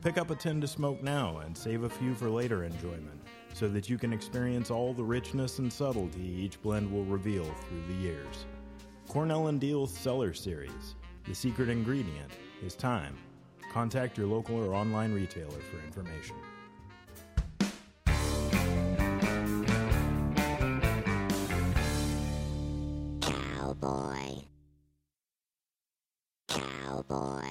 Pick 0.04 0.18
up 0.18 0.28
a 0.28 0.34
tin 0.34 0.60
to 0.60 0.66
smoke 0.68 1.02
now 1.02 1.38
and 1.38 1.56
save 1.56 1.84
a 1.84 1.88
few 1.88 2.14
for 2.14 2.28
later 2.28 2.64
enjoyment 2.64 3.18
so 3.54 3.68
that 3.68 3.88
you 3.88 3.96
can 3.96 4.12
experience 4.12 4.70
all 4.70 4.92
the 4.92 5.02
richness 5.02 5.60
and 5.60 5.72
subtlety 5.72 6.20
each 6.20 6.60
blend 6.60 6.92
will 6.92 7.06
reveal 7.06 7.44
through 7.44 7.82
the 7.88 7.94
years. 7.94 8.44
Cornell 9.08 9.46
and 9.46 9.58
Diehl's 9.58 9.96
Cellar 9.96 10.34
Series. 10.34 10.96
The 11.26 11.34
secret 11.34 11.70
ingredient 11.70 12.30
is 12.62 12.74
time. 12.74 13.16
Contact 13.72 14.18
your 14.18 14.26
local 14.26 14.62
or 14.62 14.74
online 14.74 15.14
retailer 15.14 15.48
for 15.50 15.78
information. 15.78 16.36
Cowboy. 23.22 24.42
Cowboy. 26.48 27.43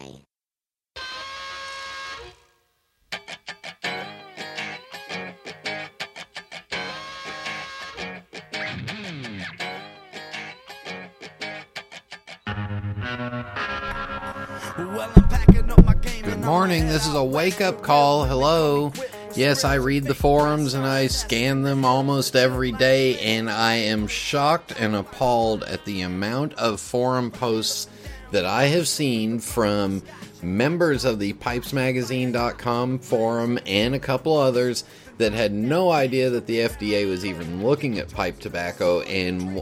This 16.74 17.06
is 17.06 17.14
a 17.14 17.24
wake 17.24 17.62
up 17.62 17.84
call. 17.84 18.26
Hello. 18.26 18.92
Yes, 19.36 19.64
I 19.64 19.76
read 19.76 20.06
the 20.06 20.16
forums 20.16 20.74
and 20.74 20.84
I 20.84 21.06
scan 21.06 21.62
them 21.62 21.86
almost 21.86 22.36
every 22.36 22.72
day, 22.72 23.20
and 23.20 23.48
I 23.48 23.76
am 23.76 24.08
shocked 24.08 24.74
and 24.80 24.96
appalled 24.96 25.62
at 25.66 25.86
the 25.86 26.02
amount 26.02 26.56
of 26.56 26.80
forum 26.80 27.30
posts 27.30 27.90
that 28.32 28.46
I 28.46 28.64
have 28.64 28.88
seen 28.88 29.38
from 29.38 30.02
members 30.42 31.06
of 31.06 31.20
the 31.20 31.34
pipesmagazine.com 31.34 33.00
forum 33.00 33.60
and 33.68 33.94
a 33.94 34.00
couple 34.00 34.36
others 34.36 34.84
that 35.20 35.32
had 35.32 35.54
no 35.54 35.92
idea 35.92 36.32
that 36.32 36.48
the 36.48 36.62
FDA 36.62 37.08
was 37.08 37.24
even 37.24 37.64
looking 37.64 38.00
at 38.00 38.12
pipe 38.12 38.40
tobacco 38.40 39.02
and 39.02 39.62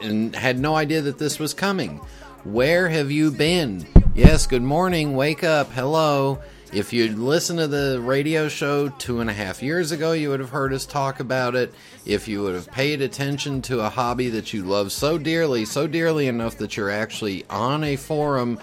and 0.00 0.36
had 0.36 0.60
no 0.60 0.76
idea 0.76 1.02
that 1.02 1.18
this 1.18 1.40
was 1.40 1.52
coming. 1.52 1.96
Where 2.44 2.88
have 2.88 3.10
you 3.10 3.32
been? 3.32 3.84
Yes, 4.12 4.48
good 4.48 4.62
morning. 4.62 5.14
Wake 5.14 5.44
up. 5.44 5.70
Hello. 5.70 6.40
If 6.72 6.92
you'd 6.92 7.16
listened 7.16 7.60
to 7.60 7.68
the 7.68 8.00
radio 8.02 8.48
show 8.48 8.88
two 8.88 9.20
and 9.20 9.30
a 9.30 9.32
half 9.32 9.62
years 9.62 9.92
ago, 9.92 10.10
you 10.12 10.30
would 10.30 10.40
have 10.40 10.50
heard 10.50 10.72
us 10.72 10.84
talk 10.84 11.20
about 11.20 11.54
it. 11.54 11.72
If 12.04 12.26
you 12.26 12.42
would 12.42 12.56
have 12.56 12.68
paid 12.72 13.02
attention 13.02 13.62
to 13.62 13.80
a 13.80 13.88
hobby 13.88 14.28
that 14.30 14.52
you 14.52 14.64
love 14.64 14.90
so 14.90 15.16
dearly, 15.16 15.64
so 15.64 15.86
dearly 15.86 16.26
enough 16.26 16.58
that 16.58 16.76
you're 16.76 16.90
actually 16.90 17.44
on 17.48 17.84
a 17.84 17.94
forum 17.94 18.58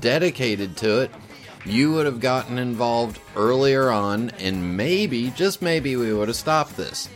dedicated 0.00 0.76
to 0.78 1.00
it, 1.00 1.10
you 1.64 1.92
would 1.92 2.06
have 2.06 2.20
gotten 2.20 2.58
involved 2.58 3.18
earlier 3.34 3.90
on, 3.90 4.30
and 4.38 4.76
maybe, 4.76 5.30
just 5.30 5.62
maybe, 5.62 5.96
we 5.96 6.12
would 6.12 6.28
have 6.28 6.36
stopped 6.36 6.76
this. 6.76 7.08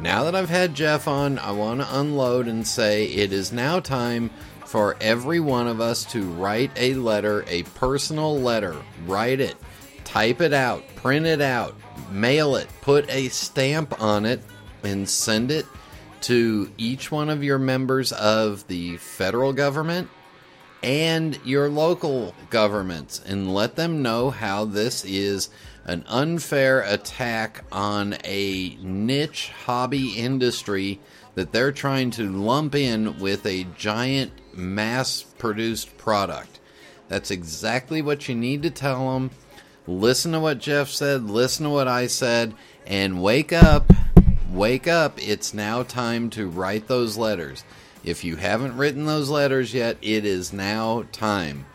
Now 0.00 0.24
that 0.24 0.34
I've 0.34 0.50
had 0.50 0.74
Jeff 0.74 1.06
on, 1.06 1.38
I 1.38 1.52
want 1.52 1.80
to 1.80 1.98
unload 1.98 2.48
and 2.48 2.66
say 2.66 3.06
it 3.06 3.32
is 3.32 3.52
now 3.52 3.78
time 3.80 4.30
for 4.74 4.96
every 5.00 5.38
one 5.38 5.68
of 5.68 5.80
us 5.80 6.04
to 6.04 6.24
write 6.32 6.72
a 6.74 6.94
letter, 6.94 7.44
a 7.46 7.62
personal 7.62 8.40
letter. 8.40 8.74
Write 9.06 9.38
it, 9.38 9.54
type 10.02 10.40
it 10.40 10.52
out, 10.52 10.82
print 10.96 11.26
it 11.26 11.40
out, 11.40 11.76
mail 12.10 12.56
it, 12.56 12.66
put 12.80 13.08
a 13.08 13.28
stamp 13.28 14.02
on 14.02 14.26
it, 14.26 14.42
and 14.82 15.08
send 15.08 15.52
it 15.52 15.64
to 16.22 16.72
each 16.76 17.12
one 17.12 17.30
of 17.30 17.44
your 17.44 17.56
members 17.56 18.10
of 18.10 18.66
the 18.66 18.96
federal 18.96 19.52
government 19.52 20.08
and 20.82 21.38
your 21.44 21.68
local 21.68 22.34
governments 22.50 23.22
and 23.24 23.54
let 23.54 23.76
them 23.76 24.02
know 24.02 24.30
how 24.30 24.64
this 24.64 25.04
is 25.04 25.50
an 25.84 26.02
unfair 26.08 26.80
attack 26.80 27.64
on 27.70 28.16
a 28.24 28.76
niche 28.82 29.52
hobby 29.66 30.18
industry 30.18 30.98
that 31.34 31.52
they're 31.52 31.72
trying 31.72 32.10
to 32.12 32.30
lump 32.30 32.74
in 32.74 33.18
with 33.18 33.44
a 33.46 33.66
giant 33.76 34.32
mass 34.54 35.22
produced 35.22 35.96
product. 35.98 36.60
That's 37.08 37.30
exactly 37.30 38.02
what 38.02 38.28
you 38.28 38.34
need 38.34 38.62
to 38.62 38.70
tell 38.70 39.12
them. 39.14 39.30
Listen 39.86 40.32
to 40.32 40.40
what 40.40 40.58
Jeff 40.58 40.88
said, 40.88 41.24
listen 41.24 41.64
to 41.64 41.70
what 41.70 41.88
I 41.88 42.06
said, 42.06 42.54
and 42.86 43.22
wake 43.22 43.52
up. 43.52 43.92
Wake 44.50 44.86
up. 44.86 45.20
It's 45.20 45.52
now 45.52 45.82
time 45.82 46.30
to 46.30 46.48
write 46.48 46.86
those 46.86 47.16
letters. 47.16 47.64
If 48.04 48.22
you 48.22 48.36
haven't 48.36 48.76
written 48.76 49.06
those 49.06 49.28
letters 49.28 49.74
yet, 49.74 49.96
it 50.00 50.24
is 50.24 50.52
now 50.52 51.04
time. 51.10 51.66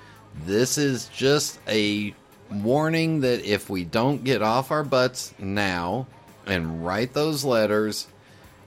This 0.45 0.77
is 0.77 1.07
just 1.07 1.59
a 1.67 2.15
warning 2.49 3.21
that 3.21 3.43
if 3.43 3.69
we 3.69 3.83
don't 3.83 4.23
get 4.23 4.41
off 4.41 4.71
our 4.71 4.83
butts 4.83 5.33
now 5.37 6.07
and 6.45 6.85
write 6.85 7.13
those 7.13 7.43
letters, 7.43 8.07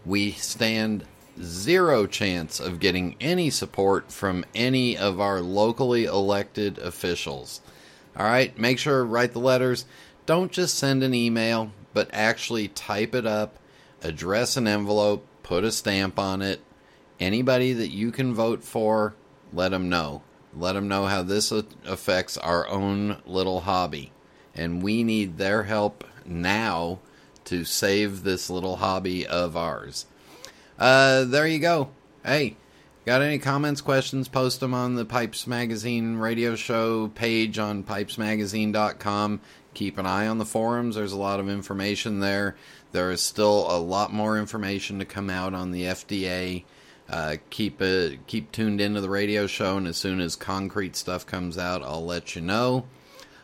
we 0.04 0.32
stand 0.32 1.04
zero 1.40 2.06
chance 2.06 2.60
of 2.60 2.80
getting 2.80 3.16
any 3.20 3.50
support 3.50 4.12
from 4.12 4.44
any 4.54 4.96
of 4.96 5.20
our 5.20 5.40
locally 5.40 6.04
elected 6.04 6.78
officials. 6.78 7.60
All 8.16 8.26
right, 8.26 8.56
make 8.58 8.78
sure 8.78 9.04
write 9.04 9.32
the 9.32 9.38
letters. 9.38 9.86
Don't 10.26 10.52
just 10.52 10.76
send 10.76 11.02
an 11.02 11.14
email, 11.14 11.72
but 11.94 12.10
actually 12.12 12.68
type 12.68 13.14
it 13.14 13.26
up, 13.26 13.58
address 14.02 14.56
an 14.56 14.66
envelope, 14.66 15.26
put 15.42 15.64
a 15.64 15.72
stamp 15.72 16.18
on 16.18 16.42
it. 16.42 16.60
Anybody 17.18 17.72
that 17.72 17.90
you 17.90 18.12
can 18.12 18.34
vote 18.34 18.62
for, 18.62 19.14
let 19.52 19.70
them 19.70 19.88
know. 19.88 20.22
Let 20.54 20.74
them 20.74 20.88
know 20.88 21.06
how 21.06 21.22
this 21.22 21.50
affects 21.50 22.36
our 22.36 22.68
own 22.68 23.22
little 23.24 23.60
hobby. 23.60 24.12
And 24.54 24.82
we 24.82 25.02
need 25.02 25.38
their 25.38 25.62
help 25.62 26.04
now 26.26 26.98
to 27.52 27.66
save 27.66 28.22
this 28.22 28.48
little 28.48 28.76
hobby 28.76 29.26
of 29.26 29.58
ours. 29.58 30.06
Uh, 30.78 31.24
there 31.24 31.46
you 31.46 31.58
go. 31.58 31.90
Hey, 32.24 32.56
got 33.04 33.20
any 33.20 33.38
comments, 33.38 33.82
questions? 33.82 34.26
Post 34.26 34.60
them 34.60 34.72
on 34.72 34.94
the 34.94 35.04
Pipes 35.04 35.46
Magazine 35.46 36.16
radio 36.16 36.54
show 36.54 37.08
page 37.08 37.58
on 37.58 37.84
pipesmagazine.com. 37.84 39.40
Keep 39.74 39.98
an 39.98 40.06
eye 40.06 40.26
on 40.26 40.38
the 40.38 40.46
forums. 40.46 40.94
There's 40.94 41.12
a 41.12 41.18
lot 41.18 41.40
of 41.40 41.50
information 41.50 42.20
there. 42.20 42.56
There 42.92 43.10
is 43.10 43.20
still 43.20 43.70
a 43.70 43.76
lot 43.76 44.14
more 44.14 44.38
information 44.38 44.98
to 45.00 45.04
come 45.04 45.28
out 45.28 45.52
on 45.52 45.72
the 45.72 45.82
FDA. 45.82 46.64
Uh, 47.10 47.36
keep 47.50 47.82
uh, 47.82 48.08
keep 48.26 48.50
tuned 48.50 48.80
into 48.80 49.02
the 49.02 49.10
radio 49.10 49.46
show, 49.46 49.76
and 49.76 49.86
as 49.86 49.98
soon 49.98 50.20
as 50.20 50.36
concrete 50.36 50.96
stuff 50.96 51.26
comes 51.26 51.58
out, 51.58 51.82
I'll 51.82 52.04
let 52.04 52.34
you 52.34 52.40
know. 52.40 52.86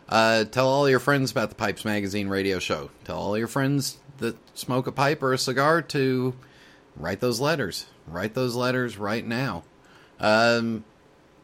Uh, 0.09 0.45
tell 0.45 0.69
all 0.69 0.89
your 0.89 0.99
friends 0.99 1.31
about 1.31 1.51
the 1.51 1.55
Pipes 1.55 1.85
Magazine 1.85 2.29
radio 2.29 2.59
show. 2.59 2.91
Tell 3.05 3.19
all 3.19 3.37
your 3.37 3.49
friends 3.49 3.99
that 4.19 4.37
smoke 4.57 4.87
a 4.87 4.93
pipe 4.93 5.23
or 5.23 5.33
a 5.33 5.39
cigar 5.39 5.83
to 5.83 6.35
write 6.97 7.21
those 7.21 7.41
letters. 7.41 7.87
Write 8.07 8.35
those 8.35 8.55
letters 8.55 8.97
right 8.97 9.27
now. 9.27 9.65
Um, 10.19 10.85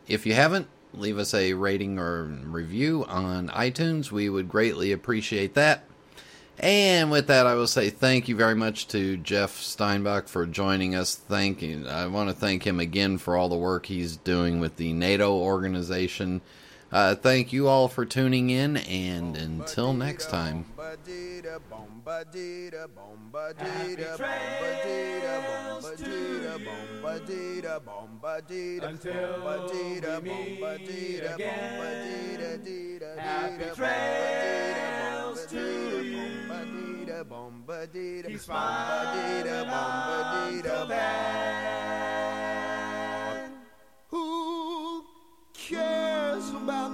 if 0.08 0.26
you 0.26 0.34
haven't, 0.34 0.66
leave 0.94 1.18
us 1.18 1.34
a 1.34 1.52
rating 1.54 1.98
or 1.98 2.24
review 2.24 3.04
on 3.06 3.48
iTunes. 3.48 4.10
We 4.10 4.28
would 4.28 4.48
greatly 4.48 4.92
appreciate 4.92 5.54
that. 5.54 5.84
And 6.58 7.10
with 7.10 7.26
that, 7.26 7.46
I 7.46 7.54
will 7.54 7.66
say 7.66 7.90
thank 7.90 8.28
you 8.28 8.36
very 8.36 8.54
much 8.54 8.86
to 8.88 9.16
Jeff 9.16 9.60
Steinbock 9.60 10.28
for 10.28 10.46
joining 10.46 10.94
us. 10.94 11.16
Thank 11.16 11.62
you. 11.62 11.86
I 11.88 12.06
want 12.06 12.30
to 12.30 12.34
thank 12.34 12.64
him 12.64 12.78
again 12.78 13.18
for 13.18 13.36
all 13.36 13.48
the 13.48 13.56
work 13.56 13.86
he's 13.86 14.16
doing 14.16 14.60
with 14.60 14.76
the 14.76 14.92
NATO 14.92 15.34
organization. 15.34 16.42
Uh, 16.94 17.12
thank 17.16 17.52
you 17.52 17.66
all 17.66 17.88
for 17.88 18.04
tuning 18.06 18.50
in, 18.50 18.76
and 18.76 19.36
until 19.36 19.92
next 19.92 20.30
time. 20.30 20.64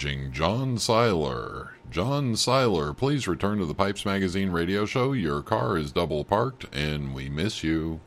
John 0.00 0.78
Seiler. 0.78 1.74
John 1.90 2.34
Seiler, 2.34 2.94
please 2.94 3.28
return 3.28 3.58
to 3.58 3.66
the 3.66 3.74
Pipes 3.74 4.06
Magazine 4.06 4.48
radio 4.48 4.86
show. 4.86 5.12
Your 5.12 5.42
car 5.42 5.76
is 5.76 5.92
double 5.92 6.24
parked 6.24 6.64
and 6.74 7.14
we 7.14 7.28
miss 7.28 7.62
you. 7.62 8.00